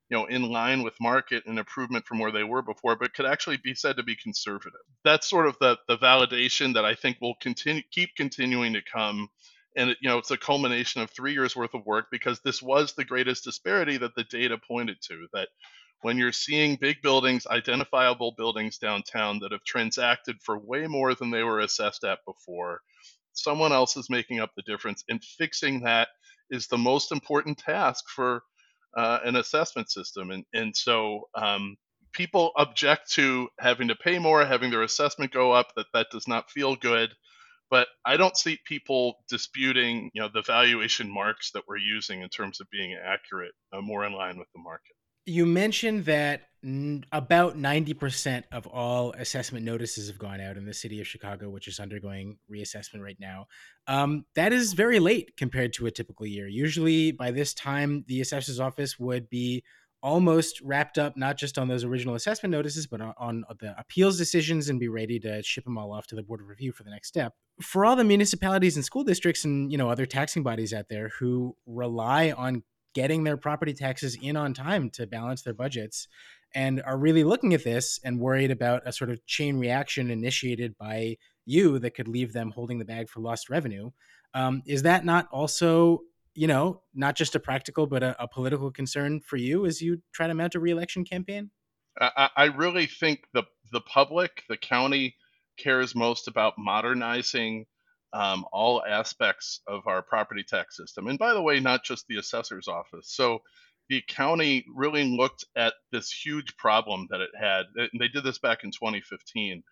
you 0.10 0.18
know 0.18 0.26
in 0.28 0.44
line 0.44 0.82
with 0.82 0.94
market 1.02 1.44
and 1.46 1.60
improvement 1.60 2.06
from 2.06 2.20
where 2.20 2.32
they 2.32 2.44
were 2.44 2.62
before 2.62 2.96
but 2.96 3.14
could 3.14 3.26
actually 3.26 3.58
be 3.58 3.76
said 3.76 3.98
to 3.98 4.04
be 4.04 4.16
conservative 4.16 4.80
that's 5.04 5.30
sort 5.30 5.48
of 5.48 5.58
the 5.60 5.78
the 5.90 5.98
validation 5.98 6.74
that 6.74 6.86
i 6.86 6.96
think 6.96 7.18
will 7.20 7.36
continue 7.42 7.82
keep 7.92 8.10
continuing 8.16 8.74
to 8.74 8.82
come 8.82 9.28
and 9.78 9.92
it, 9.92 9.98
you 10.02 10.10
know 10.10 10.18
it's 10.18 10.32
a 10.32 10.38
culmination 10.38 11.02
of 11.02 11.10
three 11.12 11.34
years 11.34 11.56
worth 11.56 11.74
of 11.74 11.86
work 11.86 12.08
because 12.12 12.40
this 12.42 12.62
was 12.62 12.94
the 12.94 13.06
greatest 13.06 13.44
disparity 13.46 13.98
that 13.98 14.16
the 14.16 14.26
data 14.26 14.58
pointed 14.68 14.98
to 15.02 15.28
that 15.34 15.50
when 16.02 16.18
you're 16.18 16.32
seeing 16.32 16.78
big 16.82 17.02
buildings 17.02 17.48
identifiable 17.48 18.34
buildings 18.38 18.78
downtown 18.78 19.40
that 19.40 19.52
have 19.52 19.64
transacted 19.64 20.38
for 20.44 20.60
way 20.60 20.88
more 20.88 21.16
than 21.16 21.32
they 21.32 21.44
were 21.44 21.60
assessed 21.60 22.04
at 22.04 22.20
before 22.28 22.82
someone 23.34 23.72
else 23.72 23.96
is 23.96 24.10
making 24.10 24.40
up 24.40 24.52
the 24.56 24.64
difference 24.64 25.04
and 25.10 25.24
fixing 25.24 25.82
that 25.82 26.10
is 26.50 26.68
the 26.68 26.78
most 26.78 27.12
important 27.12 27.58
task 27.58 28.06
for 28.16 28.42
uh, 28.96 29.20
an 29.24 29.36
assessment 29.36 29.92
system. 29.92 30.32
And 30.32 30.44
and 30.54 30.76
so 30.76 31.30
um, 31.36 31.76
people 32.14 32.52
object 32.58 33.12
to 33.14 33.48
having 33.60 33.88
to 33.90 33.96
pay 33.96 34.20
more 34.20 34.46
having 34.46 34.72
their 34.72 34.84
assessment 34.84 35.32
go 35.32 35.52
up 35.52 35.68
that 35.76 35.88
that 35.94 36.08
does 36.12 36.28
not 36.28 36.50
feel 36.50 36.76
good 36.76 37.14
but 37.70 37.88
I 38.06 38.18
don't 38.18 38.38
see 38.38 38.60
people 38.66 39.18
disputing, 39.28 40.10
you 40.14 40.22
know, 40.22 40.30
the 40.34 40.42
valuation 40.42 41.12
marks 41.12 41.52
that 41.52 41.64
we're 41.68 41.78
using 41.78 42.22
in 42.22 42.30
terms 42.30 42.62
of 42.62 42.70
being 42.72 42.98
accurate, 43.02 43.54
uh, 43.74 43.82
more 43.82 44.06
in 44.06 44.14
line 44.14 44.38
with 44.38 44.48
the 44.54 44.62
market. 44.62 44.96
You 45.26 45.46
mentioned 45.46 46.06
that 46.06 46.44
n- 46.64 47.04
about 47.12 47.58
90% 47.58 48.44
of 48.54 48.66
all 48.68 49.12
assessment 49.14 49.66
notices 49.66 50.08
have 50.08 50.18
gone 50.18 50.40
out 50.40 50.56
in 50.56 50.66
the 50.66 50.74
city 50.74 51.02
of 51.02 51.08
Chicago, 51.08 51.50
which 51.50 51.68
is 51.68 51.80
undergoing 51.80 52.38
reassessment 52.50 53.02
right 53.02 53.18
now. 53.20 53.48
Um, 53.88 54.26
that 54.36 54.54
is 54.54 54.72
very 54.72 55.00
late 55.00 55.36
compared 55.36 55.74
to 55.74 55.88
a 55.88 55.92
typical 55.92 56.26
year. 56.26 56.48
Usually, 56.48 57.12
by 57.12 57.32
this 57.32 57.54
time, 57.54 58.06
the 58.08 58.22
assessor's 58.22 58.62
office 58.62 58.98
would 58.98 59.30
be 59.30 59.64
almost 60.04 60.62
wrapped 60.62 60.98
up 60.98 61.18
not 61.18 61.38
just 61.38 61.58
on 61.58 61.68
those 61.68 61.84
original 61.84 62.16
assessment 62.16 62.52
notices 62.52 62.86
but 62.86 63.02
on, 63.02 63.14
on, 63.18 63.44
the 63.60 63.78
appeals 63.80 64.18
decisions 64.18 64.70
and 64.70 64.80
be 64.80 64.88
ready 64.88 65.20
to 65.20 65.42
ship 65.42 65.64
them 65.64 65.78
all 65.78 65.92
off 65.92 66.06
to 66.08 66.16
the 66.16 66.22
board 66.22 66.40
of 66.40 66.48
review 66.48 66.72
for 66.72 66.84
the 66.84 66.92
next 66.92 67.08
step. 67.08 67.34
For 67.62 67.86
all 67.86 67.96
the 67.96 68.04
municipalities 68.04 68.76
and 68.76 68.86
school 68.86 69.04
districts 69.04 69.44
and 69.46 69.72
you 69.72 69.78
know 69.78 69.90
other 69.90 70.06
taxing 70.06 70.44
bodies 70.44 70.74
out 70.74 70.90
there 70.90 71.10
who 71.20 71.56
rely 71.66 72.32
on 72.32 72.64
getting 72.94 73.24
their 73.24 73.38
property 73.38 73.74
taxes 73.74 74.18
in 74.22 74.36
on 74.36 74.54
time 74.54 74.90
to 74.90 75.06
balance 75.06 75.42
their 75.42 75.54
budgets 75.54 76.08
and 76.56 76.82
are 76.84 76.98
really 76.98 77.24
looking 77.24 77.54
at 77.54 77.64
this 77.64 78.00
and 78.04 78.20
worried 78.20 78.52
about 78.52 78.82
a 78.86 78.94
sort 78.94 79.10
of 79.10 79.24
chain 79.26 79.60
reaction 79.60 80.10
initiated 80.10 80.78
by 80.78 81.16
you 81.46 81.80
that 81.80 81.92
could 81.92 82.08
leave 82.08 82.34
them 82.34 82.52
holding 82.52 82.80
the 82.80 82.86
bag 82.86 83.10
for 83.10 83.20
lost 83.20 83.50
revenue 83.50 83.92
um, 84.34 84.62
is 84.66 84.84
that 84.84 85.06
not 85.06 85.28
also 85.32 86.02
you 86.38 86.46
know, 86.46 86.82
not 86.94 87.16
just 87.16 87.36
a 87.36 87.40
practical 87.40 87.88
but 87.88 88.04
a, 88.04 88.16
a 88.22 88.28
political 88.28 88.72
concern 88.72 89.20
for 89.20 89.38
you 89.38 89.66
as 89.66 89.82
you 89.82 90.02
try 90.14 90.28
to 90.28 90.36
mount 90.36 90.54
a 90.54 90.60
reelection 90.60 91.04
campaign? 91.04 91.50
I, 92.00 92.52
really 92.56 92.86
think 92.86 93.24
the 93.34 93.44
the 93.72 93.82
public, 93.82 94.44
the 94.48 94.56
county, 94.56 95.16
cares 95.58 95.96
most 95.96 96.28
about 96.28 96.54
modernizing 96.60 97.66
um, 98.14 98.46
all 98.54 98.84
aspects 98.88 99.62
of 99.68 99.88
our 99.88 100.04
property 100.04 100.44
tax 100.48 100.78
system. 100.78 101.08
And 101.08 101.18
by 101.18 101.34
the 101.34 101.42
way, 101.42 101.60
not 101.60 101.84
just 101.84 102.06
the 102.08 102.18
assessor's 102.18 102.68
office. 102.68 103.10
So 103.16 103.40
the 103.90 104.04
county 104.08 104.64
really 104.74 105.06
looked 105.06 105.44
at 105.56 105.74
this 105.92 106.12
huge 106.12 106.56
problem 106.58 107.08
that 107.10 107.22
it 107.22 107.32
had. 107.40 107.64
They 107.98 108.10
did 108.10 108.24
this 108.24 108.38
back 108.38 108.64
in 108.64 108.70
2015 108.70 109.64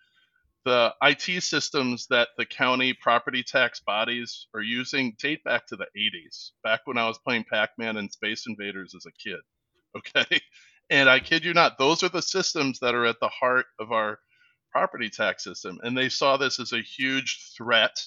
the 0.65 0.93
IT 1.03 1.43
systems 1.43 2.07
that 2.07 2.29
the 2.37 2.45
county 2.45 2.93
property 2.93 3.43
tax 3.43 3.79
bodies 3.79 4.47
are 4.53 4.61
using 4.61 5.15
date 5.19 5.43
back 5.43 5.67
to 5.67 5.75
the 5.75 5.85
80s, 5.97 6.51
back 6.63 6.81
when 6.85 6.97
I 6.97 7.07
was 7.07 7.19
playing 7.19 7.45
Pac 7.49 7.69
Man 7.77 7.97
and 7.97 8.11
Space 8.11 8.45
Invaders 8.47 8.93
as 8.95 9.05
a 9.05 9.11
kid. 9.11 9.39
Okay. 9.97 10.41
And 10.89 11.09
I 11.09 11.21
kid 11.21 11.45
you 11.45 11.53
not, 11.53 11.77
those 11.77 12.03
are 12.03 12.09
the 12.09 12.21
systems 12.21 12.79
that 12.79 12.93
are 12.93 13.05
at 13.05 13.21
the 13.21 13.29
heart 13.29 13.67
of 13.79 13.93
our 13.93 14.19
property 14.73 15.09
tax 15.09 15.45
system. 15.45 15.79
And 15.81 15.97
they 15.97 16.09
saw 16.09 16.35
this 16.35 16.59
as 16.59 16.73
a 16.73 16.81
huge 16.81 17.53
threat 17.57 17.97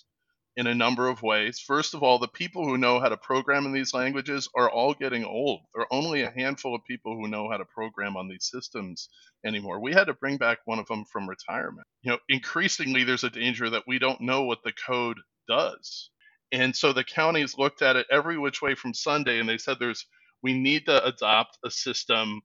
in 0.58 0.66
a 0.66 0.74
number 0.74 1.06
of 1.06 1.22
ways. 1.22 1.60
First 1.60 1.94
of 1.94 2.02
all, 2.02 2.18
the 2.18 2.26
people 2.26 2.64
who 2.64 2.76
know 2.76 2.98
how 2.98 3.08
to 3.08 3.16
program 3.16 3.64
in 3.64 3.72
these 3.72 3.94
languages 3.94 4.48
are 4.56 4.68
all 4.68 4.92
getting 4.92 5.24
old. 5.24 5.60
There 5.72 5.84
are 5.84 5.92
only 5.92 6.22
a 6.22 6.32
handful 6.32 6.74
of 6.74 6.84
people 6.84 7.14
who 7.14 7.28
know 7.28 7.48
how 7.48 7.58
to 7.58 7.64
program 7.64 8.16
on 8.16 8.26
these 8.26 8.50
systems 8.50 9.08
anymore. 9.46 9.80
We 9.80 9.92
had 9.92 10.08
to 10.08 10.14
bring 10.14 10.36
back 10.36 10.58
one 10.64 10.80
of 10.80 10.88
them 10.88 11.04
from 11.04 11.28
retirement. 11.28 11.86
You 12.02 12.10
know, 12.10 12.18
increasingly 12.28 13.04
there's 13.04 13.22
a 13.22 13.30
danger 13.30 13.70
that 13.70 13.84
we 13.86 14.00
don't 14.00 14.20
know 14.20 14.42
what 14.42 14.64
the 14.64 14.72
code 14.72 15.18
does. 15.46 16.10
And 16.50 16.74
so 16.74 16.92
the 16.92 17.04
counties 17.04 17.56
looked 17.56 17.80
at 17.80 17.94
it 17.94 18.08
every 18.10 18.36
which 18.36 18.60
way 18.60 18.74
from 18.74 18.94
Sunday 18.94 19.38
and 19.38 19.48
they 19.48 19.58
said 19.58 19.76
there's 19.78 20.06
we 20.42 20.54
need 20.54 20.86
to 20.86 21.04
adopt 21.04 21.58
a 21.64 21.70
system 21.70 22.40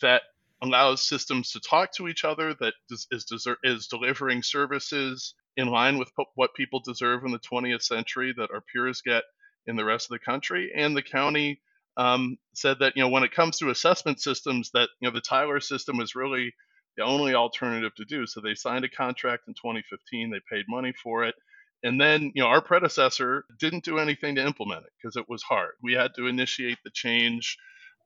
that 0.00 0.22
allows 0.62 1.06
systems 1.06 1.52
to 1.52 1.60
talk 1.60 1.92
to 1.92 2.08
each 2.08 2.24
other 2.24 2.54
that 2.54 2.74
is, 2.90 3.06
is, 3.12 3.46
is 3.62 3.86
delivering 3.86 4.42
services 4.42 5.34
in 5.56 5.68
line 5.68 5.98
with 5.98 6.10
what 6.36 6.54
people 6.54 6.80
deserve 6.84 7.24
in 7.24 7.32
the 7.32 7.38
20th 7.40 7.82
century 7.82 8.34
that 8.36 8.50
our 8.52 8.62
peers 8.72 9.02
get 9.02 9.24
in 9.66 9.76
the 9.76 9.84
rest 9.84 10.06
of 10.10 10.14
the 10.18 10.24
country. 10.24 10.72
And 10.74 10.96
the 10.96 11.02
county 11.02 11.60
um, 11.96 12.38
said 12.54 12.78
that 12.80 12.94
you 12.96 13.02
know 13.02 13.08
when 13.10 13.24
it 13.24 13.34
comes 13.34 13.58
to 13.58 13.70
assessment 13.70 14.20
systems, 14.20 14.70
that 14.74 14.88
you 15.00 15.08
know 15.08 15.14
the 15.14 15.20
Tyler 15.22 15.60
system 15.60 16.00
is 16.00 16.14
really 16.16 16.54
the 16.96 17.04
only 17.04 17.34
alternative 17.34 17.94
to 17.96 18.04
do. 18.04 18.26
So 18.26 18.40
they 18.40 18.54
signed 18.54 18.84
a 18.84 18.88
contract 18.90 19.44
in 19.48 19.54
2015. 19.54 20.30
They 20.30 20.40
paid 20.50 20.66
money 20.68 20.92
for 21.02 21.24
it, 21.24 21.34
And 21.84 22.00
then, 22.00 22.32
you 22.34 22.42
know, 22.42 22.48
our 22.48 22.62
predecessor 22.62 23.44
didn't 23.58 23.84
do 23.84 23.98
anything 23.98 24.36
to 24.36 24.46
implement 24.46 24.84
it 24.86 24.92
because 24.98 25.16
it 25.16 25.28
was 25.28 25.42
hard. 25.42 25.72
We 25.82 25.94
had 25.94 26.14
to 26.16 26.28
initiate 26.28 26.78
the 26.84 26.90
change, 26.92 27.58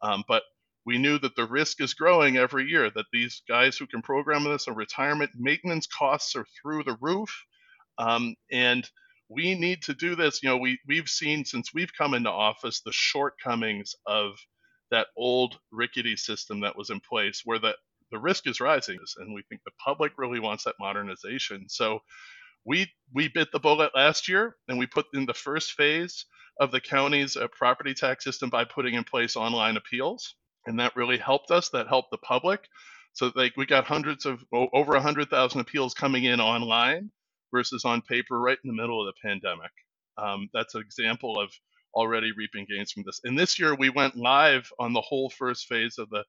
um, 0.03 0.25
but 0.29 0.45
we 0.87 0.99
knew 0.99 1.19
that 1.19 1.37
the 1.37 1.47
risk 1.47 1.83
is 1.83 1.95
growing 1.95 2.37
every 2.37 2.67
year. 2.67 2.91
That 2.91 3.07
these 3.13 3.43
guys 3.49 3.77
who 3.77 3.87
can 3.87 4.03
program 4.03 4.45
this 4.45 4.69
are 4.69 4.75
retirement 4.75 5.33
maintenance 5.37 5.87
costs 5.87 6.37
are 6.37 6.47
through 6.63 6.85
the 6.85 6.97
roof, 7.01 7.31
um, 7.99 8.37
and 8.53 8.89
we 9.29 9.57
need 9.57 9.83
to 9.83 9.95
do 9.95 10.15
this. 10.15 10.43
You 10.43 10.51
know, 10.51 10.57
we 10.59 10.79
we've 10.87 11.09
seen 11.09 11.45
since 11.45 11.75
we've 11.75 11.93
come 11.99 12.15
into 12.15 12.31
office 12.31 12.81
the 12.81 12.93
shortcomings 12.93 13.95
of 14.07 14.33
that 14.91 15.09
old 15.17 15.59
rickety 15.73 16.17
system 16.17 16.61
that 16.61 16.77
was 16.77 16.91
in 16.91 17.01
place, 17.01 17.43
where 17.45 17.59
the 17.59 17.75
the 18.13 18.19
risk 18.19 18.47
is 18.47 18.61
rising, 18.61 18.99
and 19.19 19.35
we 19.35 19.43
think 19.49 19.63
the 19.65 19.73
public 19.85 20.13
really 20.17 20.41
wants 20.41 20.65
that 20.65 20.77
modernization. 20.79 21.69
So 21.69 22.01
we 22.65 22.91
we 23.13 23.29
bit 23.29 23.51
the 23.53 23.61
bullet 23.61 23.93
last 23.95 24.29
year, 24.29 24.57
and 24.69 24.79
we 24.79 24.87
put 24.87 25.07
in 25.15 25.27
the 25.27 25.35
first 25.35 25.73
phase 25.73 26.27
of 26.61 26.71
the 26.71 26.81
county's 26.81 27.37
uh, 27.37 27.49
property 27.53 27.95
tax 27.95 28.25
system 28.25 28.51
by 28.51 28.65
putting 28.65 28.95
in 28.95 29.05
place 29.05 29.37
online 29.37 29.77
appeals, 29.77 30.35
and 30.67 30.81
that 30.81 30.97
really 30.97 31.19
helped 31.19 31.51
us. 31.51 31.71
That 31.71 31.89
helped 31.89 32.11
the 32.11 32.19
public. 32.19 32.69
So 33.13 33.33
like 33.35 33.57
we 33.57 33.67
got 33.67 33.85
hundreds 33.85 34.27
of 34.27 34.45
over 34.53 34.93
100,000 34.93 35.61
appeals 35.61 35.95
coming 35.95 36.25
in 36.25 36.41
online 36.41 37.11
versus 37.53 37.85
on 37.85 38.03
paper 38.03 38.39
right 38.39 38.59
in 38.63 38.69
the 38.69 38.81
middle 38.81 39.01
of 39.01 39.15
the 39.15 39.29
pandemic. 39.29 39.71
Um, 40.19 40.49
that's 40.53 40.75
an 40.75 40.83
example 40.83 41.41
of 41.41 41.51
already 41.95 42.33
reaping 42.37 42.67
gains 42.69 42.93
from 42.93 43.05
this. 43.07 43.21
And 43.25 43.39
this 43.39 43.59
year 43.59 43.75
we 43.75 43.89
went 43.89 44.17
live 44.17 44.71
on 44.79 44.93
the 44.93 45.01
whole 45.01 45.31
first 45.31 45.67
phase 45.67 45.97
of 45.99 46.11
the, 46.11 46.25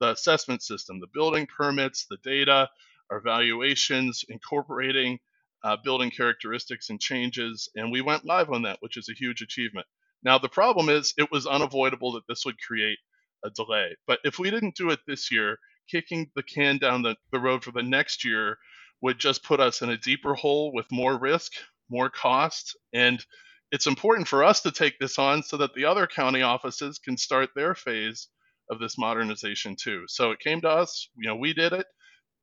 the 0.00 0.12
assessment 0.12 0.62
system, 0.62 1.00
the 1.00 1.08
building 1.12 1.46
permits, 1.46 2.06
the 2.08 2.16
data, 2.24 2.70
our 3.10 3.20
valuations, 3.20 4.24
incorporating 4.28 5.18
uh, 5.62 5.76
building 5.84 6.10
characteristics 6.10 6.90
and 6.90 7.00
changes. 7.00 7.68
And 7.74 7.92
we 7.92 8.00
went 8.00 8.24
live 8.24 8.50
on 8.50 8.62
that, 8.62 8.78
which 8.80 8.96
is 8.96 9.08
a 9.10 9.18
huge 9.18 9.42
achievement. 9.42 9.86
Now, 10.22 10.38
the 10.38 10.48
problem 10.48 10.88
is 10.88 11.14
it 11.16 11.30
was 11.30 11.46
unavoidable 11.46 12.12
that 12.12 12.26
this 12.28 12.44
would 12.44 12.60
create 12.60 12.98
a 13.44 13.50
delay. 13.50 13.96
But 14.06 14.20
if 14.24 14.38
we 14.38 14.50
didn't 14.50 14.76
do 14.76 14.90
it 14.90 15.00
this 15.06 15.30
year, 15.30 15.58
kicking 15.90 16.30
the 16.36 16.42
can 16.42 16.78
down 16.78 17.02
the, 17.02 17.16
the 17.32 17.40
road 17.40 17.64
for 17.64 17.72
the 17.72 17.82
next 17.82 18.24
year 18.24 18.58
would 19.02 19.18
just 19.18 19.42
put 19.42 19.60
us 19.60 19.82
in 19.82 19.90
a 19.90 19.96
deeper 19.96 20.34
hole 20.34 20.72
with 20.72 20.86
more 20.92 21.18
risk, 21.18 21.52
more 21.88 22.10
cost. 22.10 22.76
And 22.92 23.24
it's 23.72 23.86
important 23.86 24.28
for 24.28 24.44
us 24.44 24.60
to 24.62 24.70
take 24.70 24.98
this 24.98 25.18
on 25.18 25.42
so 25.42 25.56
that 25.58 25.74
the 25.74 25.84
other 25.84 26.06
county 26.06 26.42
offices 26.42 26.98
can 26.98 27.16
start 27.16 27.50
their 27.54 27.74
phase 27.74 28.28
of 28.70 28.78
this 28.78 28.98
modernization 28.98 29.76
too. 29.76 30.04
So 30.06 30.30
it 30.30 30.40
came 30.40 30.60
to 30.60 30.68
us, 30.68 31.08
you 31.16 31.28
know, 31.28 31.36
we 31.36 31.52
did 31.52 31.72
it. 31.72 31.86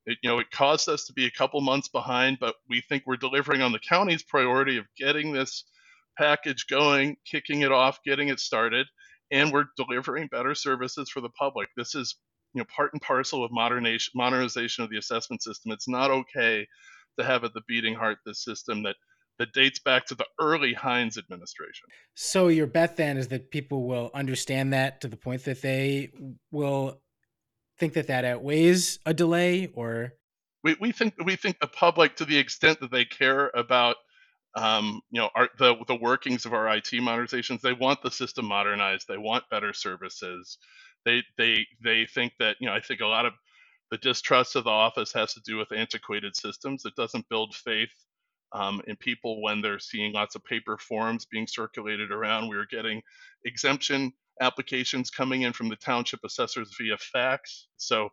It, 0.06 0.18
you 0.24 0.30
know, 0.30 0.40
it 0.40 0.52
caused 0.52 0.90
us 0.90 1.06
to 1.06 1.14
be 1.14 1.26
a 1.26 1.32
couple 1.32 1.60
months 1.62 1.90
behind, 1.90 2.38
but 2.40 2.56
we 2.70 2.82
think 2.82 3.04
we're 3.06 3.18
delivering 3.18 3.62
on 3.62 3.72
the 3.72 3.80
county's 3.80 4.24
priority 4.24 4.78
of 4.78 4.86
getting 4.98 5.32
this 5.32 5.66
package 6.18 6.66
going, 6.68 7.18
kicking 7.30 7.62
it 7.62 7.72
off, 7.72 8.00
getting 8.04 8.30
it 8.30 8.40
started, 8.40 8.88
and 9.32 9.52
we're 9.52 9.66
delivering 9.76 10.28
better 10.28 10.56
services 10.56 11.10
for 11.10 11.22
the 11.22 11.30
public. 11.30 11.70
This 11.76 11.96
is 11.96 12.16
you 12.54 12.60
know 12.60 12.66
part 12.74 12.94
and 12.94 13.02
parcel 13.02 13.44
of 13.44 13.52
modernization 13.52 14.12
modernization 14.16 14.84
of 14.84 14.90
the 14.90 14.98
assessment 14.98 15.44
system. 15.44 15.72
It's 15.72 15.88
not 15.88 16.12
okay 16.12 16.68
to 17.20 17.26
have 17.26 17.44
at 17.44 17.54
the 17.54 17.62
beating 17.68 17.96
heart 17.96 18.18
this 18.26 18.44
system 18.44 18.84
that 18.84 18.96
that 19.40 19.54
dates 19.54 19.80
back 19.80 20.06
to 20.08 20.16
the 20.16 20.26
early 20.40 20.74
Hynes 20.74 21.18
administration. 21.18 21.88
So 22.16 22.48
your 22.48 22.68
bet 22.68 22.98
then 22.98 23.18
is 23.18 23.28
that 23.28 23.52
people 23.52 23.88
will 23.88 24.10
understand 24.14 24.74
that 24.74 25.02
to 25.02 25.08
the 25.08 25.18
point 25.18 25.44
that 25.46 25.62
they 25.62 26.12
will 26.52 27.02
think 27.78 27.94
that 27.94 28.08
that 28.08 28.26
outweighs 28.26 29.00
a 29.06 29.14
delay, 29.14 29.70
or 29.74 30.14
we, 30.64 30.76
we 30.80 30.92
think 30.92 31.14
we 31.24 31.36
think 31.36 31.60
the 31.60 31.68
public, 31.68 32.16
to 32.18 32.26
the 32.26 32.38
extent 32.38 32.80
that 32.80 32.92
they 32.92 33.06
care 33.06 33.52
about 33.54 33.98
um, 34.56 35.02
you 35.12 35.22
know, 35.22 35.30
our, 35.36 35.50
the 35.60 35.76
the 35.88 35.96
workings 35.96 36.46
of 36.46 36.54
our 36.54 36.68
IT 36.76 36.92
modernizations. 36.94 37.62
They 37.62 37.74
want 37.74 38.02
the 38.04 38.12
system 38.12 38.46
modernized. 38.46 39.08
They 39.08 39.18
want 39.18 39.46
better 39.52 39.74
services 39.74 40.58
they 41.06 41.24
they 41.38 41.66
they 41.84 42.06
think 42.06 42.34
that 42.40 42.58
you 42.60 42.68
know 42.68 42.74
I 42.74 42.82
think 42.82 43.02
a 43.02 43.08
lot 43.08 43.26
of 43.26 43.34
the 43.92 43.98
distrust 43.98 44.56
of 44.56 44.66
the 44.66 44.70
office 44.70 45.12
has 45.14 45.34
to 45.34 45.42
do 45.46 45.58
with 45.58 45.72
antiquated 45.72 46.36
systems. 46.36 46.86
It 46.86 46.96
doesn't 46.96 47.28
build 47.30 47.56
faith 47.56 47.92
um, 48.54 48.82
in 48.88 48.96
people 48.98 49.42
when 49.42 49.62
they're 49.62 49.80
seeing 49.80 50.14
lots 50.14 50.36
of 50.36 50.44
paper 50.46 50.78
forms 50.78 51.26
being 51.26 51.48
circulated 51.48 52.12
around. 52.12 52.50
We 52.50 52.58
are 52.58 52.68
getting 52.68 53.02
exemption 53.46 54.14
applications 54.42 55.10
coming 55.10 55.42
in 55.44 55.54
from 55.54 55.70
the 55.70 55.76
township 55.76 56.22
assessors 56.26 56.74
via 56.80 56.98
fax. 56.98 57.68
So 57.78 58.10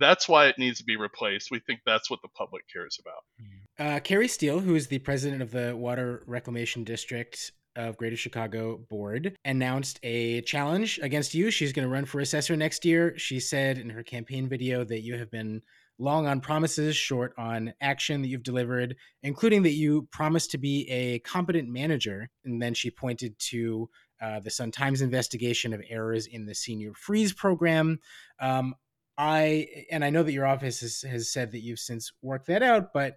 that's 0.00 0.28
why 0.28 0.46
it 0.46 0.58
needs 0.58 0.78
to 0.78 0.84
be 0.84 0.96
replaced. 0.96 1.50
We 1.50 1.60
think 1.60 1.80
that's 1.84 2.10
what 2.10 2.20
the 2.22 2.28
public 2.28 2.64
cares 2.72 2.98
about. 3.00 3.86
Uh, 3.86 4.00
Kari 4.00 4.28
Steele, 4.28 4.60
who 4.60 4.74
is 4.74 4.88
the 4.88 4.98
president 4.98 5.42
of 5.42 5.50
the 5.50 5.76
Water 5.76 6.22
Reclamation 6.26 6.84
District, 6.84 7.52
of 7.76 7.96
Greater 7.96 8.16
Chicago 8.16 8.78
Board 8.90 9.36
announced 9.44 9.98
a 10.02 10.42
challenge 10.42 11.00
against 11.02 11.34
you. 11.34 11.50
She's 11.50 11.72
going 11.72 11.86
to 11.86 11.92
run 11.92 12.04
for 12.04 12.20
assessor 12.20 12.56
next 12.56 12.84
year. 12.84 13.16
She 13.16 13.40
said 13.40 13.78
in 13.78 13.90
her 13.90 14.02
campaign 14.02 14.48
video 14.48 14.84
that 14.84 15.02
you 15.02 15.16
have 15.16 15.30
been 15.30 15.62
long 15.98 16.26
on 16.26 16.40
promises, 16.40 16.96
short 16.96 17.32
on 17.38 17.72
action 17.80 18.22
that 18.22 18.28
you've 18.28 18.42
delivered, 18.42 18.96
including 19.22 19.62
that 19.62 19.72
you 19.72 20.08
promised 20.10 20.50
to 20.50 20.58
be 20.58 20.88
a 20.90 21.20
competent 21.20 21.68
manager. 21.68 22.28
And 22.44 22.60
then 22.60 22.74
she 22.74 22.90
pointed 22.90 23.38
to 23.50 23.88
uh, 24.20 24.40
the 24.40 24.50
Sun 24.50 24.72
Times 24.72 25.00
investigation 25.00 25.72
of 25.72 25.82
errors 25.88 26.26
in 26.26 26.46
the 26.46 26.54
senior 26.54 26.92
freeze 26.94 27.32
program. 27.32 27.98
Um, 28.40 28.74
I 29.18 29.68
and 29.90 30.04
I 30.04 30.10
know 30.10 30.22
that 30.22 30.32
your 30.32 30.46
office 30.46 30.80
has, 30.80 31.02
has 31.02 31.32
said 31.32 31.52
that 31.52 31.60
you've 31.60 31.78
since 31.78 32.12
worked 32.22 32.46
that 32.46 32.62
out, 32.62 32.92
but 32.92 33.16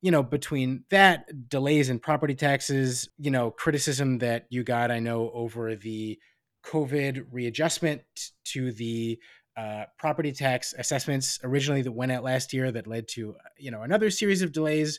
you 0.00 0.10
know, 0.10 0.22
between 0.22 0.84
that 0.90 1.48
delays 1.48 1.88
in 1.88 2.00
property 2.00 2.34
taxes, 2.34 3.08
you 3.18 3.30
know, 3.30 3.52
criticism 3.52 4.18
that 4.18 4.46
you 4.50 4.64
got, 4.64 4.90
I 4.90 4.98
know, 4.98 5.30
over 5.32 5.76
the 5.76 6.18
COVID 6.64 7.26
readjustment 7.30 8.02
to 8.46 8.72
the 8.72 9.18
uh, 9.56 9.84
property 9.98 10.32
tax 10.32 10.74
assessments 10.76 11.38
originally 11.44 11.82
that 11.82 11.92
went 11.92 12.10
out 12.10 12.24
last 12.24 12.52
year 12.52 12.72
that 12.72 12.86
led 12.86 13.06
to, 13.08 13.36
you 13.58 13.70
know, 13.70 13.82
another 13.82 14.10
series 14.10 14.42
of 14.42 14.52
delays. 14.52 14.98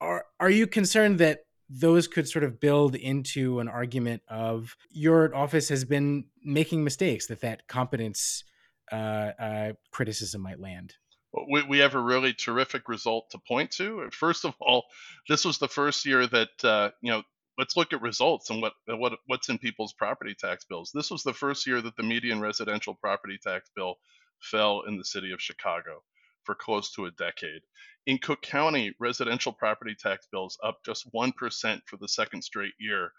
Are 0.00 0.26
are 0.38 0.50
you 0.50 0.66
concerned 0.66 1.18
that 1.20 1.44
those 1.70 2.06
could 2.06 2.28
sort 2.28 2.44
of 2.44 2.60
build 2.60 2.94
into 2.94 3.60
an 3.60 3.68
argument 3.68 4.22
of 4.28 4.76
your 4.90 5.34
office 5.34 5.68
has 5.70 5.84
been 5.84 6.24
making 6.44 6.84
mistakes 6.84 7.26
that 7.28 7.40
that 7.40 7.66
competence 7.68 8.44
uh, 8.92 9.30
uh, 9.38 9.72
criticism 9.90 10.42
might 10.42 10.60
land? 10.60 10.94
we, 11.50 11.62
we 11.64 11.78
have 11.78 11.94
a 11.94 12.00
really 12.00 12.32
terrific 12.32 12.88
result 12.88 13.30
to 13.30 13.38
point 13.38 13.70
to. 13.72 14.08
First 14.12 14.44
of 14.44 14.54
all, 14.60 14.84
this 15.28 15.44
was 15.44 15.58
the 15.58 15.68
first 15.68 16.06
year 16.06 16.26
that 16.26 16.64
uh, 16.64 16.90
you 17.00 17.12
know. 17.12 17.22
Let's 17.56 17.76
look 17.76 17.92
at 17.92 18.02
results 18.02 18.50
and 18.50 18.60
what 18.60 18.72
what 18.88 19.12
what's 19.26 19.48
in 19.48 19.58
people's 19.58 19.92
property 19.92 20.34
tax 20.36 20.64
bills. 20.64 20.90
This 20.92 21.08
was 21.08 21.22
the 21.22 21.32
first 21.32 21.68
year 21.68 21.80
that 21.80 21.94
the 21.94 22.02
median 22.02 22.40
residential 22.40 22.94
property 22.94 23.38
tax 23.40 23.70
bill 23.76 23.94
fell 24.40 24.82
in 24.88 24.98
the 24.98 25.04
city 25.04 25.30
of 25.30 25.40
Chicago 25.40 26.02
for 26.42 26.56
close 26.56 26.92
to 26.94 27.06
a 27.06 27.12
decade. 27.12 27.62
In 28.06 28.18
Cook 28.18 28.42
County, 28.42 28.92
residential 28.98 29.52
property 29.52 29.94
tax 29.94 30.26
bills 30.32 30.58
up 30.64 30.78
just 30.84 31.10
1% 31.12 31.80
for 31.86 31.96
the 31.96 32.08
second 32.08 32.42
straight 32.42 32.74
year. 32.78 33.12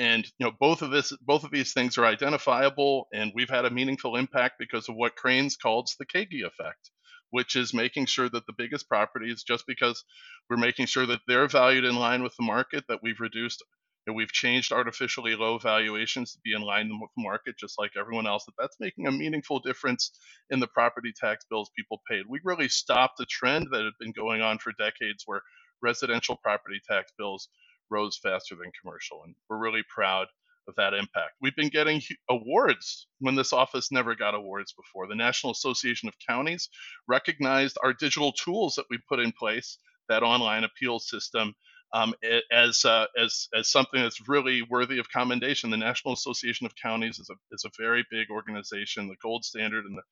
And 0.00 0.24
you 0.38 0.46
know, 0.46 0.52
both 0.58 0.82
of 0.82 0.90
this 0.90 1.12
both 1.20 1.44
of 1.44 1.52
these 1.52 1.74
things 1.74 1.98
are 1.98 2.06
identifiable 2.06 3.06
and 3.12 3.32
we've 3.34 3.50
had 3.50 3.66
a 3.66 3.70
meaningful 3.70 4.16
impact 4.16 4.54
because 4.58 4.88
of 4.88 4.96
what 4.96 5.14
Crain's 5.14 5.56
calls 5.56 5.94
the 5.98 6.06
Kaegi 6.06 6.44
effect 6.46 6.90
which 7.30 7.56
is 7.56 7.74
making 7.74 8.06
sure 8.06 8.28
that 8.28 8.46
the 8.46 8.52
biggest 8.56 8.88
properties, 8.88 9.42
just 9.44 9.66
because 9.66 10.04
we're 10.48 10.56
making 10.56 10.86
sure 10.86 11.06
that 11.06 11.20
they're 11.26 11.48
valued 11.48 11.84
in 11.84 11.96
line 11.96 12.22
with 12.22 12.34
the 12.36 12.44
market, 12.44 12.84
that 12.88 13.00
we've 13.02 13.20
reduced 13.20 13.62
and 14.06 14.16
we've 14.16 14.32
changed 14.32 14.72
artificially 14.72 15.36
low 15.36 15.58
valuations 15.58 16.32
to 16.32 16.40
be 16.42 16.54
in 16.54 16.62
line 16.62 16.88
with 17.00 17.10
the 17.16 17.22
market, 17.22 17.54
just 17.58 17.78
like 17.78 17.92
everyone 17.98 18.26
else, 18.26 18.44
that 18.46 18.54
that's 18.58 18.76
making 18.80 19.06
a 19.06 19.12
meaningful 19.12 19.60
difference 19.60 20.10
in 20.48 20.58
the 20.58 20.66
property 20.66 21.12
tax 21.14 21.44
bills 21.50 21.70
people 21.76 22.00
paid. 22.10 22.24
We 22.28 22.40
really 22.42 22.68
stopped 22.68 23.20
a 23.20 23.26
trend 23.26 23.68
that 23.72 23.84
had 23.84 23.92
been 24.00 24.12
going 24.12 24.40
on 24.40 24.58
for 24.58 24.72
decades 24.72 25.24
where 25.26 25.42
residential 25.82 26.36
property 26.36 26.80
tax 26.88 27.12
bills 27.18 27.48
rose 27.90 28.18
faster 28.22 28.54
than 28.54 28.72
commercial. 28.80 29.22
And 29.24 29.34
we're 29.48 29.58
really 29.58 29.82
proud 29.88 30.26
of 30.68 30.74
that 30.76 30.94
impact. 30.94 31.32
We've 31.40 31.56
been 31.56 31.68
getting 31.68 32.00
awards 32.28 33.06
when 33.18 33.34
this 33.34 33.52
office 33.52 33.90
never 33.90 34.14
got 34.14 34.34
awards 34.34 34.72
before. 34.72 35.06
The 35.06 35.14
National 35.14 35.52
Association 35.52 36.08
of 36.08 36.14
Counties 36.26 36.68
recognized 37.08 37.76
our 37.82 37.92
digital 37.92 38.32
tools 38.32 38.74
that 38.76 38.86
we 38.90 38.98
put 39.08 39.20
in 39.20 39.32
place, 39.32 39.78
that 40.08 40.22
online 40.22 40.64
appeal 40.64 40.98
system, 40.98 41.54
um, 41.92 42.14
as, 42.52 42.84
uh, 42.84 43.06
as, 43.18 43.48
as 43.54 43.70
something 43.70 44.00
that's 44.00 44.28
really 44.28 44.62
worthy 44.62 44.98
of 44.98 45.10
commendation. 45.10 45.70
The 45.70 45.76
National 45.76 46.14
Association 46.14 46.66
of 46.66 46.74
Counties 46.80 47.18
is 47.18 47.28
a, 47.30 47.34
is 47.52 47.64
a 47.64 47.70
very 47.78 48.04
big 48.10 48.30
organization, 48.30 49.08
the 49.08 49.16
gold 49.22 49.44
standard 49.44 49.84
in 49.86 49.94
the 49.94 50.02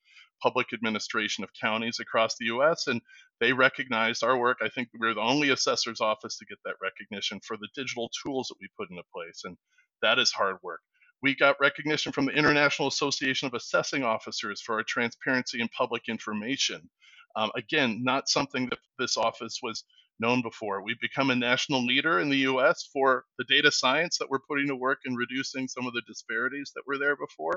public 0.42 0.72
administration 0.72 1.44
of 1.44 1.50
counties 1.60 1.98
across 2.00 2.36
the 2.38 2.46
U.S. 2.46 2.86
And 2.86 3.00
they 3.40 3.52
recognized 3.52 4.24
our 4.24 4.38
work. 4.38 4.58
I 4.62 4.68
think 4.68 4.88
we're 4.98 5.14
the 5.14 5.20
only 5.20 5.50
assessor's 5.50 6.00
office 6.00 6.38
to 6.38 6.46
get 6.46 6.58
that 6.64 6.76
recognition 6.82 7.40
for 7.44 7.56
the 7.56 7.68
digital 7.74 8.10
tools 8.24 8.48
that 8.48 8.56
we 8.60 8.68
put 8.76 8.90
into 8.90 9.02
place. 9.14 9.42
And 9.44 9.56
that 10.02 10.18
is 10.18 10.30
hard 10.30 10.56
work. 10.62 10.80
We 11.22 11.34
got 11.34 11.56
recognition 11.60 12.12
from 12.12 12.26
the 12.26 12.32
International 12.32 12.88
Association 12.88 13.46
of 13.46 13.54
Assessing 13.54 14.04
Officers 14.04 14.62
for 14.62 14.76
our 14.76 14.84
transparency 14.84 15.60
and 15.60 15.70
public 15.72 16.02
information. 16.08 16.88
Um, 17.36 17.50
again, 17.56 18.02
not 18.04 18.28
something 18.28 18.68
that 18.70 18.78
this 18.98 19.16
office 19.16 19.58
was 19.62 19.84
known 20.20 20.42
before. 20.42 20.82
We've 20.82 21.00
become 21.00 21.30
a 21.30 21.36
national 21.36 21.84
leader 21.86 22.20
in 22.20 22.30
the 22.30 22.38
US 22.50 22.88
for 22.92 23.24
the 23.38 23.44
data 23.44 23.72
science 23.72 24.18
that 24.18 24.28
we're 24.30 24.40
putting 24.48 24.68
to 24.68 24.76
work 24.76 25.00
in 25.06 25.14
reducing 25.16 25.68
some 25.68 25.86
of 25.86 25.94
the 25.94 26.02
disparities 26.06 26.72
that 26.76 26.84
were 26.86 26.98
there 26.98 27.16
before 27.16 27.54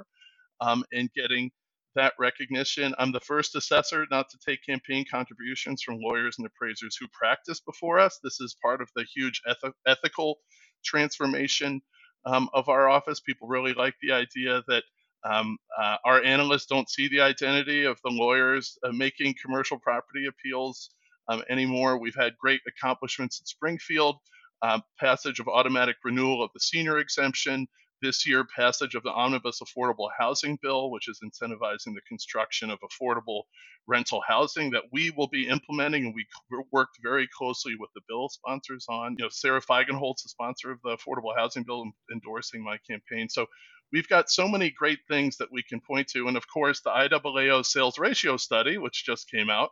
um, 0.61 0.83
and 0.93 1.11
getting 1.13 1.51
that 1.95 2.13
recognition. 2.19 2.93
I'm 2.99 3.11
the 3.11 3.19
first 3.21 3.55
assessor 3.55 4.05
not 4.11 4.29
to 4.29 4.37
take 4.45 4.59
campaign 4.65 5.05
contributions 5.09 5.81
from 5.81 5.99
lawyers 5.99 6.35
and 6.37 6.47
appraisers 6.47 6.97
who 6.99 7.07
practice 7.13 7.61
before 7.61 7.99
us. 7.99 8.19
This 8.23 8.39
is 8.41 8.55
part 8.61 8.81
of 8.81 8.89
the 8.95 9.05
huge 9.15 9.41
eth- 9.49 9.73
ethical 9.87 10.37
transformation 10.85 11.81
um, 12.25 12.49
of 12.53 12.69
our 12.69 12.89
office. 12.89 13.19
People 13.19 13.47
really 13.47 13.73
like 13.73 13.95
the 14.01 14.11
idea 14.13 14.63
that 14.67 14.83
um, 15.25 15.57
uh, 15.81 15.97
our 16.05 16.23
analysts 16.23 16.67
don't 16.67 16.89
see 16.89 17.07
the 17.07 17.21
identity 17.21 17.85
of 17.85 17.99
the 18.03 18.11
lawyers 18.11 18.77
uh, 18.85 18.91
making 18.91 19.35
commercial 19.43 19.79
property 19.79 20.27
appeals 20.27 20.91
um, 21.31 21.43
anymore. 21.49 21.97
We've 21.97 22.15
had 22.15 22.37
great 22.37 22.61
accomplishments 22.67 23.39
in 23.39 23.45
Springfield, 23.45 24.17
uh, 24.61 24.79
passage 24.99 25.39
of 25.39 25.47
automatic 25.47 25.95
renewal 26.03 26.43
of 26.43 26.51
the 26.53 26.59
senior 26.59 26.99
exemption, 26.99 27.67
this 28.01 28.27
year 28.27 28.45
passage 28.55 28.95
of 28.95 29.03
the 29.03 29.11
omnibus 29.11 29.61
affordable 29.61 30.09
housing 30.17 30.57
bill 30.61 30.89
which 30.89 31.07
is 31.07 31.19
incentivizing 31.23 31.93
the 31.93 32.01
construction 32.07 32.69
of 32.69 32.79
affordable 32.79 33.43
rental 33.87 34.21
housing 34.27 34.71
that 34.71 34.83
we 34.91 35.11
will 35.11 35.27
be 35.27 35.47
implementing 35.47 36.05
and 36.05 36.15
we 36.15 36.25
worked 36.71 36.97
very 37.03 37.27
closely 37.37 37.75
with 37.79 37.89
the 37.95 38.01
bill 38.07 38.29
sponsors 38.29 38.85
on 38.89 39.15
you 39.17 39.23
know 39.23 39.29
sara 39.29 39.61
feigenholtz 39.61 40.23
the 40.23 40.29
sponsor 40.29 40.71
of 40.71 40.79
the 40.83 40.97
affordable 40.97 41.35
housing 41.37 41.63
bill 41.63 41.85
endorsing 42.11 42.63
my 42.63 42.77
campaign 42.89 43.29
so 43.29 43.45
we've 43.91 44.07
got 44.07 44.29
so 44.29 44.47
many 44.47 44.69
great 44.71 44.99
things 45.07 45.37
that 45.37 45.51
we 45.51 45.63
can 45.63 45.79
point 45.81 46.07
to 46.07 46.27
and 46.27 46.37
of 46.37 46.45
course 46.51 46.81
the 46.81 46.89
IAAO 46.89 47.65
sales 47.65 47.99
ratio 47.99 48.37
study 48.37 48.77
which 48.77 49.05
just 49.05 49.29
came 49.29 49.49
out 49.49 49.69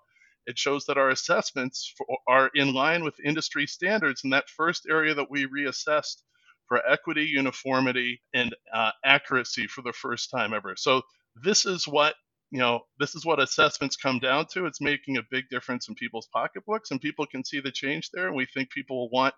it 0.49 0.57
shows 0.57 0.85
that 0.85 0.97
our 0.97 1.11
assessments 1.11 1.93
are 2.27 2.49
in 2.55 2.73
line 2.73 3.03
with 3.03 3.13
industry 3.23 3.67
standards 3.67 4.23
and 4.23 4.33
that 4.33 4.49
first 4.49 4.87
area 4.89 5.13
that 5.13 5.29
we 5.29 5.47
reassessed 5.47 6.23
for 6.67 6.81
equity, 6.89 7.25
uniformity, 7.25 8.19
and 8.33 8.55
uh, 8.73 8.89
accuracy 9.05 9.67
for 9.67 9.83
the 9.83 9.93
first 9.93 10.31
time 10.31 10.53
ever. 10.55 10.75
So 10.75 11.03
this 11.35 11.67
is 11.67 11.87
what 11.87 12.15
you 12.49 12.59
know. 12.59 12.81
This 12.99 13.13
is 13.13 13.25
what 13.27 13.39
assessments 13.39 13.95
come 13.95 14.17
down 14.17 14.47
to. 14.53 14.65
It's 14.65 14.81
making 14.81 15.17
a 15.17 15.23
big 15.29 15.45
difference 15.51 15.87
in 15.87 15.93
people's 15.93 16.27
pocketbooks, 16.33 16.89
and 16.89 16.99
people 16.99 17.27
can 17.27 17.45
see 17.45 17.59
the 17.59 17.71
change 17.71 18.09
there. 18.11 18.25
And 18.25 18.35
we 18.35 18.47
think 18.47 18.71
people 18.71 18.97
will 18.97 19.11
want 19.11 19.35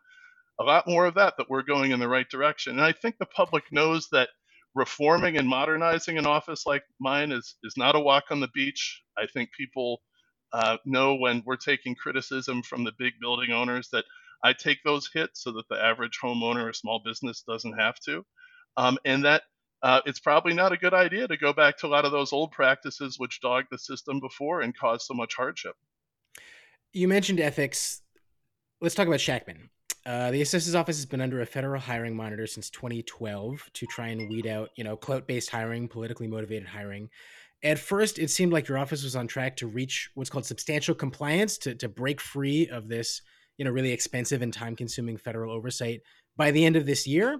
a 0.61 0.63
lot 0.63 0.87
more 0.87 1.05
of 1.05 1.15
that. 1.15 1.33
That 1.37 1.49
we're 1.49 1.61
going 1.63 1.91
in 1.91 1.99
the 1.99 2.07
right 2.07 2.29
direction. 2.29 2.73
And 2.73 2.85
I 2.85 2.93
think 2.93 3.17
the 3.17 3.25
public 3.25 3.65
knows 3.69 4.07
that 4.13 4.29
reforming 4.75 5.37
and 5.37 5.47
modernizing 5.47 6.17
an 6.17 6.25
office 6.25 6.65
like 6.65 6.83
mine 7.01 7.33
is 7.33 7.55
is 7.65 7.73
not 7.75 7.97
a 7.97 7.99
walk 7.99 8.25
on 8.31 8.39
the 8.39 8.47
beach. 8.53 9.01
I 9.17 9.27
think 9.27 9.49
people 9.57 10.01
uh, 10.53 10.77
know 10.85 11.15
when 11.15 11.43
we're 11.45 11.55
taking 11.55 11.95
criticism 11.95 12.61
from 12.61 12.83
the 12.83 12.91
big 12.97 13.13
building 13.19 13.51
owners 13.51 13.89
that 13.91 14.05
I 14.43 14.53
take 14.53 14.83
those 14.83 15.09
hits 15.13 15.43
so 15.43 15.51
that 15.53 15.69
the 15.69 15.81
average 15.81 16.19
homeowner 16.21 16.69
or 16.69 16.73
small 16.73 17.01
business 17.03 17.43
doesn't 17.47 17.79
have 17.79 17.99
to. 18.05 18.25
Um, 18.77 18.97
and 19.05 19.25
that 19.25 19.43
uh, 19.83 20.01
it's 20.05 20.19
probably 20.19 20.53
not 20.53 20.71
a 20.71 20.77
good 20.77 20.93
idea 20.93 21.27
to 21.27 21.37
go 21.37 21.53
back 21.53 21.77
to 21.77 21.87
a 21.87 21.89
lot 21.89 22.05
of 22.05 22.11
those 22.11 22.33
old 22.33 22.51
practices 22.51 23.17
which 23.17 23.41
dogged 23.41 23.67
the 23.71 23.77
system 23.77 24.19
before 24.19 24.61
and 24.61 24.77
caused 24.77 25.05
so 25.05 25.13
much 25.13 25.35
hardship. 25.35 25.75
You 26.93 27.07
mentioned 27.07 27.39
ethics. 27.39 28.01
Let's 28.79 28.95
talk 28.95 29.07
about 29.07 29.19
Shakman. 29.19 29.69
Uh, 30.05 30.31
the 30.31 30.41
assessor's 30.41 30.73
office 30.73 30.97
has 30.97 31.05
been 31.05 31.21
under 31.21 31.41
a 31.41 31.45
federal 31.45 31.79
hiring 31.79 32.15
monitor 32.15 32.47
since 32.47 32.69
2012 32.71 33.69
to 33.73 33.85
try 33.85 34.07
and 34.07 34.27
weed 34.29 34.47
out, 34.47 34.69
you 34.75 34.83
know, 34.83 34.97
clout-based 34.97 35.49
hiring, 35.49 35.87
politically 35.87 36.27
motivated 36.27 36.67
hiring. 36.67 37.09
At 37.63 37.79
first, 37.79 38.17
it 38.17 38.29
seemed 38.29 38.51
like 38.51 38.67
your 38.67 38.77
office 38.77 39.03
was 39.03 39.15
on 39.15 39.27
track 39.27 39.57
to 39.57 39.67
reach 39.67 40.09
what's 40.15 40.29
called 40.29 40.45
substantial 40.45 40.95
compliance 40.95 41.57
to, 41.59 41.75
to 41.75 41.87
break 41.87 42.19
free 42.19 42.67
of 42.67 42.87
this 42.87 43.21
you 43.57 43.65
know 43.65 43.71
really 43.71 43.91
expensive 43.91 44.41
and 44.41 44.53
time 44.53 44.75
consuming 44.75 45.17
federal 45.17 45.53
oversight 45.53 46.01
by 46.37 46.51
the 46.51 46.65
end 46.65 46.75
of 46.75 46.85
this 46.85 47.05
year. 47.05 47.39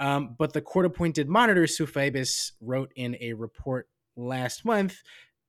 Um, 0.00 0.34
but 0.38 0.52
the 0.52 0.62
court 0.62 0.86
appointed 0.86 1.28
monitor 1.28 1.66
Sue 1.66 1.86
Feibus 1.86 2.52
wrote 2.60 2.90
in 2.96 3.16
a 3.20 3.34
report 3.34 3.88
last 4.16 4.64
month 4.64 4.96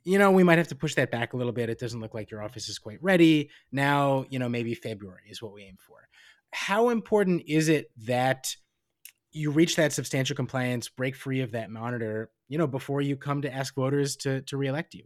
you 0.04 0.18
know, 0.18 0.32
we 0.32 0.44
might 0.44 0.58
have 0.58 0.68
to 0.70 0.76
push 0.76 0.96
that 0.96 1.12
back 1.12 1.34
a 1.34 1.38
little 1.38 1.52
bit. 1.52 1.70
It 1.70 1.80
doesn't 1.80 2.00
look 2.00 2.14
like 2.14 2.32
your 2.32 2.42
office 2.42 2.70
is 2.70 2.80
quite 2.80 3.02
ready. 3.02 3.50
Now, 3.72 4.26
you 4.30 4.40
know, 4.40 4.50
maybe 4.50 4.74
February 4.74 5.24
is 5.30 5.42
what 5.42 5.54
we 5.54 5.64
aim 5.64 5.78
for. 5.80 6.08
How 6.52 6.90
important 6.90 7.44
is 7.48 7.70
it 7.70 7.92
that 8.06 8.56
you 9.32 9.52
reach 9.52 9.76
that 9.78 9.94
substantial 9.94 10.36
compliance, 10.36 10.90
break 10.90 11.16
free 11.16 11.42
of 11.42 11.52
that 11.52 11.70
monitor, 11.70 12.32
you 12.50 12.58
know, 12.58 12.68
before 12.68 13.02
you 13.02 13.16
come 13.16 13.42
to 13.44 13.54
ask 13.54 13.76
voters 13.76 14.16
to 14.18 14.42
to 14.42 14.58
reelect 14.58 14.94
you? 14.94 15.06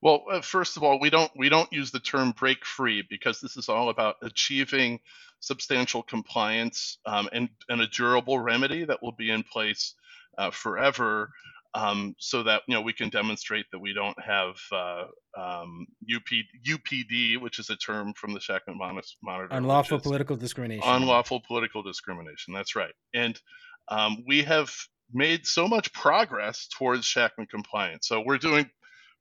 Well, 0.00 0.22
uh, 0.30 0.40
first 0.42 0.76
of 0.76 0.84
all, 0.84 1.00
we 1.00 1.10
don't 1.10 1.30
we 1.36 1.48
don't 1.48 1.72
use 1.72 1.90
the 1.90 2.00
term 2.00 2.32
break 2.32 2.64
free 2.64 3.02
because 3.08 3.40
this 3.40 3.56
is 3.56 3.68
all 3.68 3.88
about 3.88 4.16
achieving 4.22 5.00
substantial 5.40 6.02
compliance 6.02 6.98
um, 7.06 7.28
and 7.32 7.48
and 7.68 7.80
a 7.80 7.86
durable 7.88 8.38
remedy 8.38 8.84
that 8.84 9.02
will 9.02 9.12
be 9.12 9.30
in 9.30 9.42
place 9.42 9.94
uh, 10.36 10.50
forever, 10.50 11.30
um, 11.74 12.14
so 12.18 12.42
that 12.42 12.62
you 12.66 12.74
know 12.74 12.80
we 12.80 12.92
can 12.92 13.08
demonstrate 13.10 13.66
that 13.72 13.78
we 13.78 13.92
don't 13.92 14.16
have 14.22 14.56
uh, 14.72 15.04
um, 15.36 15.86
UP, 16.14 16.22
UPD, 16.66 17.40
which 17.40 17.58
is 17.58 17.70
a 17.70 17.76
term 17.76 18.12
from 18.14 18.32
the 18.32 18.40
Shakman 18.40 18.76
Monitor. 19.22 19.48
Unlawful 19.50 20.00
political 20.00 20.36
discrimination. 20.36 20.84
Unlawful 20.86 21.42
political 21.46 21.82
discrimination. 21.82 22.54
That's 22.54 22.74
right, 22.74 22.94
and 23.14 23.40
um, 23.88 24.24
we 24.26 24.42
have 24.42 24.72
made 25.12 25.46
so 25.46 25.68
much 25.68 25.92
progress 25.92 26.68
towards 26.76 27.06
Shakman 27.06 27.48
compliance. 27.48 28.08
So 28.08 28.22
we're 28.24 28.38
doing 28.38 28.70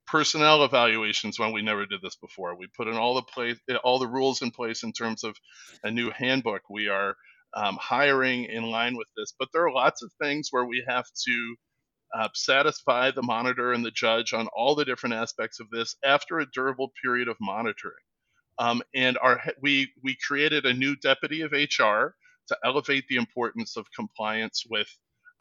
personnel 0.06 0.64
evaluations 0.64 1.38
when 1.38 1.52
we 1.52 1.62
never 1.62 1.86
did 1.86 2.02
this 2.02 2.16
before. 2.16 2.58
We 2.58 2.68
put 2.76 2.88
in 2.88 2.95
all 2.95 3.16
the 3.16 3.22
place, 3.22 3.58
all 3.84 4.00
the 4.00 4.08
rules 4.08 4.41
in 4.41 4.52
place 4.52 4.84
in 4.84 4.93
terms 4.93 5.24
of 5.24 5.36
a 5.84 5.91
new 5.91 6.12
handbook. 6.12 6.62
We 6.70 6.88
are 6.88 7.16
um, 7.54 7.78
hiring 7.80 8.45
in 8.45 8.64
line 8.64 8.95
with 8.95 9.08
this, 9.16 9.34
but 9.38 9.50
there 9.54 9.66
are 9.66 9.72
lots 9.72 10.04
of 10.04 10.12
things 10.22 10.48
where 10.52 10.66
we 10.66 10.84
have 10.88 11.06
to 11.26 11.56
uh, 12.16 12.30
satisfy 12.34 13.12
the 13.12 13.24
monitor 13.24 13.74
and 13.74 13.86
the 13.86 13.91
judge 13.91 14.34
on 14.34 14.47
all 14.55 14.76
the 14.76 14.86
different 14.86 15.16
aspects 15.16 15.60
of 15.60 15.70
this 15.70 15.95
after 16.03 16.39
a 16.39 16.49
durable 16.51 16.91
period 17.03 17.28
of 17.28 17.38
monitoring. 17.39 17.95
Um, 18.60 18.82
and 18.95 19.18
our 19.20 19.41
we 19.62 19.91
we 20.03 20.18
created 20.26 20.66
a 20.66 20.74
new 20.74 20.95
deputy 20.95 21.41
of 21.41 21.51
HR 21.51 22.16
to 22.47 22.58
elevate 22.64 23.05
the 23.08 23.18
importance 23.18 23.78
of 23.78 23.86
compliance 23.95 24.64
with 24.70 24.89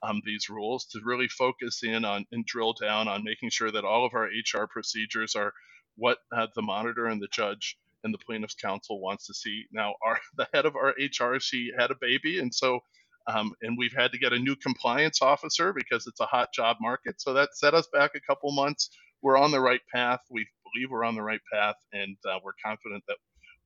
um, 0.02 0.20
these 0.24 0.48
rules 0.50 0.86
to 0.86 1.00
really 1.04 1.28
focus 1.28 1.82
in 1.82 2.04
on 2.04 2.26
and 2.32 2.44
drill 2.44 2.74
down 2.74 3.08
on 3.08 3.24
making 3.24 3.50
sure 3.50 3.70
that 3.70 3.84
all 3.84 4.04
of 4.04 4.12
our 4.14 4.24
HR 4.26 4.66
procedures 4.66 5.34
are 5.34 5.52
what 5.96 6.18
uh, 6.36 6.46
the 6.54 6.62
monitor 6.62 7.06
and 7.06 7.20
the 7.22 7.28
judge 7.32 7.78
and 8.04 8.12
the 8.12 8.18
plaintiff's 8.18 8.54
counsel 8.54 9.00
wants 9.00 9.26
to 9.26 9.34
see. 9.34 9.64
Now, 9.72 9.94
our 10.04 10.18
the 10.36 10.48
head 10.52 10.66
of 10.66 10.76
our 10.76 10.94
HR, 10.98 11.38
she 11.40 11.72
had 11.76 11.90
a 11.90 11.96
baby, 12.00 12.38
and 12.38 12.54
so 12.54 12.80
um, 13.28 13.52
and 13.62 13.76
we've 13.78 13.94
had 13.96 14.12
to 14.12 14.18
get 14.18 14.32
a 14.32 14.38
new 14.38 14.56
compliance 14.56 15.22
officer 15.22 15.72
because 15.72 16.06
it's 16.06 16.20
a 16.20 16.26
hot 16.26 16.52
job 16.52 16.76
market. 16.80 17.20
So 17.20 17.34
that 17.34 17.50
set 17.54 17.74
us 17.74 17.88
back 17.92 18.12
a 18.14 18.20
couple 18.20 18.52
months. 18.52 18.90
We're 19.22 19.38
on 19.38 19.50
the 19.50 19.60
right 19.60 19.80
path. 19.92 20.20
We 20.30 20.46
believe 20.72 20.90
we're 20.90 21.04
on 21.04 21.16
the 21.16 21.22
right 21.22 21.40
path, 21.52 21.76
and 21.92 22.16
uh, 22.28 22.38
we're 22.44 22.52
confident 22.64 23.04
that 23.08 23.16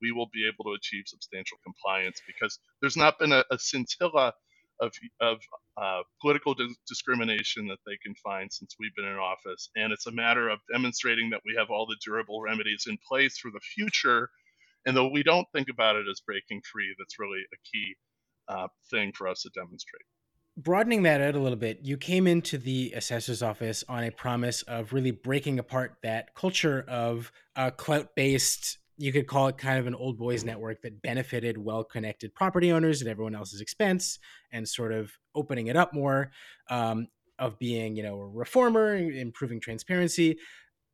we 0.00 0.12
will 0.12 0.28
be 0.32 0.48
able 0.48 0.64
to 0.64 0.76
achieve 0.76 1.04
substantial 1.06 1.58
compliance 1.64 2.20
because 2.26 2.58
there's 2.80 2.96
not 2.96 3.18
been 3.18 3.32
a, 3.32 3.44
a 3.50 3.58
scintilla 3.58 4.32
of, 4.80 4.92
of 5.20 5.38
uh, 5.76 6.02
political 6.22 6.54
dis- 6.54 6.76
discrimination 6.88 7.68
that 7.68 7.78
they 7.86 7.98
can 8.02 8.14
find 8.24 8.50
since 8.52 8.76
we've 8.80 8.94
been 8.96 9.04
in 9.06 9.16
office. 9.16 9.70
And 9.76 9.92
it's 9.92 10.06
a 10.06 10.12
matter 10.12 10.48
of 10.48 10.60
demonstrating 10.72 11.30
that 11.30 11.42
we 11.44 11.54
have 11.58 11.70
all 11.70 11.86
the 11.86 11.98
durable 12.04 12.40
remedies 12.40 12.86
in 12.88 12.98
place 13.06 13.38
for 13.38 13.50
the 13.50 13.60
future. 13.60 14.30
And 14.86 14.96
though 14.96 15.08
we 15.08 15.22
don't 15.22 15.46
think 15.54 15.68
about 15.70 15.96
it 15.96 16.06
as 16.10 16.20
breaking 16.26 16.62
free, 16.72 16.94
that's 16.98 17.18
really 17.18 17.40
a 17.52 17.58
key 17.70 17.96
uh, 18.50 18.68
thing 18.90 19.12
for 19.12 19.28
us 19.28 19.42
to 19.42 19.50
demonstrate. 19.54 20.02
Broadening 20.56 21.04
that 21.04 21.20
out 21.20 21.36
a 21.36 21.38
little 21.38 21.56
bit, 21.56 21.78
you 21.82 21.96
came 21.96 22.26
into 22.26 22.58
the 22.58 22.92
assessor's 22.94 23.42
office 23.42 23.84
on 23.88 24.04
a 24.04 24.10
promise 24.10 24.62
of 24.62 24.92
really 24.92 25.12
breaking 25.12 25.58
apart 25.58 25.96
that 26.02 26.34
culture 26.34 26.84
of 26.88 27.32
clout 27.76 28.14
based 28.14 28.78
you 29.00 29.12
could 29.12 29.26
call 29.26 29.48
it 29.48 29.56
kind 29.56 29.78
of 29.78 29.86
an 29.86 29.94
old 29.94 30.18
boys 30.18 30.44
network 30.44 30.82
that 30.82 31.00
benefited 31.00 31.56
well 31.56 31.82
connected 31.82 32.34
property 32.34 32.70
owners 32.70 33.00
at 33.00 33.08
everyone 33.08 33.34
else's 33.34 33.62
expense 33.62 34.18
and 34.52 34.68
sort 34.68 34.92
of 34.92 35.10
opening 35.34 35.68
it 35.68 35.76
up 35.76 35.94
more 35.94 36.30
um, 36.68 37.08
of 37.38 37.58
being 37.58 37.96
you 37.96 38.02
know 38.02 38.20
a 38.20 38.28
reformer 38.28 38.94
improving 38.94 39.58
transparency 39.58 40.38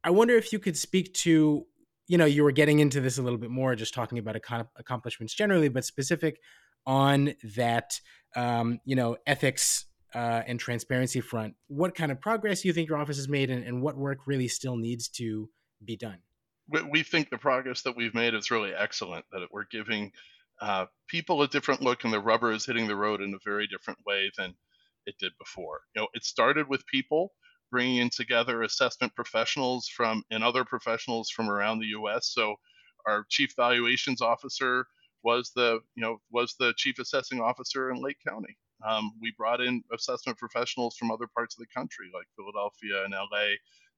i 0.05 0.11
wonder 0.11 0.37
if 0.37 0.53
you 0.53 0.61
could 0.61 0.77
speak 0.77 1.13
to 1.15 1.67
you 2.07 2.17
know 2.17 2.25
you 2.25 2.45
were 2.45 2.53
getting 2.53 2.79
into 2.79 3.01
this 3.01 3.19
a 3.19 3.23
little 3.23 3.39
bit 3.39 3.51
more 3.51 3.75
just 3.75 3.93
talking 3.93 4.19
about 4.19 4.37
accomplishments 4.77 5.35
generally 5.35 5.69
but 5.69 5.85
specific 5.85 6.39
on 6.87 7.35
that 7.57 8.01
um, 8.35 8.81
you 8.85 8.97
know 8.97 9.17
ethics 9.27 9.87
uh, 10.15 10.43
and 10.47 10.59
transparency 10.61 11.21
front 11.21 11.55
what 11.69 11.95
kind 11.95 12.13
of 12.13 12.21
progress 12.21 12.65
you 12.65 12.73
think 12.73 12.89
your 12.89 12.99
office 12.99 13.17
has 13.17 13.29
made 13.29 13.51
and, 13.51 13.65
and 13.65 13.83
what 13.83 13.97
work 13.97 14.19
really 14.27 14.49
still 14.49 14.77
needs 14.77 15.09
to 15.09 15.49
be 15.85 15.97
done 15.97 16.19
we 16.69 17.03
think 17.03 17.31
the 17.31 17.39
progress 17.39 17.83
that 17.83 17.97
we've 17.97 18.15
made 18.15 18.35
is 18.35 18.51
really 18.51 18.73
excellent. 18.75 19.25
That 19.31 19.49
we're 19.53 19.67
giving 19.71 20.13
uh, 20.61 20.87
people 21.09 21.43
a 21.43 21.49
different 21.49 21.83
look, 21.83 22.05
and 22.05 22.13
the 22.13 22.21
rubber 22.21 22.53
is 22.53 22.67
hitting 22.67 22.87
the 22.87 22.97
road 22.97 23.21
in 23.21 23.35
a 23.35 23.39
very 23.45 23.67
different 23.67 24.01
way 24.07 24.31
than 24.37 24.55
it 25.07 25.17
did 25.19 25.33
before. 25.39 25.83
You 25.95 26.03
know, 26.03 26.09
it 26.15 26.25
started 26.25 26.69
with 26.69 26.87
people 26.87 27.33
bringing 27.71 27.99
in 27.99 28.11
together 28.11 28.63
assessment 28.63 29.15
professionals 29.15 29.89
from 29.89 30.23
and 30.31 30.43
other 30.43 30.65
professionals 30.65 31.31
from 31.31 31.49
around 31.49 31.79
the 31.79 31.87
U.S. 31.87 32.33
So, 32.33 32.57
our 33.07 33.25
chief 33.29 33.53
valuations 33.57 34.21
officer 34.21 34.87
was 35.27 35.51
the 35.57 35.81
you 35.97 36.03
know 36.03 36.21
was 36.31 36.55
the 36.61 36.73
chief 36.77 37.01
assessing 37.01 37.41
officer 37.41 37.91
in 37.91 38.01
Lake 38.01 38.19
County. 38.27 38.57
Um, 38.87 39.11
we 39.21 39.33
brought 39.37 39.61
in 39.61 39.83
assessment 39.93 40.39
professionals 40.39 40.97
from 40.97 41.11
other 41.11 41.27
parts 41.27 41.57
of 41.57 41.61
the 41.61 41.75
country, 41.75 42.07
like 42.15 42.27
Philadelphia 42.37 43.05
and 43.05 43.13
LA, 43.13 43.57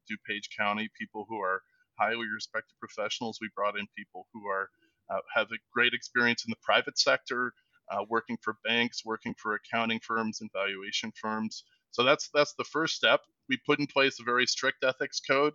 DuPage 0.09 0.49
County, 0.57 0.89
people 0.99 1.27
who 1.29 1.39
are 1.39 1.61
highly 2.01 2.27
respected 2.35 2.75
professionals. 2.81 3.39
We 3.43 3.51
brought 3.55 3.79
in 3.79 3.87
people 3.95 4.27
who 4.33 4.49
are 4.49 4.71
uh, 5.11 5.21
have 5.35 5.49
a 5.53 5.61
great 5.71 5.93
experience 5.93 6.47
in 6.47 6.51
the 6.51 6.63
private 6.63 6.99
sector, 6.99 7.53
uh, 7.91 8.05
working 8.09 8.39
for 8.41 8.57
banks, 8.65 9.05
working 9.05 9.35
for 9.37 9.55
accounting 9.55 10.01
firms 10.01 10.41
and 10.41 10.51
valuation 10.55 11.13
firms. 11.21 11.65
So 11.91 12.05
that's 12.05 12.31
that's 12.33 12.55
the 12.55 12.65
first 12.65 12.95
step. 12.95 13.21
We 13.51 13.59
put 13.67 13.81
in 13.81 13.87
place 13.87 14.19
a 14.19 14.25
very 14.25 14.47
strict 14.47 14.83
ethics 14.83 15.21
code 15.21 15.53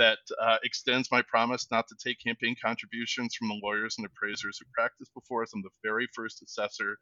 that 0.00 0.18
uh, 0.42 0.56
extends 0.64 1.10
my 1.12 1.20
promise 1.20 1.66
not 1.70 1.86
to 1.88 1.94
take 2.02 2.24
campaign 2.24 2.56
contributions 2.62 3.34
from 3.34 3.48
the 3.48 3.60
lawyers 3.62 3.96
and 3.98 4.06
appraisers 4.06 4.58
who 4.58 4.64
practiced 4.74 5.12
before 5.12 5.42
us. 5.42 5.50
I'm 5.54 5.60
the 5.62 5.68
very 5.84 6.08
first 6.14 6.42
assessor 6.42 6.96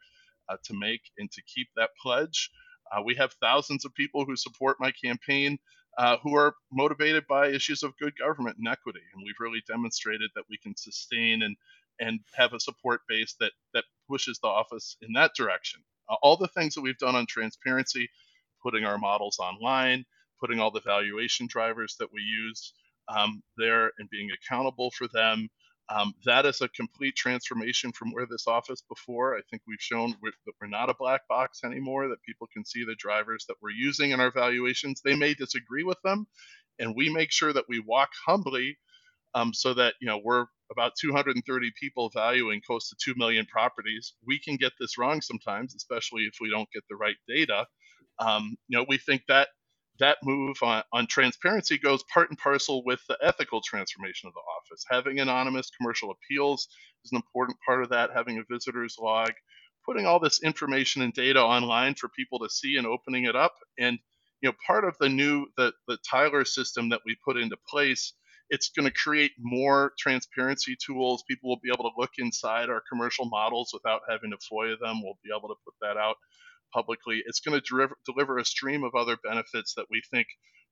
uh, 0.49 0.57
to 0.65 0.75
make 0.75 1.03
and 1.17 1.31
to 1.31 1.43
keep 1.43 1.69
that 1.77 1.91
pledge. 2.03 2.51
Uh, 2.91 3.03
we 3.05 3.15
have 3.15 3.33
thousands 3.41 3.85
of 3.85 3.95
people 3.95 4.25
who 4.25 4.35
support 4.35 4.79
my 4.81 4.93
campaign 5.05 5.59
uh, 5.97 6.17
who 6.25 6.35
are 6.35 6.55
motivated 6.73 7.25
by 7.29 7.49
issues 7.49 7.85
of 7.85 7.97
good 7.99 8.15
government 8.19 8.57
and 8.59 8.67
equity, 8.67 9.03
and 9.15 9.23
we've 9.25 9.41
really 9.41 9.63
demonstrated 9.69 10.31
that 10.35 10.45
we 10.51 10.59
can 10.59 10.77
sustain 10.77 11.43
and 11.43 11.57
and 12.01 12.21
have 12.35 12.53
a 12.53 12.61
support 12.61 13.01
base 13.09 13.35
that 13.39 13.53
that 13.75 13.85
pushes 14.11 14.41
the 14.41 14.49
office 14.49 14.97
in 15.03 15.13
that 15.13 15.33
direction. 15.37 15.81
Uh, 16.09 16.17
all 16.23 16.37
the 16.37 16.49
things 16.49 16.75
that 16.75 16.81
we've 16.81 16.99
done 16.99 17.15
on 17.15 17.27
transparency, 17.27 18.09
putting 18.63 18.85
our 18.85 18.99
models 18.99 19.39
online, 19.39 20.05
putting 20.41 20.59
all 20.59 20.71
the 20.73 20.81
valuation 20.81 21.47
drivers 21.49 21.95
that 22.01 22.09
we 22.13 22.23
use 22.23 22.73
um, 23.09 23.43
there 23.57 23.93
and 23.99 24.11
being 24.11 24.31
accountable 24.31 24.91
for 24.91 25.09
them. 25.09 25.49
Um, 25.91 26.13
that 26.27 26.45
is 26.45 26.61
a 26.61 26.69
complete 26.69 27.17
transformation 27.17 27.93
from 27.93 28.13
where 28.13 28.27
this 28.27 28.47
office 28.47 28.83
before. 28.89 29.37
I 29.37 29.41
think 29.51 29.63
we've 29.67 29.81
shown 29.81 30.15
we're, 30.23 30.33
that 30.47 30.53
we're 30.61 30.69
not 30.69 30.91
a 30.91 30.95
black 30.99 31.27
box 31.29 31.61
anymore, 31.65 32.09
that 32.09 32.23
people 32.23 32.47
can 32.53 32.65
see 32.65 32.85
the 32.85 32.97
drivers 32.99 33.47
that 33.49 33.57
we're 33.63 33.71
using 33.71 34.11
in 34.11 34.21
our 34.21 34.31
valuations. 34.31 35.01
They 35.01 35.17
may 35.17 35.33
disagree 35.33 35.85
with 35.85 35.99
them, 36.05 36.27
and 36.79 36.95
we 36.95 37.09
make 37.11 37.33
sure 37.33 37.55
that 37.55 37.65
we 37.69 37.81
walk 37.81 38.11
humbly 38.27 38.77
um, 39.35 39.55
so 39.55 39.75
that 39.75 39.95
you 40.01 40.07
know 40.07 40.21
we're 40.23 40.47
about 40.71 40.93
230 41.01 41.73
people 41.81 42.11
valuing 42.13 42.61
close 42.67 42.91
to 42.91 42.97
2 43.03 43.15
million 43.19 43.47
properties. 43.47 44.15
We 44.27 44.39
can 44.39 44.57
get 44.57 44.73
this 44.79 44.99
wrong 44.99 45.23
sometimes, 45.23 45.75
especially 45.75 46.23
if 46.25 46.35
we 46.41 46.51
don't 46.51 46.71
get 46.73 46.83
the 46.91 46.97
right 46.97 47.17
data. 47.27 47.67
Um, 48.19 48.57
you 48.69 48.77
know, 48.79 48.85
we 48.89 48.99
think 48.99 49.23
that 49.29 49.49
that 50.01 50.19
move 50.25 50.59
on, 50.63 50.83
on 50.93 51.07
transparency 51.07 51.79
goes 51.79 52.03
part 52.13 52.31
and 52.31 52.39
parcel 52.39 52.85
with 52.85 53.01
the 53.09 53.19
ethical 53.23 53.61
transformation 53.63 54.29
of 54.29 54.35
the 54.35 54.41
office. 54.41 54.85
Having 54.91 55.21
anonymous 55.21 55.71
commercial 55.71 56.13
appeals 56.13 56.69
is 57.05 57.13
an 57.13 57.17
important 57.17 57.59
part 57.67 57.83
of 57.83 57.91
that, 57.91 58.11
having 58.15 58.39
a 58.39 58.45
visitor's 58.53 58.97
log, 59.01 59.33
putting 59.87 60.07
all 60.07 60.21
this 60.21 60.43
information 60.43 61.03
and 61.03 61.13
data 61.13 61.41
online 61.43 61.95
for 61.95 62.09
people 62.11 62.41
to 62.41 62.51
see 62.51 62.77
and 62.77 62.87
opening 62.87 63.25
it 63.25 63.37
up. 63.37 63.55
And 63.79 63.99
you 64.43 64.49
know, 64.51 64.57
part 64.67 64.85
of 64.85 64.97
the 65.01 65.09
new 65.09 65.47
the, 65.57 65.73
the 65.89 65.99
Tyler 66.09 66.45
system 66.45 66.91
that 66.91 67.01
we 67.07 67.17
put 67.25 67.37
into 67.37 67.57
place 67.69 68.13
it's 68.51 68.71
going 68.71 68.87
to 68.87 68.93
create 68.95 69.33
more 69.39 69.93
transparency 69.99 70.77
tools. 70.85 71.25
People 71.29 71.51
will 71.51 71.61
be 71.63 71.71
able 71.73 71.91
to 71.91 71.97
look 72.01 72.13
inside 72.19 72.71
our 72.71 72.83
commercial 72.91 73.27
models 73.27 73.71
without 73.73 74.03
having 74.09 74.31
to 74.31 74.39
FOIA 74.39 74.79
them. 74.81 75.03
We'll 75.03 75.19
be 75.25 75.31
able 75.37 75.49
to 75.49 75.57
put 75.65 75.75
that 75.83 75.97
out 75.97 76.17
publicly. 76.73 77.23
It's 77.27 77.41
going 77.41 77.61
to 77.61 77.89
deliver, 78.05 78.39
a 78.39 78.45
stream 78.45 78.85
of 78.85 78.95
other 78.95 79.17
benefits 79.23 79.75
that 79.75 79.87
we 79.91 80.03
think 80.11 80.27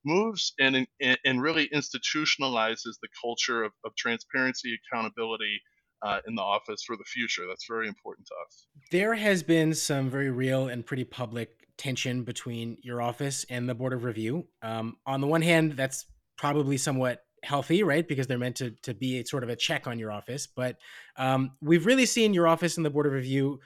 moves 0.04 0.52
and, 0.58 0.86
and 1.24 1.42
really 1.42 1.68
institutionalizes 1.68 2.94
the 3.02 3.08
culture 3.20 3.64
of, 3.64 3.72
of 3.84 3.94
transparency, 3.96 4.78
accountability, 4.92 5.60
uh, 6.02 6.20
in 6.26 6.34
the 6.34 6.42
office 6.42 6.82
for 6.84 6.96
the 6.96 7.04
future. 7.04 7.46
That's 7.48 7.66
very 7.66 7.88
important 7.88 8.26
to 8.28 8.34
us. 8.46 8.66
There 8.92 9.14
has 9.14 9.42
been 9.42 9.74
some 9.74 10.10
very 10.10 10.30
real 10.30 10.68
and 10.68 10.84
pretty 10.84 11.04
public 11.04 11.66
tension 11.78 12.24
between 12.24 12.78
your 12.82 13.02
office 13.02 13.44
and 13.50 13.68
the 13.68 13.74
Board 13.74 13.92
of 13.92 14.04
Review. 14.04 14.46
Um, 14.62 14.96
on 15.06 15.20
the 15.20 15.26
one 15.26 15.42
hand, 15.42 15.72
that's 15.72 16.06
probably 16.36 16.76
somewhat 16.76 17.22
healthy, 17.42 17.82
right? 17.82 18.06
Because 18.06 18.26
they're 18.26 18.38
meant 18.38 18.56
to 18.56 18.70
to 18.82 18.94
be 18.94 19.18
a 19.20 19.26
sort 19.26 19.42
of 19.42 19.48
a 19.48 19.56
check 19.56 19.86
on 19.86 19.98
your 19.98 20.10
office. 20.10 20.46
But 20.46 20.76
um, 21.16 21.52
we've 21.60 21.86
really 21.86 22.06
seen 22.06 22.34
your 22.34 22.46
office 22.46 22.76
and 22.76 22.84
the 22.84 22.90
board 22.90 23.06
of 23.06 23.12
review 23.12 23.60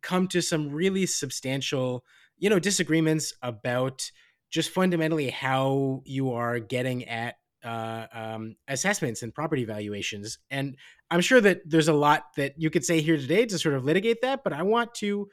come 0.00 0.28
to 0.28 0.40
some 0.40 0.70
really 0.70 1.06
substantial, 1.06 2.04
you 2.38 2.48
know, 2.48 2.58
disagreements 2.58 3.32
about 3.42 4.10
just 4.50 4.70
fundamentally 4.70 5.30
how 5.30 6.02
you 6.04 6.32
are 6.32 6.58
getting 6.58 7.06
at 7.08 7.36
uh, 7.64 8.06
um, 8.12 8.56
assessments 8.68 9.22
and 9.22 9.34
property 9.34 9.64
valuations. 9.64 10.38
And 10.50 10.76
I'm 11.10 11.20
sure 11.20 11.40
that 11.40 11.60
there's 11.64 11.88
a 11.88 11.92
lot 11.92 12.24
that 12.36 12.54
you 12.56 12.70
could 12.70 12.84
say 12.84 13.00
here 13.00 13.16
today 13.16 13.46
to 13.46 13.58
sort 13.58 13.74
of 13.74 13.84
litigate 13.84 14.20
that, 14.22 14.42
but 14.44 14.52
I 14.52 14.62
want 14.62 14.94
to 14.96 15.28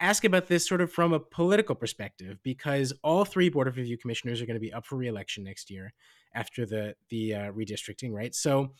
ask 0.00 0.24
about 0.24 0.46
this 0.48 0.66
sort 0.66 0.80
of 0.80 0.92
from 0.92 1.12
a 1.12 1.20
political 1.20 1.74
perspective 1.74 2.38
because 2.42 2.92
all 3.02 3.24
three 3.24 3.48
board 3.48 3.68
of 3.68 3.76
review 3.76 3.96
commissioners 3.96 4.40
are 4.40 4.46
going 4.46 4.56
to 4.56 4.60
be 4.60 4.72
up 4.72 4.84
for 4.84 4.96
reelection 4.96 5.44
next 5.44 5.70
year 5.70 5.92
after 6.34 6.66
the 6.66 6.94
the 7.08 7.34
uh, 7.34 7.52
redistricting, 7.52 8.12
right? 8.12 8.34
So, 8.34 8.72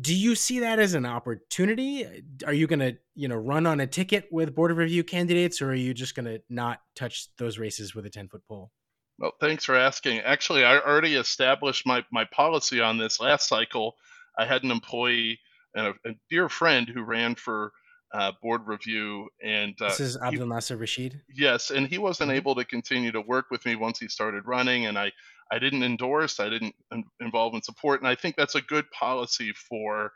do 0.00 0.14
you 0.14 0.34
see 0.34 0.60
that 0.60 0.78
as 0.78 0.94
an 0.94 1.06
opportunity? 1.06 2.06
Are 2.46 2.52
you 2.52 2.66
going 2.66 2.80
to 2.80 2.96
you 3.14 3.28
know 3.28 3.36
run 3.36 3.66
on 3.66 3.80
a 3.80 3.86
ticket 3.86 4.28
with 4.30 4.54
board 4.54 4.70
of 4.70 4.76
review 4.76 5.04
candidates, 5.04 5.62
or 5.62 5.70
are 5.70 5.74
you 5.74 5.94
just 5.94 6.14
going 6.14 6.26
to 6.26 6.42
not 6.48 6.80
touch 6.94 7.28
those 7.38 7.58
races 7.58 7.94
with 7.94 8.06
a 8.06 8.10
ten 8.10 8.28
foot 8.28 8.42
pole? 8.48 8.70
Well, 9.18 9.32
thanks 9.40 9.64
for 9.64 9.76
asking. 9.76 10.20
Actually, 10.20 10.64
I 10.64 10.78
already 10.78 11.16
established 11.16 11.86
my 11.86 12.04
my 12.10 12.24
policy 12.24 12.80
on 12.80 12.98
this 12.98 13.20
last 13.20 13.48
cycle. 13.48 13.96
I 14.38 14.46
had 14.46 14.64
an 14.64 14.70
employee 14.70 15.38
and 15.74 15.88
a, 15.88 16.08
a 16.08 16.14
dear 16.28 16.48
friend 16.48 16.88
who 16.88 17.02
ran 17.02 17.34
for 17.34 17.72
uh, 18.12 18.32
board 18.42 18.62
review. 18.66 19.28
And 19.42 19.74
uh, 19.80 19.88
this 19.88 20.00
is 20.00 20.16
Abdul 20.16 20.46
Nasser 20.46 20.76
Rashid. 20.76 21.20
Yes, 21.34 21.70
and 21.70 21.86
he 21.86 21.98
wasn't 21.98 22.30
mm-hmm. 22.30 22.36
able 22.36 22.54
to 22.56 22.64
continue 22.64 23.12
to 23.12 23.20
work 23.20 23.46
with 23.50 23.64
me 23.64 23.76
once 23.76 23.98
he 23.98 24.08
started 24.08 24.46
running, 24.46 24.86
and 24.86 24.98
I 24.98 25.12
I 25.52 25.58
didn't 25.58 25.82
endorse, 25.82 26.40
I 26.40 26.48
didn't 26.48 26.74
involve 27.20 27.54
in 27.54 27.62
support, 27.62 28.00
and 28.00 28.08
I 28.08 28.14
think 28.14 28.36
that's 28.36 28.54
a 28.54 28.62
good 28.62 28.90
policy 28.90 29.52
for 29.52 30.12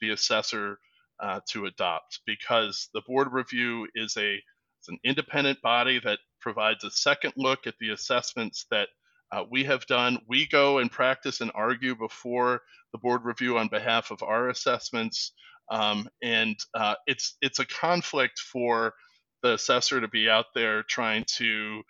the 0.00 0.10
assessor 0.10 0.78
uh, 1.20 1.40
to 1.50 1.66
adopt 1.66 2.20
because 2.26 2.88
the 2.94 3.02
board 3.06 3.28
review 3.32 3.88
is 3.94 4.16
a 4.16 4.40
it's 4.80 4.88
an 4.88 4.98
independent 5.04 5.60
body 5.62 6.00
that 6.04 6.18
provides 6.40 6.84
a 6.84 6.90
second 6.90 7.32
look 7.36 7.66
at 7.66 7.74
the 7.80 7.90
assessments 7.90 8.66
that 8.70 8.88
uh, 9.32 9.42
we 9.50 9.64
have 9.64 9.84
done. 9.86 10.18
We 10.28 10.46
go 10.46 10.78
and 10.78 10.90
practice 10.90 11.40
and 11.40 11.50
argue 11.54 11.96
before 11.96 12.62
the 12.92 12.98
board 12.98 13.24
review 13.24 13.58
on 13.58 13.68
behalf 13.68 14.10
of 14.10 14.22
our 14.22 14.48
assessments. 14.48 15.32
Um, 15.70 16.08
and 16.22 16.56
uh, 16.74 16.94
it's 17.06 17.36
it's 17.42 17.58
a 17.58 17.66
conflict 17.66 18.38
for 18.38 18.94
the 19.42 19.54
assessor 19.54 20.00
to 20.00 20.08
be 20.08 20.28
out 20.28 20.46
there 20.54 20.84
trying 20.84 21.24
to 21.38 21.82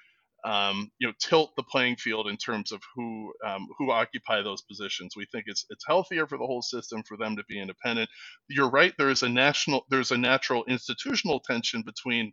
um, 0.46 0.90
you 0.98 1.08
know 1.08 1.14
tilt 1.20 1.50
the 1.56 1.64
playing 1.64 1.96
field 1.96 2.28
in 2.28 2.36
terms 2.36 2.72
of 2.72 2.80
who 2.94 3.32
um, 3.44 3.66
who 3.78 3.90
occupy 3.90 4.42
those 4.42 4.62
positions. 4.62 5.14
We 5.16 5.26
think 5.26 5.44
it's 5.48 5.66
it's 5.70 5.84
healthier 5.86 6.26
for 6.26 6.38
the 6.38 6.46
whole 6.46 6.62
system 6.62 7.02
for 7.02 7.16
them 7.16 7.36
to 7.36 7.44
be 7.48 7.60
independent. 7.60 8.08
You're 8.48 8.70
right. 8.70 8.94
There 8.96 9.10
is 9.10 9.22
a 9.24 9.28
national 9.28 9.84
there's 9.90 10.12
a 10.12 10.18
natural 10.18 10.64
institutional 10.66 11.40
tension 11.40 11.82
between 11.82 12.32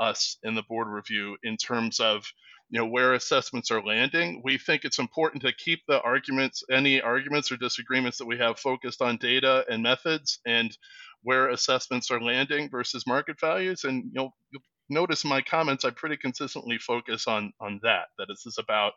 us 0.00 0.38
and 0.42 0.56
the 0.56 0.62
board 0.62 0.88
review 0.88 1.36
in 1.42 1.58
terms 1.58 2.00
of 2.00 2.24
you 2.70 2.80
know 2.80 2.86
where 2.86 3.12
assessments 3.12 3.70
are 3.70 3.82
landing 3.82 4.40
we 4.44 4.56
think 4.56 4.84
it's 4.84 4.98
important 4.98 5.42
to 5.42 5.52
keep 5.52 5.80
the 5.88 6.00
arguments 6.00 6.62
any 6.70 7.02
arguments 7.02 7.52
or 7.52 7.56
disagreements 7.58 8.16
that 8.16 8.26
we 8.26 8.38
have 8.38 8.58
focused 8.58 9.02
on 9.02 9.18
data 9.18 9.64
and 9.68 9.82
methods 9.82 10.38
and 10.46 10.76
where 11.22 11.50
assessments 11.50 12.10
are 12.10 12.20
landing 12.20 12.70
versus 12.70 13.06
market 13.06 13.38
values 13.40 13.84
and 13.84 14.04
you 14.04 14.12
know 14.14 14.32
notice 14.90 15.24
my 15.24 15.40
comments 15.40 15.84
i 15.84 15.90
pretty 15.90 16.16
consistently 16.16 16.78
focus 16.78 17.26
on 17.26 17.52
on 17.60 17.80
that 17.82 18.06
that 18.18 18.26
this 18.28 18.46
is 18.46 18.58
about 18.58 18.92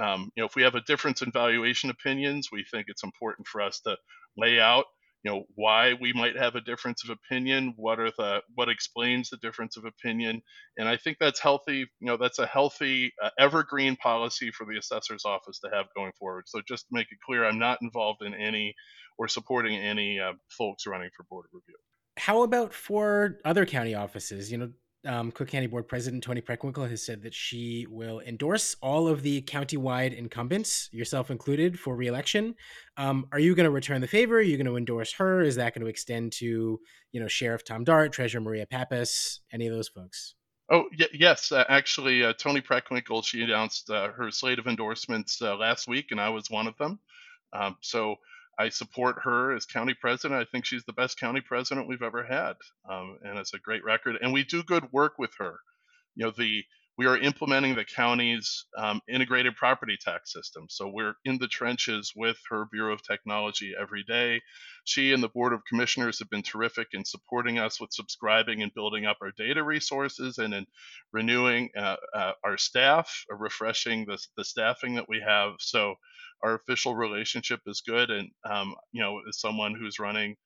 um, 0.00 0.30
you 0.36 0.42
know 0.42 0.46
if 0.46 0.56
we 0.56 0.62
have 0.62 0.74
a 0.74 0.80
difference 0.82 1.22
in 1.22 1.30
valuation 1.30 1.90
opinions 1.90 2.48
we 2.50 2.64
think 2.70 2.86
it's 2.88 3.04
important 3.04 3.46
for 3.46 3.60
us 3.60 3.80
to 3.80 3.96
lay 4.36 4.60
out 4.60 4.86
you 5.24 5.30
know 5.30 5.44
why 5.54 5.94
we 6.00 6.12
might 6.12 6.36
have 6.36 6.54
a 6.54 6.60
difference 6.60 7.02
of 7.02 7.10
opinion 7.10 7.72
what 7.76 7.98
are 7.98 8.10
the 8.18 8.40
what 8.54 8.68
explains 8.68 9.30
the 9.30 9.38
difference 9.38 9.76
of 9.76 9.84
opinion. 9.84 10.42
And 10.76 10.88
i 10.88 10.96
think 10.96 11.16
that's 11.18 11.40
healthy 11.40 11.78
you 11.78 12.06
know 12.06 12.16
that's 12.16 12.38
a 12.38 12.46
healthy 12.46 13.12
uh, 13.22 13.30
evergreen 13.38 13.96
policy 13.96 14.50
for 14.50 14.66
the 14.66 14.78
assessor's 14.78 15.24
office 15.24 15.58
to 15.60 15.70
have 15.72 15.86
going 15.96 16.12
forward. 16.18 16.44
So 16.46 16.60
just 16.68 16.88
to 16.88 16.94
make 16.94 17.06
it 17.10 17.18
clear 17.24 17.44
i'm 17.44 17.58
not 17.58 17.78
involved 17.82 18.22
in 18.22 18.34
any 18.34 18.74
or 19.18 19.28
supporting 19.28 19.76
any 19.76 20.20
uh, 20.20 20.32
folks 20.56 20.86
running 20.86 21.10
for 21.16 21.24
board 21.30 21.46
of 21.46 21.54
review. 21.54 21.76
How 22.16 22.42
about 22.42 22.74
for 22.74 23.38
other 23.44 23.64
county 23.64 23.94
offices? 23.94 24.52
You 24.52 24.58
know 24.58 24.70
um, 25.06 25.30
Cook 25.32 25.48
County 25.48 25.66
Board 25.66 25.88
President 25.88 26.22
Toni 26.22 26.40
Preckwinkle 26.40 26.88
has 26.88 27.04
said 27.04 27.22
that 27.22 27.34
she 27.34 27.86
will 27.90 28.20
endorse 28.20 28.76
all 28.80 29.08
of 29.08 29.22
the 29.22 29.42
countywide 29.42 30.16
incumbents, 30.16 30.88
yourself 30.92 31.30
included, 31.30 31.78
for 31.78 31.96
reelection. 31.96 32.54
Um, 32.96 33.26
are 33.32 33.38
you 33.38 33.54
going 33.54 33.64
to 33.64 33.70
return 33.70 34.00
the 34.00 34.08
favor? 34.08 34.38
Are 34.38 34.42
you 34.42 34.56
going 34.56 34.66
to 34.66 34.76
endorse 34.76 35.12
her? 35.14 35.42
Is 35.42 35.56
that 35.56 35.74
going 35.74 35.84
to 35.84 35.90
extend 35.90 36.32
to, 36.32 36.80
you 37.12 37.20
know, 37.20 37.28
Sheriff 37.28 37.64
Tom 37.64 37.84
Dart, 37.84 38.12
Treasurer 38.12 38.40
Maria 38.40 38.66
Pappas, 38.66 39.40
any 39.52 39.66
of 39.66 39.74
those 39.74 39.88
folks? 39.88 40.34
Oh 40.70 40.84
y- 40.98 41.08
yes, 41.12 41.52
uh, 41.52 41.64
actually, 41.68 42.24
uh, 42.24 42.32
Toni 42.32 42.62
Preckwinkle 42.62 43.24
she 43.24 43.42
announced 43.42 43.90
uh, 43.90 44.08
her 44.12 44.30
slate 44.30 44.58
of 44.58 44.66
endorsements 44.66 45.42
uh, 45.42 45.56
last 45.56 45.86
week, 45.86 46.06
and 46.10 46.20
I 46.20 46.30
was 46.30 46.50
one 46.50 46.66
of 46.66 46.76
them. 46.78 46.98
Um, 47.52 47.76
so 47.80 48.16
I 48.58 48.68
support 48.68 49.16
her 49.24 49.54
as 49.54 49.66
county 49.66 49.94
president. 49.94 50.40
I 50.40 50.44
think 50.50 50.64
she's 50.64 50.84
the 50.84 50.92
best 50.92 51.18
county 51.18 51.40
president 51.40 51.88
we've 51.88 52.02
ever 52.02 52.24
had, 52.24 52.54
um, 52.88 53.18
and 53.22 53.38
it's 53.38 53.54
a 53.54 53.58
great 53.58 53.84
record. 53.84 54.16
And 54.20 54.32
we 54.32 54.44
do 54.44 54.62
good 54.62 54.92
work 54.92 55.18
with 55.18 55.32
her. 55.38 55.58
You 56.14 56.26
know, 56.26 56.32
the 56.36 56.64
we 56.96 57.06
are 57.06 57.18
implementing 57.18 57.74
the 57.74 57.84
county's 57.84 58.66
um, 58.78 59.00
integrated 59.08 59.56
property 59.56 59.96
tax 60.00 60.32
system. 60.32 60.66
So 60.68 60.88
we're 60.88 61.14
in 61.24 61.38
the 61.38 61.48
trenches 61.48 62.12
with 62.14 62.36
her 62.50 62.66
Bureau 62.70 62.94
of 62.94 63.02
Technology 63.02 63.74
every 63.78 64.04
day. 64.04 64.40
She 64.84 65.12
and 65.12 65.22
the 65.22 65.28
Board 65.28 65.52
of 65.52 65.64
Commissioners 65.68 66.20
have 66.20 66.30
been 66.30 66.42
terrific 66.42 66.88
in 66.92 67.04
supporting 67.04 67.58
us 67.58 67.80
with 67.80 67.92
subscribing 67.92 68.62
and 68.62 68.72
building 68.74 69.06
up 69.06 69.16
our 69.22 69.32
data 69.36 69.64
resources 69.64 70.38
and 70.38 70.54
in 70.54 70.66
renewing 71.12 71.70
uh, 71.76 71.96
uh, 72.14 72.32
our 72.44 72.56
staff, 72.56 73.24
uh, 73.32 73.36
refreshing 73.36 74.04
the, 74.06 74.18
the 74.36 74.44
staffing 74.44 74.94
that 74.94 75.08
we 75.08 75.20
have. 75.26 75.54
So 75.58 75.96
our 76.42 76.54
official 76.54 76.94
relationship 76.94 77.60
is 77.66 77.82
good. 77.84 78.10
And, 78.10 78.30
um, 78.48 78.74
you 78.92 79.00
know, 79.00 79.20
as 79.28 79.40
someone 79.40 79.74
who's 79.74 79.98
running 79.98 80.36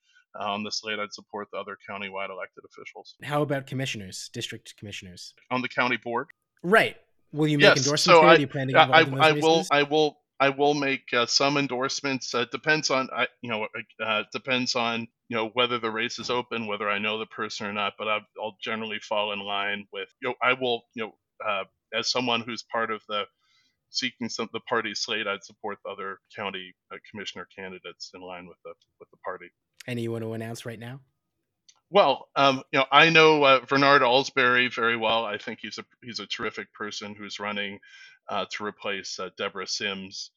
on 0.40 0.62
the 0.62 0.70
slate, 0.70 0.98
I'd 0.98 1.12
support 1.12 1.48
the 1.52 1.58
other 1.58 1.76
countywide 1.88 2.30
elected 2.30 2.64
officials. 2.64 3.14
How 3.22 3.42
about 3.42 3.66
commissioners, 3.66 4.30
district 4.32 4.74
commissioners? 4.78 5.34
On 5.50 5.62
the 5.62 5.68
county 5.68 5.96
board? 5.96 6.28
Right. 6.62 6.96
Will 7.32 7.48
you 7.48 7.58
make 7.58 7.76
yes, 7.76 7.78
endorsements 7.78 8.04
so 8.04 8.20
there? 8.20 8.30
I, 8.30 8.36
Do 8.36 8.40
you 8.42 8.46
plan 8.48 8.66
to 8.68 8.72
get 8.72 8.90
I, 8.90 9.02
in 9.02 9.20
I 9.20 9.32
will. 9.32 9.66
I 9.70 9.82
will. 9.82 10.18
I 10.40 10.50
will 10.50 10.74
make 10.74 11.12
uh, 11.12 11.26
some 11.26 11.56
endorsements. 11.56 12.32
Uh, 12.32 12.44
depends 12.52 12.90
on, 12.90 13.08
I, 13.12 13.26
you 13.42 13.50
know, 13.50 13.66
uh, 14.00 14.22
depends 14.32 14.76
on, 14.76 15.08
you 15.28 15.36
know, 15.36 15.50
whether 15.54 15.80
the 15.80 15.90
race 15.90 16.20
is 16.20 16.30
open, 16.30 16.68
whether 16.68 16.88
I 16.88 16.98
know 16.98 17.18
the 17.18 17.26
person 17.26 17.66
or 17.66 17.72
not. 17.72 17.94
But 17.98 18.06
I, 18.06 18.20
will 18.36 18.56
generally 18.62 19.00
fall 19.00 19.32
in 19.32 19.40
line 19.40 19.88
with, 19.92 20.08
you 20.22 20.28
know, 20.28 20.34
I 20.40 20.52
will, 20.52 20.84
you 20.94 21.06
know, 21.06 21.12
uh, 21.44 21.64
as 21.92 22.12
someone 22.12 22.42
who's 22.42 22.62
part 22.70 22.92
of 22.92 23.02
the 23.08 23.24
seeking 23.90 24.28
some 24.28 24.48
the 24.52 24.60
party 24.60 24.94
slate, 24.94 25.26
I'd 25.26 25.42
support 25.42 25.78
the 25.84 25.90
other 25.90 26.18
county 26.36 26.74
uh, 26.92 26.98
commissioner 27.10 27.48
candidates 27.56 28.12
in 28.14 28.20
line 28.20 28.46
with 28.46 28.58
the 28.64 28.74
with 29.00 29.10
the 29.10 29.16
party. 29.24 29.50
Any 29.88 30.02
you 30.02 30.12
want 30.12 30.22
to 30.22 30.34
announce 30.34 30.66
right 30.66 30.78
now? 30.78 31.00
Well, 31.90 32.28
um, 32.36 32.62
you 32.70 32.80
know, 32.80 32.84
I 32.92 33.08
know 33.08 33.42
uh, 33.42 33.60
Vernard 33.66 34.02
Alsberry 34.02 34.72
very 34.72 34.98
well. 34.98 35.24
I 35.24 35.38
think 35.38 35.60
he's 35.62 35.78
a 35.78 35.84
he's 36.02 36.20
a 36.20 36.26
terrific 36.26 36.70
person 36.74 37.14
who's 37.14 37.40
running 37.40 37.78
uh, 38.28 38.44
to 38.52 38.64
replace 38.64 39.18
uh, 39.18 39.30
Deborah 39.38 39.66
Sims. 39.66 40.30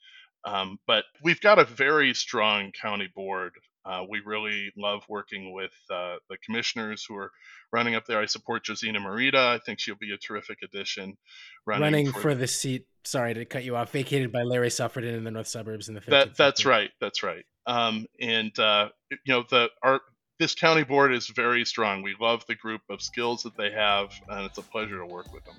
Um, 0.45 0.79
but 0.87 1.03
we've 1.21 1.41
got 1.41 1.59
a 1.59 1.65
very 1.65 2.13
strong 2.13 2.71
county 2.71 3.09
board. 3.13 3.51
Uh, 3.85 4.03
we 4.07 4.21
really 4.25 4.71
love 4.77 5.03
working 5.09 5.53
with 5.53 5.71
uh, 5.89 6.15
the 6.29 6.37
commissioners 6.45 7.03
who 7.07 7.15
are 7.15 7.31
running 7.73 7.95
up 7.95 8.05
there. 8.05 8.19
I 8.19 8.25
support 8.25 8.65
Josina 8.65 8.99
Morita. 8.99 9.35
I 9.35 9.59
think 9.59 9.79
she'll 9.79 9.95
be 9.95 10.13
a 10.13 10.17
terrific 10.17 10.59
addition. 10.63 11.17
Running, 11.65 11.81
running 11.81 12.11
for, 12.11 12.21
for, 12.21 12.35
the 12.35 12.47
seat. 12.47 12.85
Sorry 13.03 13.33
to 13.33 13.45
cut 13.45 13.63
you 13.63 13.75
off. 13.75 13.91
Vacated 13.91 14.31
by 14.31 14.43
Larry 14.43 14.69
Suffredin 14.69 15.15
in 15.15 15.23
the 15.23 15.31
North 15.31 15.47
Suburbs 15.47 15.89
in 15.89 15.95
the. 15.95 16.01
That, 16.07 16.37
that's 16.37 16.65
right. 16.65 16.91
That's 16.99 17.23
right. 17.23 17.45
Um, 17.65 18.07
and 18.19 18.57
uh, 18.59 18.89
you 19.09 19.17
know 19.27 19.43
the 19.49 19.69
our 19.83 20.01
this 20.41 20.55
county 20.55 20.83
board 20.83 21.13
is 21.13 21.27
very 21.27 21.63
strong. 21.63 22.01
We 22.01 22.15
love 22.19 22.43
the 22.47 22.55
group 22.55 22.81
of 22.89 22.99
skills 22.99 23.43
that 23.43 23.55
they 23.55 23.69
have, 23.69 24.11
and 24.27 24.43
it's 24.43 24.57
a 24.57 24.63
pleasure 24.63 24.97
to 24.97 25.05
work 25.05 25.31
with 25.31 25.45
them. 25.45 25.53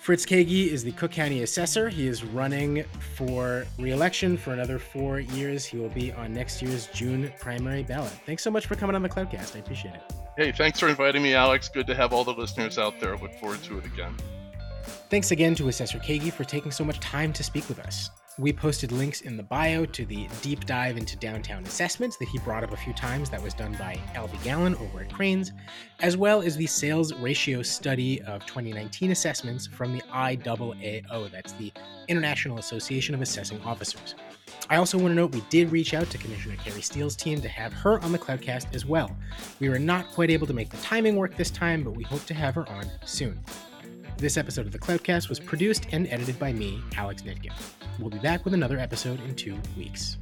Fritz 0.00 0.26
Kaegi 0.26 0.66
is 0.66 0.82
the 0.82 0.90
Cook 0.90 1.12
County 1.12 1.44
Assessor. 1.44 1.88
He 1.88 2.08
is 2.08 2.24
running 2.24 2.82
for 3.14 3.64
reelection 3.78 4.36
for 4.36 4.52
another 4.52 4.80
four 4.80 5.20
years. 5.20 5.64
He 5.64 5.76
will 5.76 5.88
be 5.90 6.10
on 6.12 6.34
next 6.34 6.60
year's 6.60 6.88
June 6.88 7.32
primary 7.38 7.84
ballot. 7.84 8.10
Thanks 8.26 8.42
so 8.42 8.50
much 8.50 8.66
for 8.66 8.74
coming 8.74 8.96
on 8.96 9.02
the 9.02 9.08
Cloudcast. 9.08 9.54
I 9.54 9.60
appreciate 9.60 9.94
it. 9.94 10.02
Hey, 10.36 10.50
thanks 10.50 10.80
for 10.80 10.88
inviting 10.88 11.22
me, 11.22 11.34
Alex. 11.34 11.68
Good 11.68 11.86
to 11.86 11.94
have 11.94 12.12
all 12.12 12.24
the 12.24 12.34
listeners 12.34 12.76
out 12.76 12.98
there. 12.98 13.16
Look 13.16 13.34
forward 13.34 13.62
to 13.62 13.78
it 13.78 13.86
again. 13.86 14.16
Thanks 15.10 15.30
again 15.30 15.54
to 15.54 15.68
Assessor 15.68 15.98
Kaegi 16.00 16.32
for 16.32 16.42
taking 16.42 16.72
so 16.72 16.84
much 16.84 16.98
time 16.98 17.32
to 17.34 17.44
speak 17.44 17.68
with 17.68 17.78
us. 17.78 18.10
We 18.36 18.52
posted 18.52 18.90
links 18.90 19.20
in 19.20 19.36
the 19.36 19.44
bio 19.44 19.86
to 19.86 20.04
the 20.04 20.26
deep 20.42 20.66
dive 20.66 20.96
into 20.96 21.16
downtown 21.16 21.62
assessments 21.64 22.16
that 22.16 22.26
he 22.26 22.38
brought 22.38 22.64
up 22.64 22.72
a 22.72 22.76
few 22.76 22.92
times 22.92 23.30
that 23.30 23.40
was 23.40 23.54
done 23.54 23.76
by 23.78 23.96
Alby 24.16 24.38
Gallun 24.38 24.74
over 24.80 25.02
at 25.02 25.12
Crain's, 25.12 25.52
as 26.00 26.16
well 26.16 26.42
as 26.42 26.56
the 26.56 26.66
sales 26.66 27.14
ratio 27.14 27.62
study 27.62 28.20
of 28.22 28.44
2019 28.44 29.12
assessments 29.12 29.68
from 29.68 29.92
the 29.92 30.02
IAAO, 30.12 31.30
that's 31.30 31.52
the 31.52 31.72
International 32.08 32.58
Association 32.58 33.14
of 33.14 33.22
Assessing 33.22 33.60
Officers. 33.62 34.16
I 34.68 34.76
also 34.76 34.98
want 34.98 35.12
to 35.12 35.14
note 35.14 35.32
we 35.32 35.44
did 35.48 35.70
reach 35.70 35.94
out 35.94 36.10
to 36.10 36.18
Commissioner 36.18 36.56
Kari 36.56 36.82
Steele's 36.82 37.14
team 37.14 37.40
to 37.40 37.48
have 37.48 37.72
her 37.72 38.02
on 38.02 38.10
the 38.10 38.18
Cloudcast 38.18 38.74
as 38.74 38.84
well. 38.84 39.16
We 39.60 39.68
were 39.68 39.78
not 39.78 40.10
quite 40.10 40.30
able 40.30 40.48
to 40.48 40.52
make 40.52 40.70
the 40.70 40.76
timing 40.78 41.14
work 41.14 41.36
this 41.36 41.52
time, 41.52 41.84
but 41.84 41.92
we 41.92 42.02
hope 42.02 42.24
to 42.26 42.34
have 42.34 42.56
her 42.56 42.68
on 42.68 42.90
soon. 43.04 43.38
This 44.16 44.36
episode 44.36 44.66
of 44.66 44.72
the 44.72 44.78
Cloudcast 44.78 45.28
was 45.28 45.40
produced 45.40 45.86
and 45.92 46.06
edited 46.08 46.38
by 46.38 46.52
me, 46.52 46.80
Alex 46.96 47.22
Nitkin. 47.22 47.52
We'll 47.98 48.10
be 48.10 48.18
back 48.18 48.44
with 48.44 48.54
another 48.54 48.78
episode 48.78 49.20
in 49.24 49.34
two 49.34 49.56
weeks. 49.76 50.18